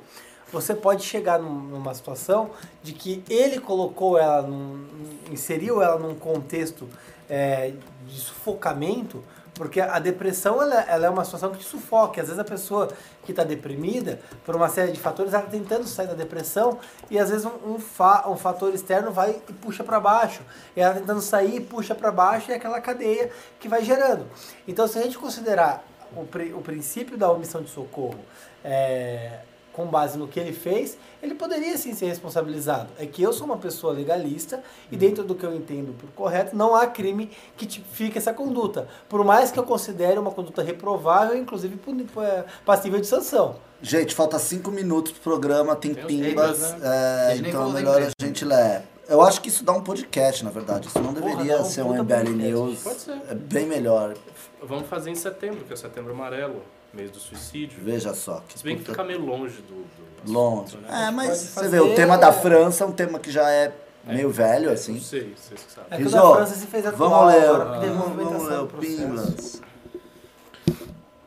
[0.53, 2.51] você pode chegar num- numa situação
[2.83, 4.85] de que ele colocou ela, num,
[5.31, 6.89] inseriu ela num contexto
[7.29, 7.73] é,
[8.07, 9.23] de sufocamento,
[9.61, 12.19] porque a depressão ela, ela é uma situação que te sufoca.
[12.23, 12.89] Às vezes a pessoa
[13.25, 16.79] que está deprimida, por uma série de fatores, ela está tentando sair da depressão
[17.11, 20.41] e às vezes um, um, fa- um fator externo vai e puxa para baixo.
[20.75, 24.27] E ela tentando sair, puxa para baixo e é aquela cadeia que vai gerando.
[24.67, 25.85] Então, se a gente considerar
[26.17, 28.19] o, o princípio da omissão de socorro
[28.65, 29.41] é,
[29.81, 32.91] com base no que ele fez, ele poderia sim ser responsabilizado.
[32.99, 34.63] É que eu sou uma pessoa legalista
[34.93, 38.87] e dentro do que eu entendo por correto, não há crime que tipifique essa conduta.
[39.09, 41.79] Por mais que eu considere uma conduta reprovável, inclusive
[42.19, 43.57] é, passível de sanção.
[43.81, 48.03] Gente, falta cinco minutos pro programa, tem Tem pimbas, é, A gente nem então melhor
[48.03, 48.83] a gente ler.
[49.09, 50.87] Eu acho que isso dá um podcast, na verdade.
[50.89, 52.31] Isso não deveria dá um ser um MBL.
[52.31, 52.81] News.
[52.81, 53.19] Pode ser.
[53.29, 54.15] É bem melhor.
[54.63, 56.63] Vamos fazer em setembro, que é setembro amarelo,
[56.93, 57.79] mês do suicídio.
[57.83, 58.43] Veja só.
[58.49, 59.85] Que Se bem que fica meio longe do.
[60.25, 60.77] do longe.
[60.77, 61.07] assunto, né?
[61.09, 63.73] É, mas você vê, o tema da França é um tema que já é
[64.05, 64.95] meio velho, É, assim.
[64.95, 65.89] Não sei, vocês que sabem.
[65.91, 68.67] É que o da França se fez atual vamos ler, agora, vamos, ler o.
[68.67, 69.63] Pimbas.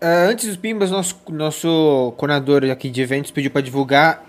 [0.01, 4.23] Ah, antes dos Pimbas, nosso, nosso coordenador aqui de eventos pediu para divulgar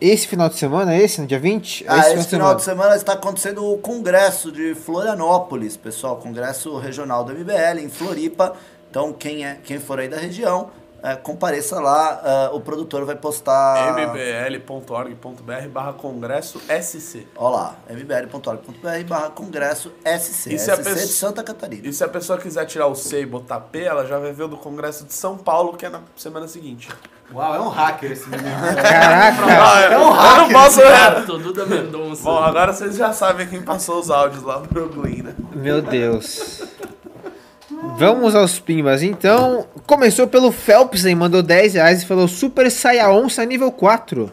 [0.00, 1.84] esse final de semana, esse, no dia 20?
[1.84, 7.24] É Ah, esse final de semana está acontecendo o congresso de Florianópolis, pessoal, congresso regional
[7.24, 8.54] do MBL em Floripa.
[8.90, 10.70] Então, quem, é, quem for aí da região,
[11.06, 12.20] é, compareça lá.
[12.24, 13.96] ah, o produtor vai postar.
[13.96, 17.26] mbl.org.br barra congresso SC.
[17.36, 20.52] Ó lá, mbl.org.br barra congresso SC.
[20.52, 21.86] E se a SC de pessoa- Santa Catarina.
[21.86, 24.44] E se a pessoa quiser tirar o C e botar P, ela já vai ver
[24.44, 26.88] o do Congresso de São Paulo, que é na semana seguinte.
[27.32, 28.48] Uau, é um hacker esse menino.
[28.80, 29.42] Caraca!
[29.46, 30.76] Ah, eu, eu não posso...
[30.76, 32.22] Certo, Duda Mendonça.
[32.22, 35.34] Bom, agora vocês já sabem quem passou os áudios lá no Brooklyn, né?
[35.52, 36.62] Meu Deus.
[37.94, 39.02] Vamos aos pimbas.
[39.02, 44.30] Então, começou pelo Phelps aí, mandou 10 reais e falou Super Saia Onça nível 4.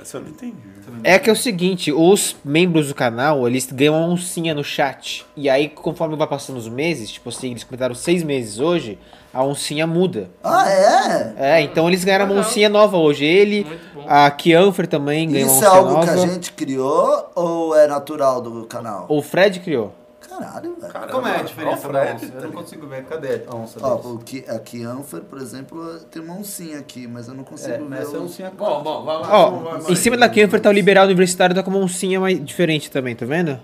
[0.00, 0.70] Essa eu não entendi.
[1.02, 5.24] É que é o seguinte, os membros do canal, eles ganham uma oncinha no chat.
[5.34, 8.98] E aí, conforme vai passando os meses, tipo assim, eles comentaram seis meses hoje,
[9.32, 10.30] a oncinha muda.
[10.44, 11.34] Ah, é?
[11.38, 13.24] É, então eles ganharam uma oncinha nova hoje.
[13.24, 13.66] Ele,
[14.06, 16.04] a Kianfer também ganhou Isso uma é oncinha algo nova.
[16.04, 19.06] que a gente criou ou é natural do canal?
[19.08, 19.94] O Fred criou.
[20.40, 20.92] Caralho, velho.
[20.92, 22.18] Caramba, Como é a diferença Fred, onça?
[22.18, 22.52] tá Eu não ligado?
[22.62, 23.04] consigo ver.
[23.04, 24.08] Cadê a onça Ó, desse?
[24.08, 27.78] o Ki- a Kianfer, por exemplo, tem uma oncinha aqui, mas eu não consigo É,
[27.78, 28.02] ver.
[28.02, 29.28] essa é oncinha Bom, bom, vai lá.
[29.30, 29.92] Ó, vai, vai.
[29.92, 33.14] em cima da Kianfer tá o liberal universitário, tá com uma oncinha mais diferente também,
[33.14, 33.58] tá vendo?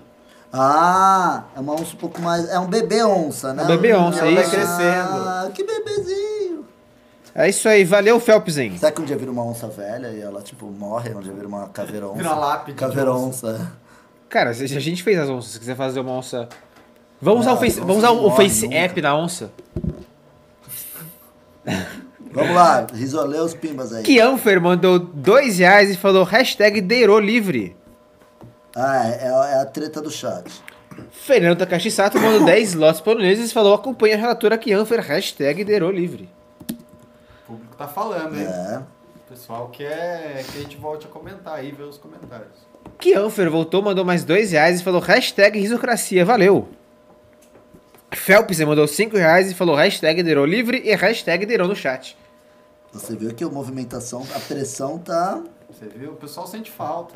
[0.51, 2.47] Ah, é uma onça um pouco mais.
[2.49, 3.63] É um bebê onça, né?
[3.63, 4.55] Um bebê onça, Ah, é isso.
[4.81, 6.65] Ah, que bebezinho.
[7.35, 8.77] É isso aí, valeu Phelpsen.
[8.77, 11.13] Será que um dia vira uma onça velha e ela, tipo, morre?
[11.13, 12.15] Um dia vira uma caveira onça?
[12.17, 13.47] Vira uma lápide de Caveira onça.
[13.49, 13.71] onça.
[14.29, 16.49] Cara, se a gente fez as onças, se quiser fazer uma onça...
[17.21, 18.77] Vamos usar Ah, o Face, vamos usar o face nunca.
[18.77, 19.51] App na onça?
[22.31, 24.03] Vamos lá, risolê os pimbas aí.
[24.03, 27.75] Kianfer mandou dois reais e falou hashtag Deiro Livre.
[28.75, 30.45] Ah, é, é a treta do chat.
[31.11, 35.89] Fernando Takashi Sato mandou 10 lotes poloneses e falou acompanha a relatora Kianfer, hashtag Deiro
[35.89, 36.29] Livre.
[37.47, 38.45] O público tá falando, hein?
[38.45, 38.77] É.
[39.25, 42.67] O pessoal quer que a gente volte a comentar aí, ver os comentários.
[42.99, 46.67] Kianfer voltou, mandou mais dois reais e falou hashtag risocracia, valeu.
[48.13, 52.17] Phelps mandou 5 reais e falou hashtag Deiro Livre e hashtag Deiro no chat.
[52.91, 55.41] Você viu que a movimentação, a pressão tá.
[55.69, 56.11] Você viu?
[56.11, 57.15] O pessoal sente falta.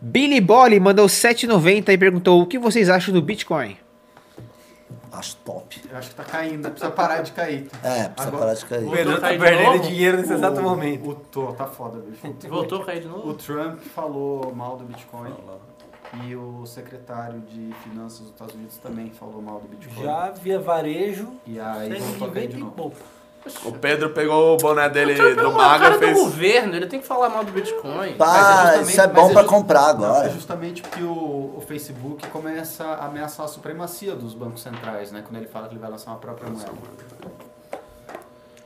[0.00, 3.76] Billy Bolly mandou 7,90 e perguntou o que vocês acham do Bitcoin.
[5.10, 5.82] Acho top.
[5.90, 7.66] Eu acho que tá caindo, precisa parar de cair.
[7.82, 8.86] É, precisa Agora- parar de cair.
[8.86, 11.08] O- Pedro tá perdendo dinheiro nesse exato O- momento.
[11.10, 12.20] O, tô, tá foda, bicho.
[12.48, 13.34] Voltou a cair de O novo?
[13.34, 15.32] Trump falou mal do Bitcoin.
[16.24, 20.02] E o secretário de finanças dos Estados Unidos também falou mal do Bitcoin.
[20.04, 22.92] Já via varejo, E aí voltou a de e novo.
[23.64, 26.18] O Pedro pegou o boné dele é do Maga do fez.
[26.18, 28.14] governo, ele tem que falar mal do Bitcoin.
[28.14, 30.26] Pá, Mas é isso é mas bom é pra just- comprar agora.
[30.26, 35.22] é justamente porque o, o Facebook começa a ameaçar a supremacia dos bancos centrais, né?
[35.26, 36.70] Quando ele fala que ele vai lançar uma própria moeda.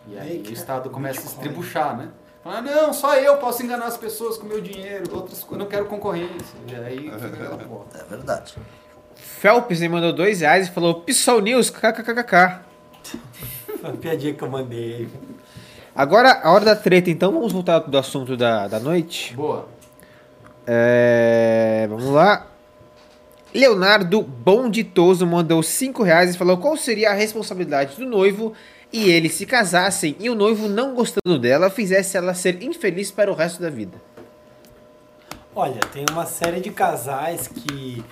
[0.08, 2.08] E aí o Estado começa a se estribuchar, né?
[2.42, 5.84] Fala, não, só eu posso enganar as pessoas com meu dinheiro, outras eu não quero
[5.86, 6.56] concorrência.
[6.66, 7.84] E aí fica aquela porra.
[7.94, 8.54] É verdade.
[9.14, 12.60] Phelps me mandou dois reais e falou: Pissol News, kkkk.
[13.80, 15.08] Uma piadinha que eu mandei.
[15.94, 19.34] Agora, a hora da treta, então, vamos voltar do assunto da, da noite.
[19.36, 19.68] Boa.
[20.66, 22.46] É, vamos lá.
[23.54, 28.54] Leonardo Bonditoso mandou 5 reais e falou qual seria a responsabilidade do noivo
[28.92, 33.30] e eles se casassem e o noivo, não gostando dela, fizesse ela ser infeliz para
[33.30, 34.00] o resto da vida.
[35.54, 38.04] Olha, tem uma série de casais que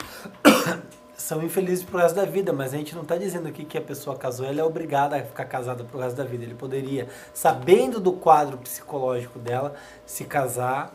[1.17, 3.81] são infelizes pro resto da vida, mas a gente não está dizendo aqui que a
[3.81, 6.45] pessoa casou, ela é obrigada a ficar casada pro resto da vida.
[6.45, 9.75] Ele poderia, sabendo do quadro psicológico dela,
[10.05, 10.95] se casar.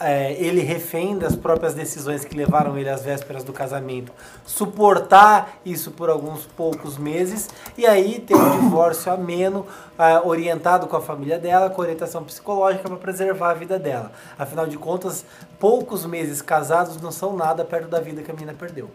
[0.00, 4.12] É, ele refém das próprias decisões que levaram ele às vésperas do casamento,
[4.44, 9.66] suportar isso por alguns poucos meses e aí ter um divórcio ameno,
[9.98, 14.12] ah, orientado com a família dela, com orientação psicológica para preservar a vida dela.
[14.38, 15.24] Afinal de contas,
[15.58, 18.88] poucos meses casados não são nada perto da vida que a menina perdeu.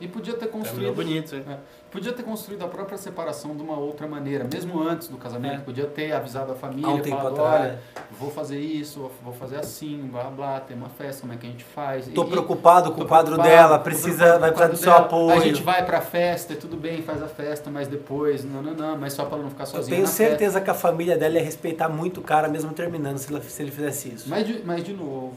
[0.00, 0.94] E podia ter Terminou construído.
[0.94, 1.44] bonito, hein?
[1.48, 1.58] É,
[1.90, 5.54] podia ter construído a própria separação de uma outra maneira, mesmo antes do casamento.
[5.54, 5.58] É.
[5.64, 7.80] Podia ter avisado a família, Há um tempo falado, olha,
[8.18, 11.50] vou fazer isso, vou fazer assim, blá blá, tem uma festa, como é que a
[11.50, 12.06] gente faz?
[12.08, 15.38] Tô E- preocupado com tô o quadro preocupado, dela, precisa, vai precisar do seu apoio.
[15.38, 18.74] A gente vai pra festa, e tudo bem, faz a festa, mas depois, não, não,
[18.74, 20.24] não, mas só pra ela não ficar Eu sozinha tenho na festa.
[20.30, 23.62] certeza que a família dela ia respeitar muito o cara, mesmo terminando, se, ela- se
[23.62, 24.28] ele fizesse isso.
[24.28, 25.32] Mas de, mas de novo,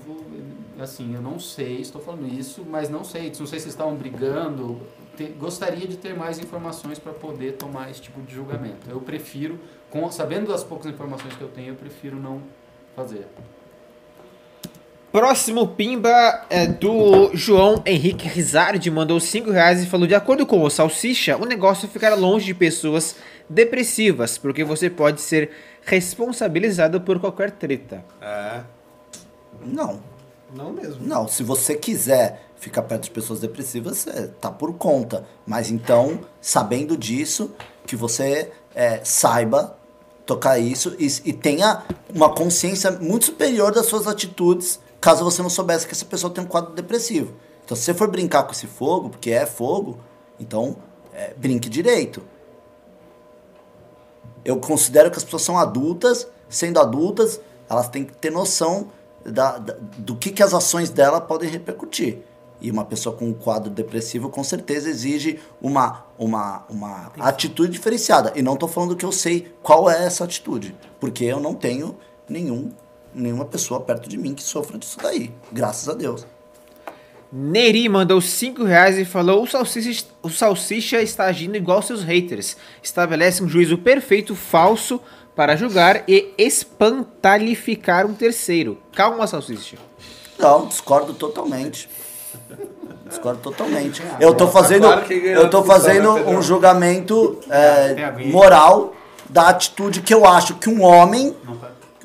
[0.82, 4.82] assim, eu não sei, estou falando isso, mas não sei, não sei se estavam brigando.
[5.16, 8.90] Te- gostaria de ter mais informações para poder tomar esse tipo de julgamento.
[8.90, 9.60] Eu prefiro,
[9.90, 12.42] com, sabendo das poucas informações que eu tenho, eu prefiro não
[12.96, 13.28] fazer.
[15.12, 20.64] Próximo pimba é do João Henrique Rizardi, mandou 5 reais e falou: De acordo com
[20.64, 23.18] o Salsicha, o negócio ficará longe de pessoas
[23.50, 25.52] depressivas, porque você pode ser
[25.84, 28.06] responsabilizado por qualquer treta.
[28.22, 28.62] É.
[29.66, 30.00] Não.
[30.54, 31.06] Não mesmo.
[31.06, 35.26] Não, se você quiser ficar perto de pessoas depressivas, você tá por conta.
[35.46, 37.52] Mas então, sabendo disso,
[37.86, 39.78] que você é, saiba
[40.26, 41.84] tocar isso e, e tenha
[42.14, 46.44] uma consciência muito superior das suas atitudes, caso você não soubesse que essa pessoa tem
[46.44, 47.34] um quadro depressivo.
[47.66, 49.98] Então, se você for brincar com esse fogo, porque é fogo,
[50.40, 50.76] então
[51.14, 52.22] é, brinque direito.
[54.44, 58.88] Eu considero que as pessoas são adultas, sendo adultas, elas têm que ter noção
[59.26, 62.20] da, da- do que, que as ações dela podem repercutir.
[62.60, 68.32] E uma pessoa com um quadro depressivo com certeza exige uma, uma, uma atitude diferenciada.
[68.36, 71.98] E não estou falando que eu sei qual é essa atitude, porque eu não tenho
[72.30, 72.72] nenhum,
[73.16, 76.26] nenhuma pessoa perto de mim que sofra disso daí, graças a Deus.
[77.34, 82.58] Neri mandou 5 reais e falou: o salsicha, o salsicha está agindo igual seus haters.
[82.84, 85.00] Estabelece um juízo perfeito falso
[85.36, 88.78] para julgar e espantalificar um terceiro.
[88.94, 89.78] Calma, salsicha.
[90.38, 91.90] Não, discordo totalmente.
[93.08, 94.02] Discordo totalmente.
[94.20, 98.32] Eu tô fazendo, eu tô fazendo né, um julgamento é, aguinha?
[98.32, 98.94] moral
[99.30, 101.36] da atitude que eu acho que um homem,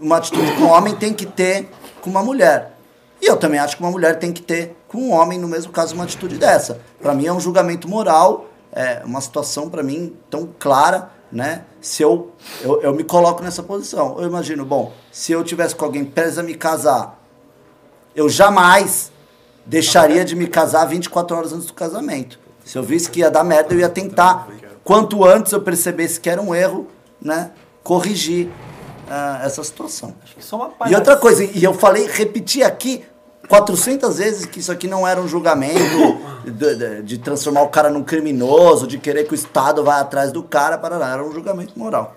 [0.01, 1.69] uma atitude que um homem tem que ter
[2.01, 2.77] com uma mulher.
[3.21, 5.73] E eu também acho que uma mulher tem que ter com um homem, no mesmo
[5.73, 6.81] caso, uma atitude dessa.
[7.01, 11.65] Pra mim é um julgamento moral, é uma situação pra mim tão clara, né?
[11.83, 12.33] Se eu,
[12.63, 16.39] eu, eu me coloco nessa posição, eu imagino, bom, se eu tivesse com alguém prestes
[16.39, 17.21] a me casar,
[18.15, 19.13] eu jamais
[19.67, 22.41] deixaria de me casar 24 horas antes do casamento.
[22.65, 24.49] Se eu visse que ia dar merda, eu ia tentar,
[24.83, 26.87] quanto antes eu percebesse que era um erro,
[27.21, 27.51] né,
[27.85, 28.49] corrigir
[29.07, 30.17] ah, essa situação.
[30.39, 33.05] É uma E outra coisa, e eu falei, repeti aqui
[33.49, 35.81] 400 vezes que isso aqui não era um julgamento
[36.45, 40.33] de, de- de transformar o cara num criminoso, de querer que o Estado vá atrás
[40.33, 42.13] do cara, para era um julgamento moral.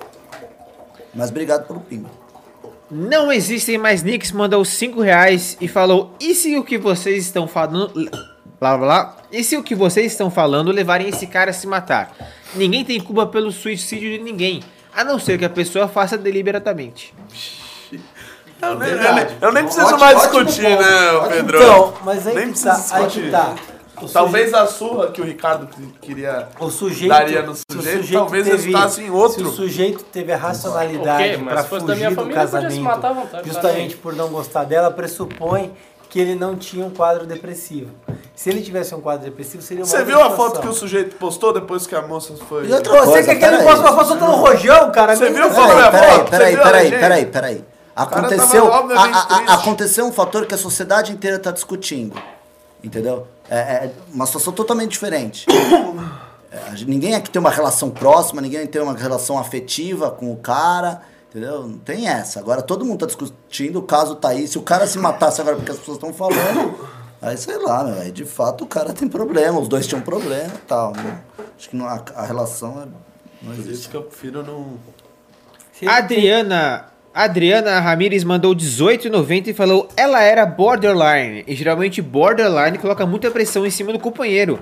[1.14, 2.10] Mas obrigado pelo pimba.
[2.92, 7.48] Não existem mais nicks, mandou 5 reais e falou: E se o que vocês estão
[7.48, 7.94] falando.
[8.60, 9.18] Blá blá blá.
[9.32, 12.16] E se o que vocês estão falando levarem esse cara a se matar?
[12.56, 14.62] Ninguém tem culpa pelo suicídio de ninguém,
[14.94, 17.14] a não ser que a pessoa faça deliberadamente.
[18.62, 20.86] Eu nem, eu nem- eu nem preciso mais discutir, né,
[21.30, 21.58] Pedro?
[21.62, 23.22] Então, mas aí Nem que tá, aí discutir.
[23.26, 23.56] que tá.
[24.02, 26.48] O Talvez a surra que o Ricardo que- queria.
[26.60, 29.48] O sujeito, daria no se o sujeito, talvez resultasse em Se outro.
[29.48, 33.96] o sujeito teve a racionalidade para se fugir da minha do se casamento, vontade, justamente
[33.96, 35.74] tá por não gostar dela, pressupõe
[36.10, 37.92] que ele não tinha um quadro depressivo.
[38.34, 41.18] Se ele tivesse um quadro depressivo, seria uma Você viu a foto que o sujeito
[41.18, 42.68] postou depois que a moça foi.
[42.68, 45.16] E outra Você coisa, quer que ele possa uma foto um rojão, cara?
[45.16, 45.92] Você Nem viu tá a foto?
[45.92, 46.30] Peraí, foto?
[46.30, 47.66] peraí, peraí, peraí, peraí.
[48.04, 49.52] Aconteceu, a- a- triste.
[49.52, 52.16] aconteceu um fator que a sociedade inteira está discutindo.
[52.84, 53.28] Entendeu?
[53.50, 55.46] É, é uma situação totalmente diferente.
[56.52, 60.36] É, a ninguém aqui tem uma relação próxima, ninguém tem uma relação afetiva com o
[60.38, 61.04] cara.
[61.30, 61.68] Entendeu?
[61.68, 62.40] Não tem essa.
[62.40, 64.48] Agora todo mundo tá discutindo, o caso tá aí.
[64.48, 66.74] Se o cara se matasse agora porque as pessoas estão falando,
[67.22, 70.52] aí sei lá, meu, aí de fato o cara tem problema, os dois tinham problema
[70.56, 70.92] e tal.
[70.94, 71.20] né?
[71.56, 72.86] Acho que não- a, a relação é,
[73.46, 73.72] não Por existe.
[73.82, 74.74] isso que eu prefiro não.
[75.88, 76.86] Adriana,
[77.20, 81.44] Adriana Ramires mandou 18,90 e falou: ela era borderline.
[81.46, 84.58] E geralmente borderline coloca muita pressão em cima do companheiro.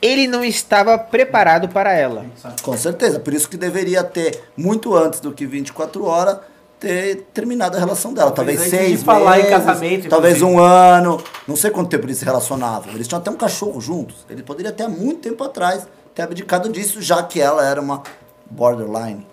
[0.00, 2.24] Ele não estava preparado para ela.
[2.62, 6.38] Com certeza, por isso que deveria ter, muito antes do que 24 horas,
[6.80, 8.30] ter terminado a relação dela.
[8.30, 10.60] Talvez, Talvez seis de falar em meses, casamento, talvez inclusive.
[10.60, 11.22] um ano.
[11.46, 12.94] Não sei quanto tempo eles se relacionavam.
[12.94, 14.24] Eles tinham até um cachorro juntos.
[14.30, 18.02] Ele poderia ter há muito tempo atrás ter abdicado disso, já que ela era uma
[18.50, 19.26] borderline.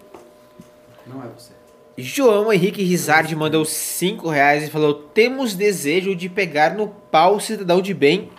[1.07, 1.58] Não é você.
[1.99, 7.81] João Henrique Rizardi mandou 5 reais e falou: temos desejo de pegar no pau cidadão
[7.81, 8.29] de bem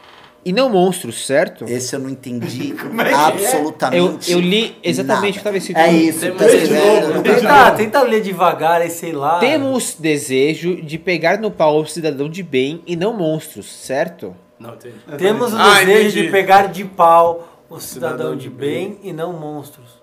[0.44, 1.64] e não monstros, certo?
[1.68, 4.32] Esse eu não entendi é Eu, absolutamente.
[4.32, 5.58] eu li exatamente o que estava nada.
[5.58, 5.78] escrito.
[5.78, 7.22] É isso, Temos tá desejo.
[7.22, 9.38] Tenta, tenta ler devagar aí, sei lá.
[9.38, 14.34] Temos desejo de pegar no pau cidadão de bem e não monstros, certo?
[14.58, 14.94] Não, entendi.
[15.18, 16.22] Temos o Ah, desejo entendi.
[16.22, 19.99] de pegar de pau o cidadão, Cidadão de de bem e não monstros.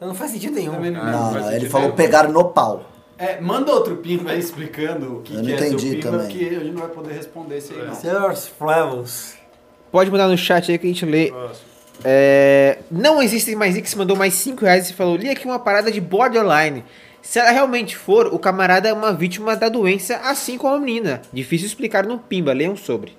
[0.00, 0.72] Não faz sentido nenhum.
[0.74, 2.84] Também não- Não, não, ele falou pegar no pau.
[3.18, 6.02] É, manda outro pimba aí explicando o que, Eu que não é seu entendi pimba,
[6.10, 6.26] também.
[6.26, 7.94] porque a gente não vai poder responder isso aí não.
[7.94, 8.50] Seus.
[9.92, 11.30] Pode mandar no chat aí que a gente lê.
[12.02, 15.90] É, não existe mais X mandou mais 5 reais e falou: li aqui uma parada
[15.92, 16.82] de borderline.
[17.20, 21.20] Se ela realmente for, o camarada é uma vítima da doença, assim como a menina.
[21.30, 23.12] Difícil explicar no Pimba, leiam sobre.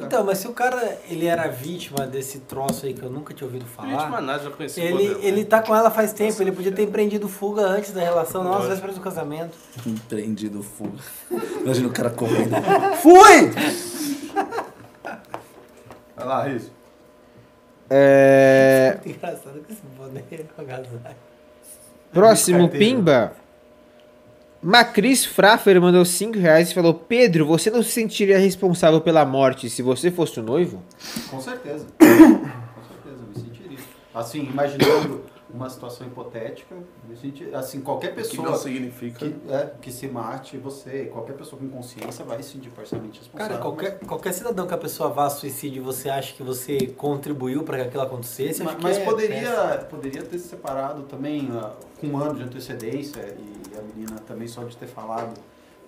[0.00, 3.46] Então, mas se o cara ele era vítima desse troço aí que eu nunca tinha
[3.46, 3.96] ouvido falar.
[3.98, 5.26] Vítima nada, já conheci Ele, borderline.
[5.26, 8.54] ele tá com ela faz tempo, ele podia ter empreendido fuga antes da relação, não
[8.54, 9.56] às vésperas do casamento.
[9.86, 10.98] Empreendido fuga.
[11.62, 12.54] Imagina o cara correndo.
[13.02, 13.50] Fui!
[16.16, 16.70] Vai lá, Riz.
[17.90, 21.14] É, Engraçado que esse boné é
[22.12, 22.86] próximo Carteiro.
[22.96, 23.43] Pimba.
[24.64, 29.68] Macris Fraffer mandou 5 reais e falou: Pedro, você não se sentiria responsável pela morte
[29.68, 30.82] se você fosse o noivo?
[31.30, 31.86] Com certeza.
[32.00, 33.78] Com certeza, me sentiria.
[34.14, 35.20] Assim, imaginando
[35.54, 36.74] uma situação hipotética,
[37.08, 37.56] me sentiria.
[37.56, 39.18] Assim, qualquer O que pessoa não significa.
[39.20, 43.48] que, é, que se mate, você, qualquer pessoa com consciência vai se sentir parcialmente responsável.
[43.56, 46.88] Cara, qualquer, qualquer cidadão que a pessoa vá a suicídio e você acha que você
[46.88, 49.84] contribuiu para que aquilo acontecesse, Mas, mas é poderia, péssimo.
[49.90, 54.48] poderia ter se separado também ah, com um ano de antecedência e a menina também
[54.48, 55.38] só de ter falado.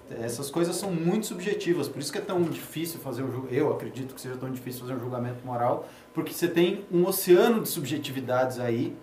[0.09, 3.55] Essas coisas são muito subjetivas, por isso que é tão difícil fazer um julgamento.
[3.55, 7.61] Eu acredito que seja tão difícil fazer um julgamento moral, porque você tem um oceano
[7.61, 8.97] de subjetividades aí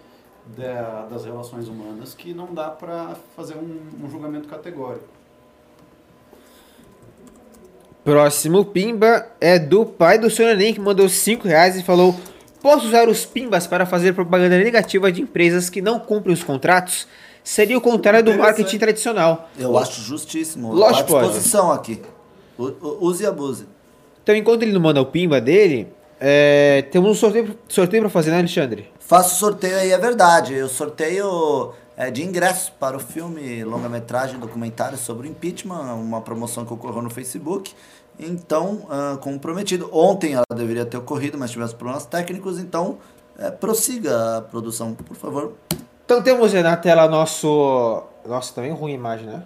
[0.58, 5.06] da- das relações humanas que não dá para fazer um, um julgamento categórico.
[8.04, 10.56] Próximo Pimba é do pai do Sr.
[10.58, 12.14] Neném que mandou 5 reais e falou:
[12.62, 17.08] Posso usar os Pimbas para fazer propaganda negativa de empresas que não cumprem os contratos?
[17.44, 19.50] Seria o contrário do marketing tradicional.
[19.58, 20.74] Eu acho justíssimo.
[20.74, 21.28] Lógico, à pode.
[21.34, 22.02] disposição aqui.
[22.58, 23.66] U- u- Use e abuse.
[24.22, 25.88] Então, enquanto ele não manda o Pimba dele,
[26.20, 28.90] é, temos um sorteio, sorteio para fazer, né, Alexandre?
[29.00, 30.54] Faço sorteio aí, é verdade.
[30.54, 36.66] Eu sorteio é, de ingressos para o filme longa-metragem documentário sobre o impeachment, uma promoção
[36.66, 37.74] que ocorreu no Facebook.
[38.20, 43.00] Então, ah, como prometido, ontem ela deveria ter ocorrido, mas tivemos problemas técnicos, então
[43.38, 45.54] é, prossiga a produção, por favor.
[46.06, 48.04] Então temos na tela nosso.
[48.26, 49.44] Nossa, também ruim a imagem, né?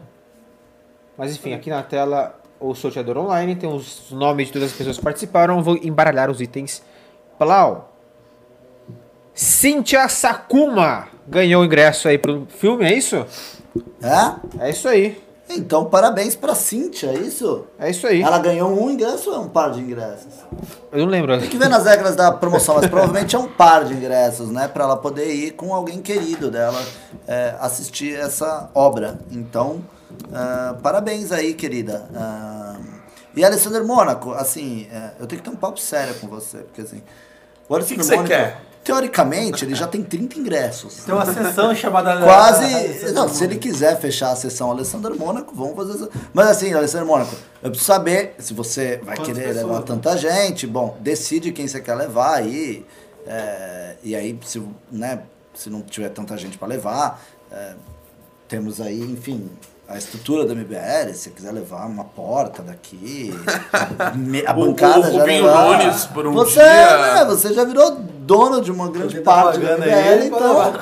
[1.17, 4.97] Mas enfim, aqui na tela o sorteador online, tem os nomes de todas as pessoas
[4.97, 5.61] que participaram.
[5.61, 6.81] Vou embaralhar os itens.
[7.37, 7.93] Plau.
[9.33, 13.25] Cynthia Sakuma ganhou o ingresso aí pro filme, é isso?
[14.01, 14.65] É?
[14.65, 15.21] É isso aí.
[15.49, 17.65] Então, parabéns pra Cíntia, é isso?
[17.79, 18.21] É isso aí.
[18.21, 20.33] Ela ganhou um ingresso ou é um par de ingressos?
[20.91, 21.39] Eu não lembro.
[21.39, 24.67] Tem que ver nas regras da promoção, mas provavelmente é um par de ingressos, né?
[24.67, 26.83] Pra ela poder ir com alguém querido dela
[27.25, 29.19] é, assistir essa obra.
[29.31, 29.81] Então,
[30.33, 32.09] ah, parabéns aí, querida.
[32.15, 32.77] Ah,
[33.35, 36.81] e Alessandro Mônaco, assim, é, eu tenho que ter um papo sério com você, porque
[36.81, 37.03] assim.
[37.69, 38.61] O Alessandro que você Mônaco, quer?
[38.83, 41.03] teoricamente, ele já tem 30 ingressos.
[41.03, 42.21] Tem uma sessão chamada.
[42.23, 43.11] Quase.
[43.11, 46.09] Não, se ele quiser fechar a sessão Alessandro Mônaco, vamos fazer.
[46.33, 49.65] Mas assim, Alessandro Mônaco, eu preciso saber se você vai Quantas querer pessoas?
[49.67, 50.65] levar tanta gente.
[50.65, 52.85] Bom, decide quem você quer levar aí.
[53.27, 55.19] é, e aí, se, né,
[55.53, 57.21] se não tiver tanta gente para levar,
[57.51, 57.73] é,
[58.47, 59.49] temos aí, enfim.
[59.89, 63.33] A estrutura da MBL, se você quiser levar uma porta daqui,
[63.71, 65.77] a, a O- bancada o já Rubinho levar.
[65.79, 69.59] Nunes, por um você, dia- né, você já virou dono de uma grande tá parte
[69.59, 70.73] da MBL, aí, então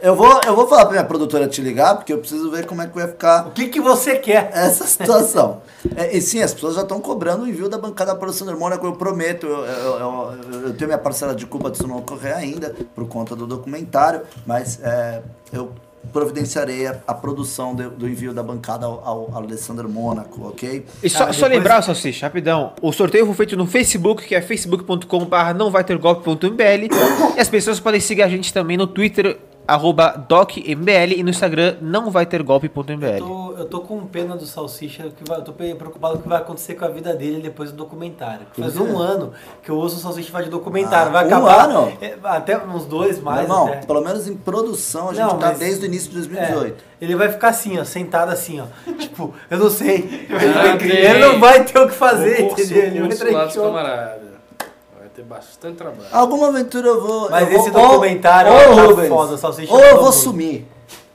[0.00, 2.80] eu vou, eu vou falar pra minha produtora te ligar, porque eu preciso ver como
[2.80, 4.48] é que vai ficar O que, que você quer?
[4.54, 5.60] essa situação.
[5.96, 8.58] É, e sim, as pessoas já estão cobrando o envio da bancada para o Sandro
[8.58, 12.34] Mônaco, eu prometo, eu, eu, eu- eu tenho minha parcela de culpa disso não ocorrer
[12.34, 15.20] ainda, por conta do documentário, mas é,
[15.52, 15.72] eu
[16.12, 20.84] providenciarei a, a produção do, do envio da bancada ao, ao Alessandro Mônaco, ok?
[21.02, 22.72] E só, Cara, só depois- lembrar, Salsicha, rapidão.
[22.80, 26.88] O sorteio foi feito no Facebook, que é facebook.com.br não vai ter golpe.mbl.
[27.36, 29.38] e as pessoas podem seguir a gente também no Twitter,
[29.68, 33.18] arroba docmbl, e no Instagram não vai ter Eu golpe.mbl.
[33.18, 36.28] tô, eu tô com pena do Salsicha, que vai, eu tô preocupado com o que
[36.28, 38.46] vai acontecer com a vida dele depois do documentário.
[38.58, 39.32] Faz um ano
[39.62, 41.08] que eu ouço o Salsicha falar de documentário.
[41.10, 41.68] Ah, vai um acabar.
[41.68, 41.92] ano?
[42.00, 43.42] é, até uns dois mais.
[43.42, 43.86] Irmão, até.
[43.86, 46.84] pelo menos em produção a gente Não, tá mas- desde o início de 2018.
[47.00, 48.64] É, ele vai ficar assim, ó, sentado assim, ó.
[48.98, 50.26] tipo, eu não sei.
[50.30, 50.88] Ah, tem.
[50.88, 52.84] ele não vai ter o que fazer, o curso, entendeu?
[52.86, 53.66] Ele vai entrar em dos choque.
[53.66, 54.28] camarada.
[54.98, 56.08] Vai ter bastante trabalho.
[56.10, 57.30] Alguma aventura eu vou.
[57.30, 60.66] Mas eu esse vou, ou- documentário ou, tá Rubens, foda, Salsicha Ou eu vou sumir.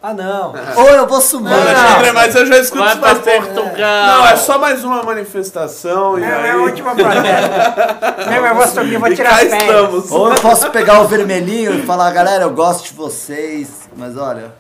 [0.06, 0.54] Ah, não.
[0.76, 1.50] Ou eu vou sumir.
[1.50, 3.16] Não, Alexandre, mas eu já escuto Vai isso pra.
[3.16, 4.06] Portugal.
[4.08, 6.52] Não, é só mais uma manifestação e aí...
[6.94, 8.30] projeto.
[8.30, 10.12] Meu, eu vou subir, vou e cá estamos.
[10.12, 14.54] Ou eu posso pegar o vermelhinho e falar, galera, eu gosto de vocês, mas olha,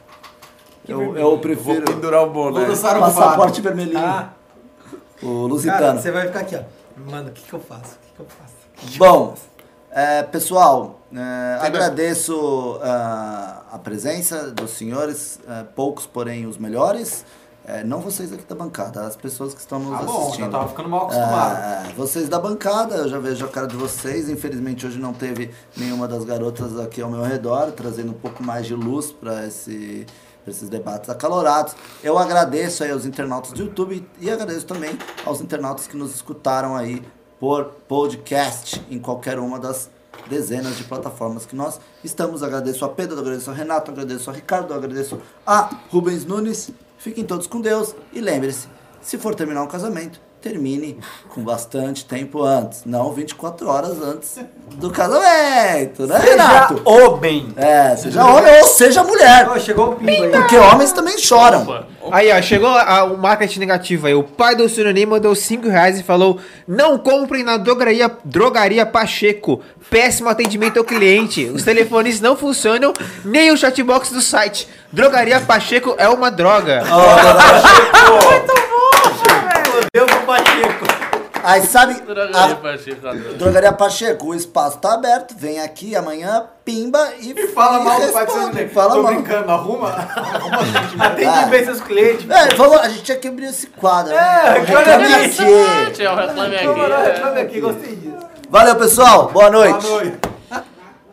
[0.88, 2.62] eu, eu Vou prefiro pendurar o boné.
[2.66, 4.00] o passaporte vermelhinho.
[4.00, 4.30] Ah,
[5.22, 6.02] o cara, lusitano.
[6.02, 7.12] você vai ficar aqui, ó.
[7.12, 7.82] Mano, o que que eu faço?
[7.82, 8.63] O que que eu faço?
[8.98, 9.36] Bom,
[9.92, 17.26] é, pessoal, é, agradeço ah, a presença dos senhores, é, poucos, porém os melhores.
[17.66, 20.46] É, não vocês aqui da bancada, as pessoas que estão nos Ah, bom, assistindo.
[20.46, 21.58] já tava ficando mal acostumado.
[21.58, 24.28] É, vocês da bancada, eu já vejo a cara de vocês.
[24.30, 28.66] Infelizmente hoje não teve nenhuma das garotas aqui ao meu redor, trazendo um pouco mais
[28.66, 30.06] de luz para esse,
[30.46, 31.74] esses debates acalorados.
[32.04, 36.76] Eu agradeço aí aos internautas do YouTube e agradeço também aos internautas que nos escutaram
[36.76, 37.02] aí
[37.44, 39.90] por podcast em qualquer uma das
[40.30, 42.42] dezenas de plataformas que nós estamos.
[42.42, 46.72] Agradeço a Pedro, agradeço a Renato, agradeço a Ricardo, agradeço a Rubens Nunes.
[46.98, 48.70] Fiquem todos com Deus e lembre-se,
[49.02, 51.00] se for terminar um casamento, termine
[51.30, 54.40] com bastante tempo antes, não 24 horas antes
[54.76, 56.78] do casamento, né, Renato?
[56.78, 57.54] Seja o bem.
[57.56, 60.32] É, seja homem ou seja mulher, chegou o pimba aí.
[60.32, 61.62] porque homens também choram.
[61.64, 61.88] Opa.
[62.12, 64.14] Aí, ó, chegou a- o marketing negativo aí.
[64.14, 66.38] O pai do Suriname mandou 5 reais e falou:
[66.68, 69.62] Não comprem na drogaria, drogaria Pacheco.
[69.90, 71.46] Péssimo atendimento ao cliente.
[71.46, 72.92] Os telefones não funcionam,
[73.24, 74.68] nem o chatbox do site.
[74.92, 76.84] Drogaria Pacheco é uma droga.
[76.84, 76.94] Deu
[79.94, 80.86] pro Pacheco.
[81.44, 83.34] Aí sabe, Drogaria a Pacheco, adoro.
[83.36, 88.70] Drogaria Pacheco, o espaço tá aberto, vem aqui amanhã, pimba e, Fala mal do Sandro.
[88.70, 89.14] Fala Tô mal.
[89.14, 89.90] brincando, arruma.
[91.00, 91.46] Atende Ah.
[91.48, 92.28] bem seus clientes.
[92.30, 94.60] É, vamos, a gente tinha que abrir esse quadro, É, né?
[94.62, 95.40] reclame Reclame aqui.
[96.08, 96.66] um reclame aqui.
[96.66, 97.12] É.
[97.14, 98.18] reclame aqui, gostei disso.
[98.50, 99.28] Valeu, pessoal.
[99.32, 99.86] Boa noite.
[99.86, 100.18] Boa noite.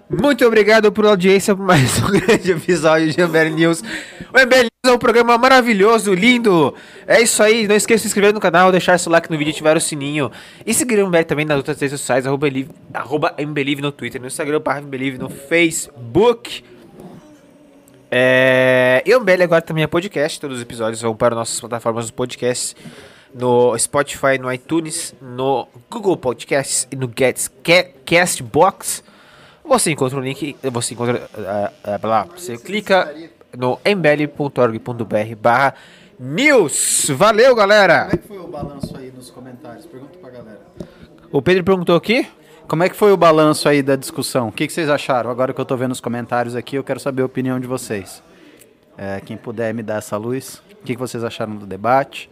[0.08, 3.82] Muito obrigado por audiência por mais um grande episódio de MBL News.
[4.32, 6.74] O News é um programa maravilhoso, lindo.
[7.06, 7.68] É isso aí.
[7.68, 10.32] Não esqueça de se inscrever no canal, deixar seu like no vídeo ativar o sininho.
[10.64, 12.46] E seguir o MBL também nas outras redes sociais, arroba,
[12.94, 16.64] arroba MBelive no Twitter, no Instagram, barra MBelive no Facebook.
[18.10, 19.02] É...
[19.04, 20.40] E o MBL agora também é podcast.
[20.40, 22.74] Todos os episódios vão para nossas plataformas de podcast.
[23.34, 29.04] No Spotify, no iTunes, no Google Podcasts e no Gets Ca- Castbox.
[29.62, 33.14] Você encontra o link, você encontra, ah, ah, lá, você clica
[33.56, 35.74] no mbl.org.br barra
[36.18, 37.10] news.
[37.10, 38.04] Valeu, galera!
[38.04, 39.86] Como é que foi o balanço aí nos comentários?
[39.86, 40.60] Pergunta pra galera.
[41.32, 42.28] O Pedro perguntou aqui.
[42.68, 44.48] Como é que foi o balanço aí da discussão?
[44.48, 45.30] O que, que vocês acharam?
[45.30, 48.22] Agora que eu tô vendo os comentários aqui, eu quero saber a opinião de vocês.
[48.96, 50.62] É, quem puder me dar essa luz.
[50.80, 52.30] O que, que vocês acharam do debate?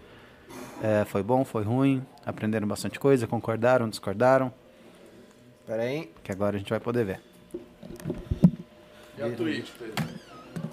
[0.82, 1.44] É, foi bom?
[1.44, 2.04] Foi ruim?
[2.24, 3.26] Aprenderam bastante coisa?
[3.26, 3.88] Concordaram?
[3.88, 4.52] Discordaram?
[5.66, 6.10] Pera aí.
[6.22, 7.20] Que agora a gente vai poder ver.
[9.18, 10.17] E a Twitch, Pedro?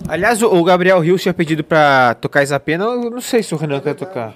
[0.07, 2.85] Aliás, o, Gabriel Rios tinha pedido pra tocar Isapena.
[2.85, 4.35] Eu não sei se o Renan quer tocar.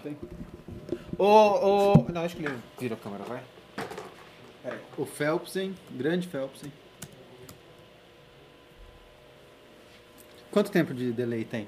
[1.17, 2.05] Ô, ô.
[2.11, 3.41] Não, acho que ele virou a câmera, vai.
[4.97, 6.71] O Phelpsen, grande Phelpsen.
[10.51, 11.67] Quanto tempo de delay tem?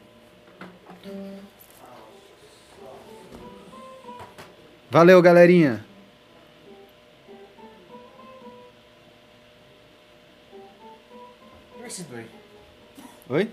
[4.90, 5.86] Valeu, galerinha.
[13.30, 13.50] Oi?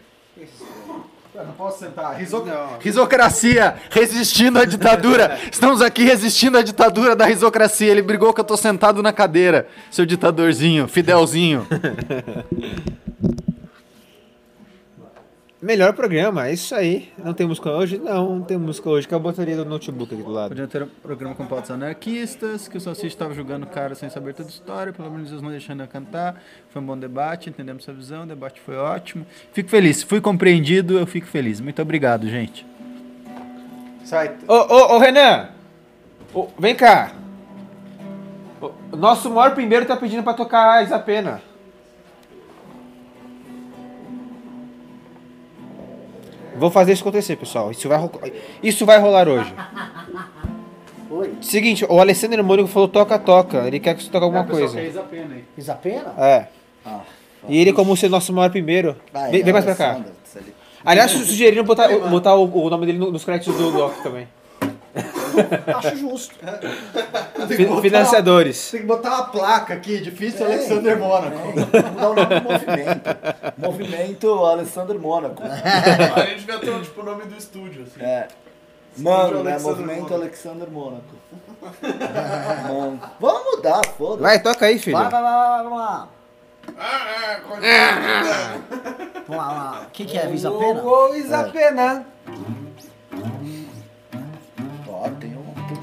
[1.34, 2.16] Eu não posso sentar.
[2.16, 2.44] Riso...
[2.80, 5.38] Risocracia, resistindo à ditadura.
[5.50, 7.90] Estamos aqui resistindo à ditadura da risocracia.
[7.90, 11.66] Ele brigou que eu tô sentado na cadeira, seu ditadorzinho, Fidelzinho.
[15.68, 17.12] Melhor programa, é isso aí.
[17.22, 17.98] Não tem música hoje?
[17.98, 19.06] Não, não tem música hoje.
[19.06, 20.48] Que a bateria do notebook aqui do lado.
[20.48, 24.08] Podia ter um programa com pautas anarquistas, que o Salsicha estava julgando o cara sem
[24.08, 26.40] saber toda a história, pelo menos eles não deixando eu cantar.
[26.70, 29.26] Foi um bom debate, entendemos sua visão, o debate foi ótimo.
[29.52, 31.60] Fico feliz, fui compreendido, eu fico feliz.
[31.60, 32.66] Muito obrigado, gente.
[34.04, 34.36] Sai.
[34.48, 35.50] Ô, ô, ô, Renan!
[36.32, 37.12] Ô, vem cá!
[38.90, 41.42] O nosso maior primeiro tá pedindo pra tocar Isapena.
[46.58, 47.70] Vou fazer isso acontecer, pessoal.
[47.70, 47.98] Isso vai,
[48.62, 49.54] isso vai rolar hoje.
[51.10, 51.32] Oi.
[51.40, 53.66] Seguinte, o Alessandro Mônico falou toca, toca.
[53.66, 54.74] Ele quer que você toque alguma coisa.
[54.74, 55.44] Fez a pena aí.
[55.56, 56.12] Fiz a pena?
[56.18, 56.46] É.
[56.84, 57.00] Ah,
[57.48, 58.94] E ele, como ser nosso maior primeiro.
[59.12, 60.00] vai, Vem, vem mais pra cá.
[60.84, 64.28] Aliás, su- sugeriram botar, botar o, o nome dele no- nos créditos do Doc também.
[65.76, 66.34] Acho justo.
[67.48, 68.70] Fi- Financiadores.
[68.70, 70.54] Tem que botar uma placa aqui, difícil É.
[70.54, 71.36] Alexander Mônaco.
[71.36, 73.16] É, mudar o nome do movimento.
[73.58, 75.42] Movimento Alessandro Mônaco.
[75.44, 78.04] A gente devia ter um, tipo, o nome do estúdio, assim.
[78.04, 78.28] É.
[78.96, 79.52] Mano, né?
[79.52, 80.14] Alexander Movimento.
[80.14, 81.14] Alexander Mônaco.
[82.68, 83.00] Mano.
[83.20, 84.22] Vamos mudar, foda-se.
[84.22, 84.96] Vai, toca aí, filho.
[84.96, 86.08] Vai, vai, vai, vai, vamos lá.
[86.78, 88.58] Ah, é, Vamos lá,
[89.26, 89.82] vamos lá.
[89.86, 90.28] O que, que é?
[90.28, 90.82] Fiz a pena?
[90.82, 92.06] Ô, Isapena.
[95.00, 95.82] Ó, tem um, tem um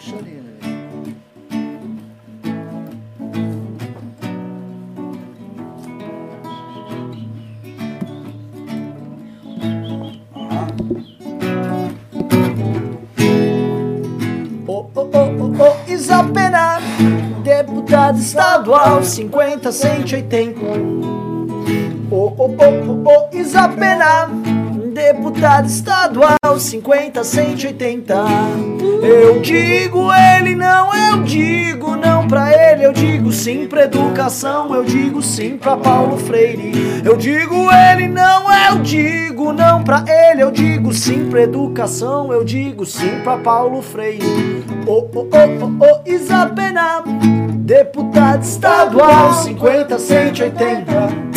[14.67, 14.89] ô,
[15.63, 16.79] ô, Isapena,
[17.41, 20.59] deputado estadual, 50, 180.
[22.11, 24.27] Ô, ô, ô, ô, ô, Isapena,
[24.95, 28.15] deputado estadual, 50, 180.
[29.03, 34.85] Eu digo ele não, eu digo não pra ele, eu digo sim pra educação, eu
[34.85, 37.01] digo sim pra Paulo Freire.
[37.03, 42.45] Eu digo ele não, eu digo não pra ele, eu digo sim pra educação, eu
[42.45, 44.63] digo sim pra Paulo Freire.
[44.87, 47.03] Ô, ô, ô, ô, Isabena,
[47.65, 51.34] deputado estadual, 50, 180.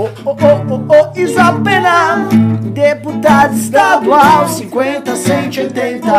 [0.00, 2.26] Ô, ô, ô, ô, ô, Isapena,
[2.72, 6.10] deputado estadual, 50, 180.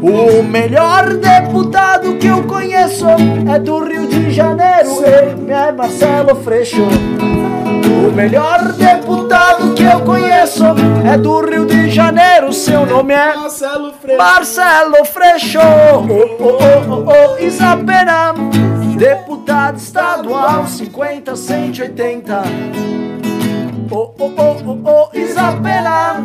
[0.00, 3.06] O melhor deputado que eu conheço
[3.52, 6.86] é do Rio de Janeiro, ele é Marcelo Freixo.
[6.86, 10.64] O melhor deputado que eu conheço
[11.04, 14.18] é do Rio de Janeiro, seu nome é Marcelo Freire.
[14.18, 18.34] Marcelo Freixo, ô, ô, ô, ô, Isabela,
[18.96, 22.99] deputado estadual, 50, 180.
[23.90, 26.20] Ô, ô, ô, ô, ô, Isabela,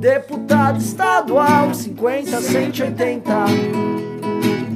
[0.00, 3.32] deputado estadual, 50, 180.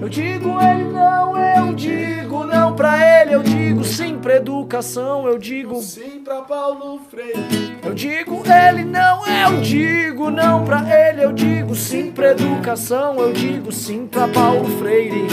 [0.01, 5.37] Eu digo ele não, eu digo não pra ele, eu digo sim pra educação, eu
[5.37, 7.77] digo Sim pra Paulo Freire.
[7.85, 13.33] eu digo ele não, eu digo não pra ele, eu digo sim pra educação, eu
[13.33, 15.27] digo sim pra Paulo Freire.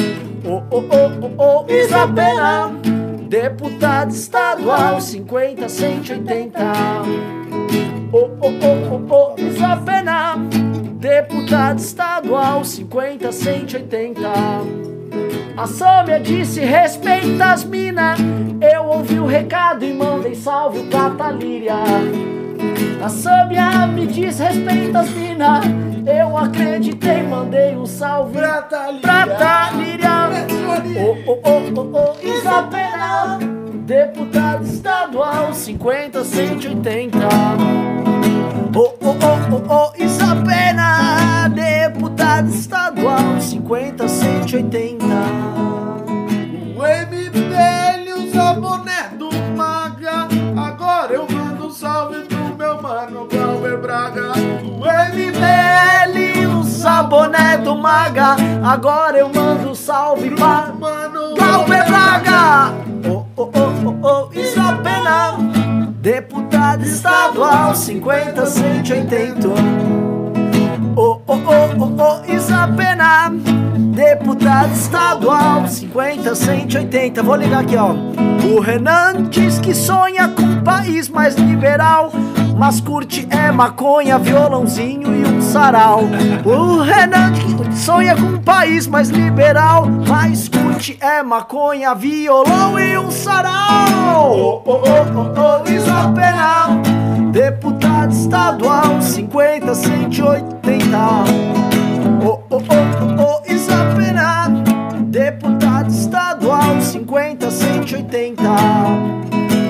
[0.44, 2.72] Ô, ô, ô, ô, ô, Isabela,
[3.28, 6.60] deputado estadual, 50, 180.
[8.12, 10.38] Ô, ô, ô, ô, ô, Isabela,
[10.94, 14.30] deputado estadual, 50, 180.
[15.58, 18.16] A Sâmia disse respeita as mina
[18.60, 21.76] Eu ouvi o recado e mandei salve pra Talíria
[23.06, 25.62] A Sâmia me disse respeita as mina.
[26.08, 28.40] Eu acreditei, mandei um salve.
[28.40, 29.00] Pra Thalíria.
[29.00, 30.10] pra Talíria
[30.98, 33.38] Ô, ô, ô, ô, ô, Isabela
[33.86, 37.18] Deputado estadual 50, 180
[38.76, 39.14] Ô, ô, ô,
[39.54, 45.06] ô, ô, Isabela, deputado estadual, 50, 180.
[46.76, 48.85] O MBL usa boné
[55.14, 62.74] MBL, o saboné do Maga, agora eu mando um salve pra mano Glauber Braga.
[63.08, 65.38] Ô, ô, ô, ô, ô, Isabela,
[66.02, 70.25] deputado estadual, 50, 180.
[70.96, 73.30] Ô, ô, ô, ô, ô, Isabela,
[73.94, 77.22] deputado estadual, 50, 180.
[77.22, 77.94] Vou ligar aqui, ó.
[78.46, 82.12] O Renan diz que sonha com um país mais liberal,
[82.58, 86.04] mas curte é maconha, violãozinho e um sarau.
[86.46, 87.34] O Renan
[87.74, 94.32] sonha com um país mais liberal, mas curte é maconha, violão e um sarau.
[94.34, 94.82] Ô, ô, ô,
[95.20, 96.68] ô, ô, Isabela,
[97.36, 100.98] deputado estadual, 50, 180.
[102.24, 104.48] Ô, ô, ô, ô, ô, Isabela,
[105.02, 108.42] deputado estadual, 50, 180.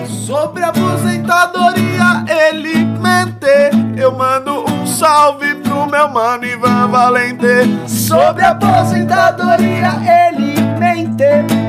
[0.06, 4.00] Sobre aposentadoria, ele mente.
[4.00, 7.90] Eu mando um salve pro meu mano Ivan Valente.
[7.90, 9.92] Sobre aposentadoria,
[10.30, 11.24] ele mente.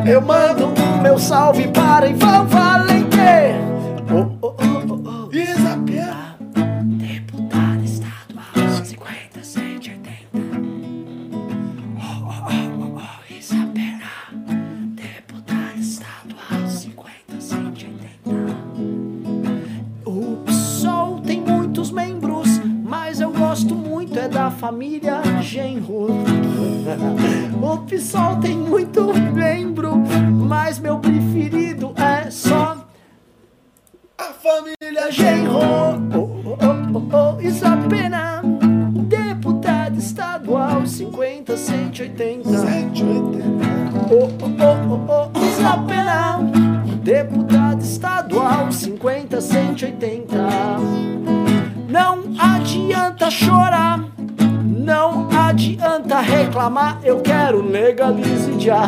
[0.04, 3.05] Eu mando o meu salve para Ivan Valente.
[24.56, 26.08] Família Genro.
[27.62, 32.76] O PSOL tem muito membro, mas meu preferido é só
[34.18, 35.58] A família Genro.
[36.14, 38.42] Oh, oh, oh, oh, isso é pena.
[39.08, 42.48] Deputado estadual 50, 180.
[42.48, 43.38] 180.
[44.10, 46.38] Oh, oh, oh, oh, isso é pena.
[47.02, 51.35] Deputado estadual 50, 180.
[51.96, 54.04] Não adianta chorar,
[54.62, 57.00] não adianta reclamar.
[57.02, 58.82] Eu quero legalize já.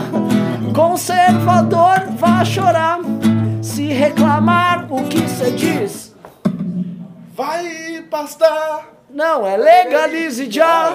[0.75, 3.01] Conservador vai chorar.
[3.63, 6.15] Se reclamar, o que cê diz?
[7.35, 8.87] Vai pastar.
[9.09, 10.93] Não, é legalize já.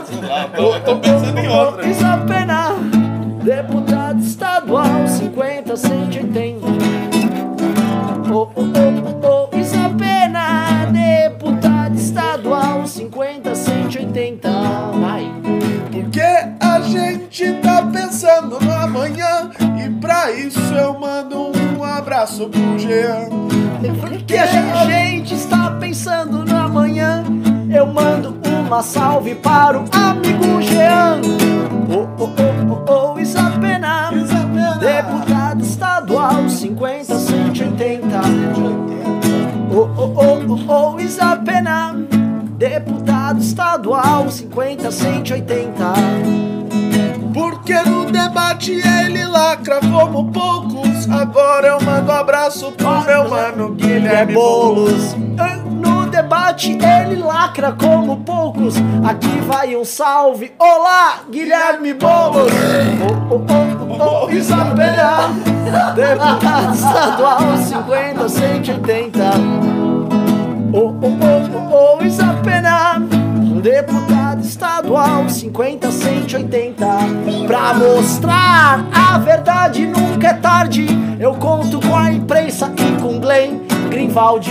[0.56, 1.88] Eu tô pensando em outra.
[1.88, 2.76] Isso é pena.
[3.44, 6.68] Deputado estadual 50, 180.
[8.32, 9.03] Oh, oh, oh, oh,
[14.14, 14.50] 180.
[15.02, 15.32] Vai.
[15.92, 19.50] Porque a gente tá pensando no amanhã.
[19.84, 23.28] E pra isso eu mando um abraço pro Jean.
[24.00, 24.46] Porque a
[24.86, 27.24] gente está pensando no amanhã.
[27.74, 31.20] Eu mando uma salve para o amigo Jean.
[31.90, 34.12] Oh, oh, oh, oh, oh, isso é pena.
[34.80, 38.22] Deputado estadual 50, 180.
[39.72, 41.96] Oh, oh, oh, oh, oh, isso é pena.
[42.58, 45.94] Deputado estadual 50, 180.
[47.34, 51.10] Porque no debate ele lacra como poucos.
[51.10, 55.16] Agora eu mando abraço pro meu mano Guilherme Boulos.
[55.40, 58.76] Ah, No debate ele lacra como poucos.
[59.04, 60.54] Aqui vai um salve.
[60.60, 62.52] Olá, Guilherme Boulos.
[63.30, 63.42] Oh, oh,
[64.00, 65.30] oh, oh, Isabela.
[65.96, 69.83] Deputado estadual 50, 180.
[70.76, 73.00] Oh, oh, oh, oh, oh, Isapena.
[73.62, 76.86] Deputado estadual 50, 180.
[77.46, 80.88] Pra mostrar a verdade nunca é tarde.
[81.20, 83.60] Eu conto com a imprensa e com Glenn
[83.92, 84.50] Greenwald.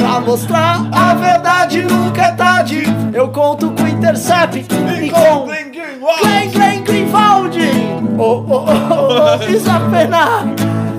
[0.00, 2.84] Pra mostrar a verdade nunca é tarde.
[3.12, 7.58] Eu conto com o Intercept e com Glenn Glenn Greenwald.
[8.16, 10.46] Oh, oh, oh, oh, Isapena.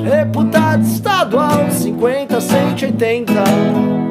[0.03, 4.02] Deputado estadual 50, 180.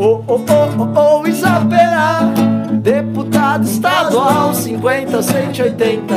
[0.00, 2.32] Oh, oh, oh, oh, Isabela,
[2.74, 6.14] deputado estadual 50, 180.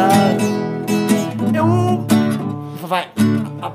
[1.51, 2.05] Eu.
[2.87, 3.07] Vai.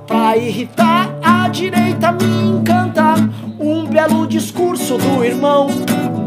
[0.06, 3.14] Pra irritar a direita me encanta
[3.58, 5.66] um belo discurso do irmão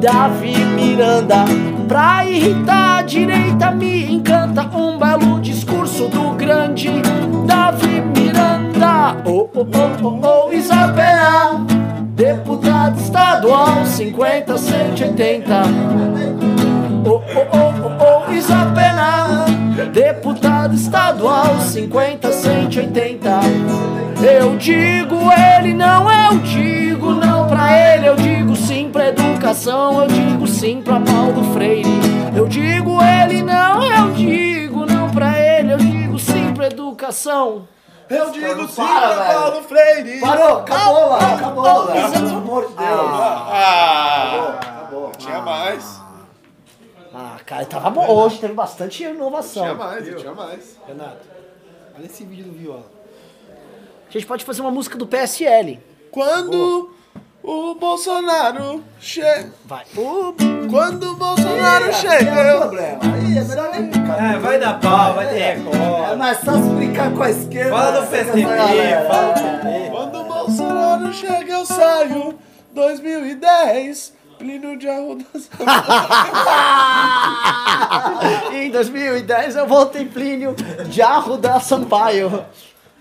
[0.02, 1.46] Davi Miranda.
[1.88, 6.90] Pra irritar a direita me encanta um belo discurso do grande
[7.46, 9.16] Davi Miranda.
[9.26, 11.89] Oh, oh, oh, oh, oh, Isabela.
[12.20, 15.64] Deputado estadual 50, 180.
[17.06, 17.22] Oh, oh,
[17.54, 19.46] oh, oh, Isabela.
[19.94, 23.30] Deputado estadual 50, 180.
[24.22, 28.10] Eu digo ele não, eu digo não pra ele.
[28.10, 31.88] Eu digo sim pra educação, eu digo sim pra Paulo Freire.
[32.36, 35.72] Eu digo ele não, eu digo não pra ele.
[35.72, 37.66] Eu digo sim pra educação.
[38.10, 39.34] Eu digo sim para, pra.
[39.34, 40.20] Paulo Freire.
[40.20, 42.06] Parou, acabou lá, acabou, velho.
[42.08, 43.00] isso é- Pelo amor de Deus.
[43.12, 45.12] Ah, Acabou.
[45.18, 46.02] tinha mais.
[47.14, 48.08] Ah, cara, tava bom.
[48.08, 49.76] Hoje teve bastante Tinha inovação.
[49.76, 50.78] mais, tinha mais.
[50.88, 51.18] Renato,
[51.96, 52.84] olha esse vídeo do Viola.
[54.08, 55.80] A gente pode fazer uma música do PSL.
[56.12, 56.92] Quando
[57.50, 59.52] o Bolsonaro chega.
[59.66, 59.84] Vai.
[59.98, 60.36] Uh,
[60.70, 62.60] Quando o Bolsonaro chega, tem eu.
[62.60, 63.00] problema.
[63.02, 64.36] Aí é melhor nem brincar.
[64.36, 66.16] É, vai dar pau, vai ter É recorde.
[66.18, 67.72] mais fácil brincar com a esquerda.
[67.72, 69.08] Fala do galera.
[69.10, 69.90] fala do PT.
[69.90, 72.38] Quando o Bolsonaro chega, eu saio.
[72.72, 75.26] 2010, Plínio de Arruda.
[78.54, 80.56] em 2010 eu voltei Plínio
[80.88, 82.46] de Arruda Sampaio.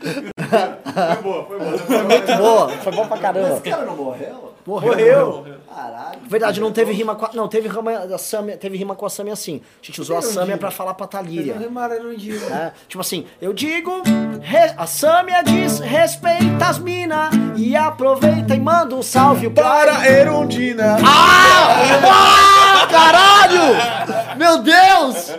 [0.00, 1.78] Foi boa, foi boa.
[1.78, 3.54] Foi muito boa, foi bom pra caramba.
[3.54, 4.54] Esse cara não morreu?
[4.66, 5.46] Morreu.
[5.74, 6.18] Caralho.
[6.26, 9.10] Verdade, não teve rima com a, não, teve rima, a Samia, teve rima com a
[9.10, 9.60] Samia assim.
[9.82, 11.06] A gente usou a Samia pra falar pra.
[11.20, 12.38] Rimaram um dia.
[12.50, 14.02] É, tipo assim, eu digo,
[14.40, 20.96] re- a Samia diz, respeita as mina e aproveita e manda um salve Para Erundina.
[21.04, 24.36] Ah, caralho!
[24.36, 25.32] Meu Deus!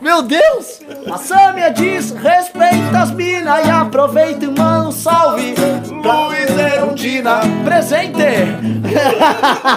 [0.00, 0.80] Meu Deus!
[1.12, 5.54] A Samia diz, respeita as mina e aproveita e manda um salve
[6.02, 7.40] pra Luiz Erundina.
[7.64, 8.18] presente!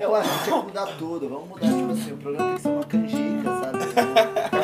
[0.00, 1.28] Eu acho que tinha que mudar tudo.
[1.28, 3.78] Vamos mudar, tipo assim, o programa tem que ser uma canjica, sabe?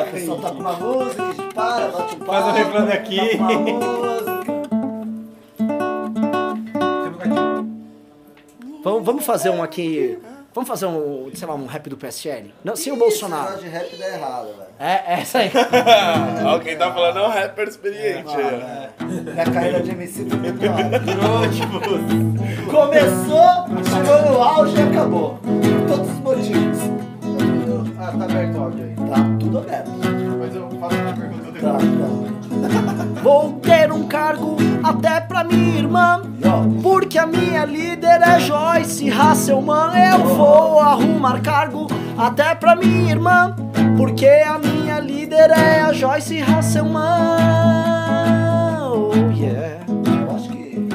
[0.01, 2.31] A pessoa tá com uma música, a gente para, bate um papo.
[2.31, 3.17] Faz um reclame aqui.
[3.17, 4.11] Tá com uma música.
[8.83, 10.17] Vamos vamos, vamos fazer um aqui.
[10.53, 12.53] Vamos fazer um, sei lá, um rap do PSL?
[12.63, 13.43] Não, sem o Esse Bolsonaro.
[13.51, 14.69] negócio de rap dá errado, velho.
[14.79, 15.51] É, é essa aí.
[16.45, 18.35] Ó, quem tá falando é um rapper experiente.
[18.35, 18.47] aí, ó.
[18.49, 18.89] É.
[19.31, 20.61] Minha carreira de MC foi muito.
[22.69, 25.37] Começou, chegou no auge e acabou.
[25.37, 26.77] Por todos os motivos.
[27.99, 28.95] Ah, tá aberto o áudio aí.
[28.95, 29.89] Tá tudo aberto.
[29.91, 31.99] Depois eu faço uma pergunta Tá, depois.
[31.99, 32.40] tá.
[33.23, 36.21] Vou ter um cargo até pra minha irmã.
[36.81, 39.91] Porque a minha líder é Joyce Hasselman.
[40.11, 43.55] Eu vou arrumar cargo até pra minha irmã.
[43.97, 46.99] Porque a minha líder é a Joyce Hasselman.
[48.91, 49.85] Oh yeah.
[50.21, 50.89] Eu acho que.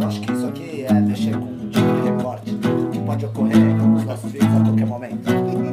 [0.00, 2.54] Eu acho que isso aqui é mexer com um tipo de recorte
[2.92, 5.30] que pode ocorrer nos nossos vídeos a qualquer momento.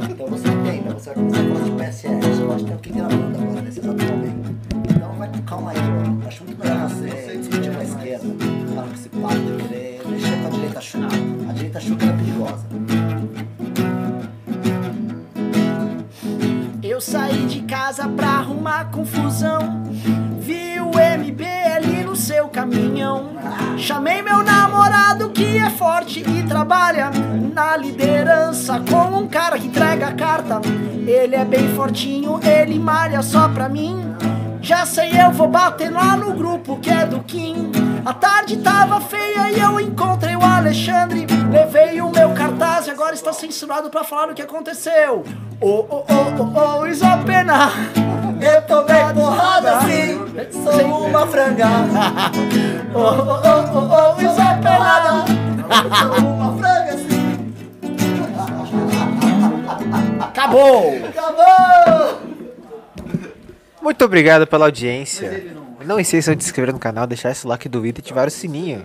[0.10, 2.90] Então você entenda, você vai começar a falar de PSL, você pode ter o que
[2.92, 4.35] gravando agora nesse exato momento.
[5.26, 8.28] Vai com calma aí, eu acho muito melhor você discutir com a esquerda,
[8.76, 11.16] para com esse papo de querer mexer com a direita chuca.
[11.50, 12.66] A direita chuca é perigosa.
[16.84, 19.84] Eu saí de casa pra arrumar confusão.
[20.40, 23.32] Vi o MBL no seu caminhão.
[23.78, 27.10] Chamei meu namorado que é forte e trabalha
[27.52, 30.62] na liderança com um cara que entrega a carta.
[31.08, 34.16] Ele é bem fortinho, ele malha só pra mim.
[34.66, 37.72] Já sei, eu vou bater lá no grupo que é do Kim.
[38.04, 41.28] A tarde tava feia e eu encontrei o Alexandre.
[41.52, 45.24] Levei o meu cartaz e agora está censurado pra falar o que aconteceu.
[45.62, 47.70] Oh, oh, oh, oh, oh, isso é pena.
[48.42, 50.20] Eu tô bem porrada assim,
[50.52, 51.68] sou uma franga.
[52.94, 55.26] Oh, oh, oh, oh, oh, isso é pena.
[56.00, 57.54] Sou uma franga assim.
[60.20, 60.96] Acabou.
[61.08, 62.25] Acabou!
[63.86, 65.46] Muito obrigado pela audiência.
[65.86, 68.32] Não esqueçam de se inscrever no canal, deixar esse like do vídeo e ativar o
[68.32, 68.84] sininho.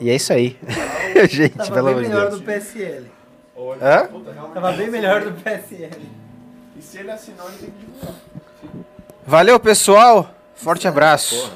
[0.00, 0.58] E é isso aí.
[1.30, 2.40] Gente, Tava pelo bem amor de melhor Deus.
[2.40, 3.06] do PSL.
[3.80, 4.08] Hã?
[4.52, 5.90] Tava bem melhor do PSL.
[6.76, 8.14] E se ele assinou, ele tem que divulgar.
[9.24, 10.34] Valeu, pessoal.
[10.56, 11.52] Forte abraço.